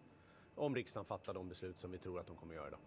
[0.55, 2.67] om riksdagen fattar de beslut som vi tror att de kommer göra.
[2.67, 2.79] idag.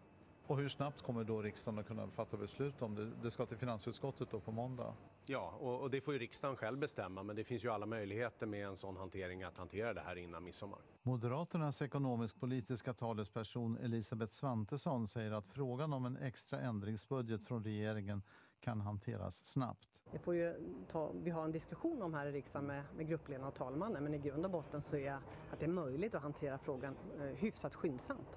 [0.49, 3.11] Och hur snabbt kommer då riksdagen att kunna fatta beslut om det?
[3.23, 4.95] Det ska till finansutskottet då på måndag.
[5.27, 8.47] Ja, och, och det får ju riksdagen själv bestämma men det finns ju alla möjligheter
[8.47, 10.79] med en sån hantering att hantera det här innan midsommar.
[11.03, 18.23] Moderaternas ekonomisk-politiska talesperson Elisabeth Svantesson säger att frågan om en extra ändringsbudget från regeringen
[18.61, 19.89] kan hanteras snabbt.
[20.13, 20.55] Det får ju
[20.91, 24.15] ta, vi har en diskussion om här i riksdagen med, med gruppledarna och talmannen men
[24.15, 25.13] i grund och botten så är
[25.51, 28.37] att det är möjligt att hantera frågan eh, hyfsat skyndsamt.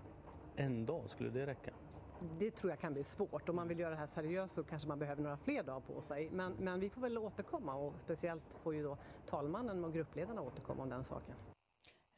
[0.55, 1.71] En dag, skulle det räcka?
[2.23, 3.49] Det tror jag kan bli svårt.
[3.49, 6.01] Om man vill göra det här seriöst så kanske man behöver några fler dagar på
[6.01, 6.29] sig.
[6.29, 10.83] Men, men vi får väl återkomma och speciellt får ju då talmannen och gruppledarna återkomma
[10.83, 11.37] om den saken.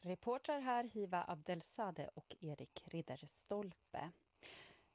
[0.00, 4.10] Reportrar här Hiva Abdelsade och Erik Ridderstolpe.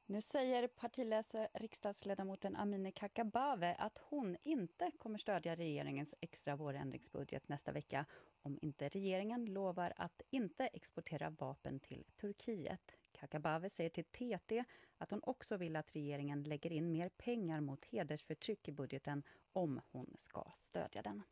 [0.06, 7.72] Nu säger partiläsare riksdagsledamoten Amineh Kakabaveh att hon inte kommer stödja regeringens extra vårändringsbudget nästa
[7.72, 8.06] vecka
[8.42, 12.99] om inte regeringen lovar att inte exportera vapen till Turkiet.
[13.20, 14.64] Kakabaveh säger till TT
[14.98, 19.24] att hon också vill att regeringen lägger in mer pengar mot hedersförtryck i budgeten
[19.54, 21.24] om hon ska stödja den.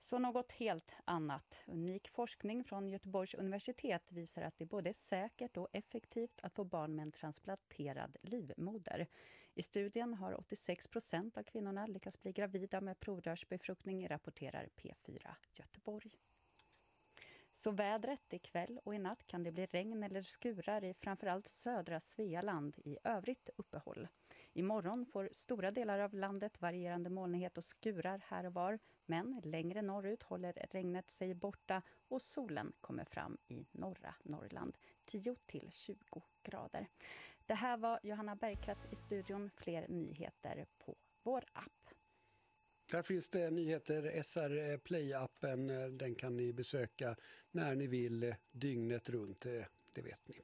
[0.00, 1.60] Så något helt annat.
[1.66, 6.64] Unik forskning från Göteborgs universitet visar att det både är säkert och effektivt att få
[6.64, 9.06] barn med en transplanterad livmoder.
[9.54, 16.18] I studien har 86 procent av kvinnorna lyckats bli gravida med provrörsbefruktning, rapporterar P4 Göteborg.
[17.62, 22.00] Så vädret ikväll och i natt kan det bli regn eller skurar i framförallt södra
[22.00, 24.08] Svealand i övrigt uppehåll.
[24.52, 28.78] Imorgon får stora delar av landet varierande molnighet och skurar här och var.
[29.06, 34.76] Men längre norrut håller regnet sig borta och solen kommer fram i norra Norrland.
[35.04, 36.86] 10 till 20 grader.
[37.46, 39.50] Det här var Johanna Bergkratz i studion.
[39.50, 41.81] Fler nyheter på vår app.
[42.92, 45.70] Där finns det nyheter, SR eh, Play-appen.
[45.70, 47.16] Eh, den kan ni besöka
[47.50, 49.46] när ni vill, eh, dygnet runt.
[49.92, 50.34] Det vet ni.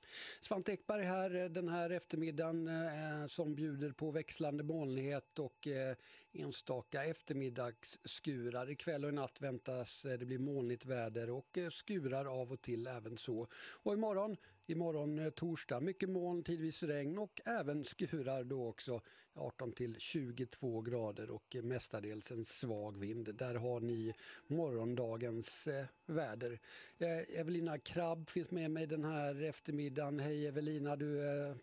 [0.41, 5.97] Svante Ekberg här den här eftermiddagen eh, som bjuder på växlande molnighet och eh,
[6.39, 8.71] enstaka eftermiddagsskurar.
[8.71, 12.63] Ikväll och i natt väntas eh, det bli molnigt väder och eh, skurar av och
[12.63, 13.49] till även så.
[13.83, 14.37] Och imorgon,
[14.67, 19.01] imorgon eh, torsdag, mycket moln, tidvis regn och även skurar då också.
[19.39, 23.35] 18 till 22 grader och mestadels en svag vind.
[23.35, 24.15] Där har ni
[24.47, 26.59] morgondagens eh, väder.
[26.99, 30.21] Eh, Evelina Krabb finns med mig den här eftermiddagen.
[30.21, 31.57] Hej Evelina, du eh,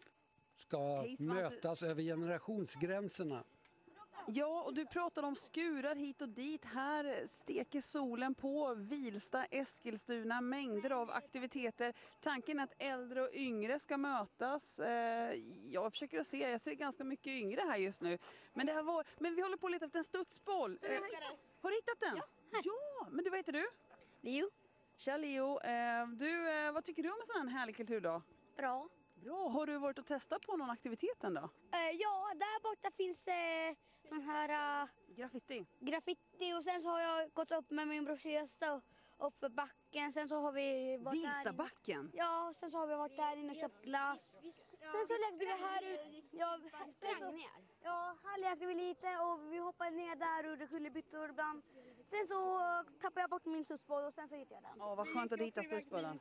[0.57, 3.43] ska Hej, mötas över generationsgränserna.
[4.27, 6.65] Ja, och du pratar om skurar hit och dit.
[6.65, 11.93] Här steker solen på Vilsta, Eskilstuna, mängder av aktiviteter.
[12.21, 14.79] Tanken är att äldre och yngre ska mötas.
[14.79, 15.33] Eh,
[15.69, 18.17] Jag försöker att se, jag ser ganska mycket yngre här just nu.
[18.53, 20.79] Men, det här var, men vi håller på att leta efter en studsboll.
[20.81, 20.89] Eh,
[21.61, 22.15] Har du hittat den?
[22.63, 23.67] Ja, men du, vad heter du?
[24.21, 24.49] Leo.
[24.97, 25.59] Tja Leo.
[25.59, 28.21] Eh, Du, vad tycker du om en sån här härlig kulturdag?
[28.57, 28.89] Bra.
[29.25, 29.47] Bra.
[29.49, 31.49] Har du varit och testat på någon aktivitet än då?
[31.71, 33.75] Eh, ja, där borta finns det
[34.09, 34.83] sån här...
[34.83, 35.65] Uh, graffiti.
[35.79, 38.81] Graffiti och sen så har jag gått upp med min brorsa Gösta
[39.17, 40.11] upp för backen.
[40.13, 42.11] Sen så har vi varit där inne- Vilstabacken?
[42.13, 44.35] Ja, sen så har vi varit där inne och köpt glass.
[44.79, 46.37] Sen så lekte vi här ute.
[46.37, 46.59] Ja,
[46.97, 47.49] sprang ner.
[47.83, 51.63] Ja, här lekte vi lite och vi hoppade ner där och kullerbyttor ibland.
[52.09, 52.59] Sen så
[53.01, 54.79] tappade jag bort min studsboll och sen så hittade jag den.
[54.79, 56.19] Ja, vad skönt att du hittade studsbollen.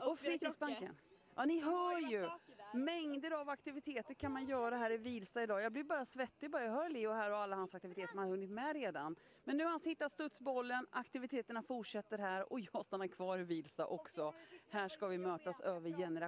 [0.00, 0.96] och Och fritidsbanken.
[1.38, 2.28] Ja, ni hör ju.
[2.74, 5.62] Mängder av aktiviteter kan man göra här i Vilsta idag.
[5.62, 8.28] Jag blir bara svettig bara jag hör Leo här och alla hans aktiviteter som han
[8.28, 9.16] har hunnit med redan.
[9.44, 13.86] Men nu har han hittat studsbollen, aktiviteterna fortsätter här och jag stannar kvar i Vilsta
[13.86, 14.34] också.
[14.70, 16.08] Här ska vi mötas över generationer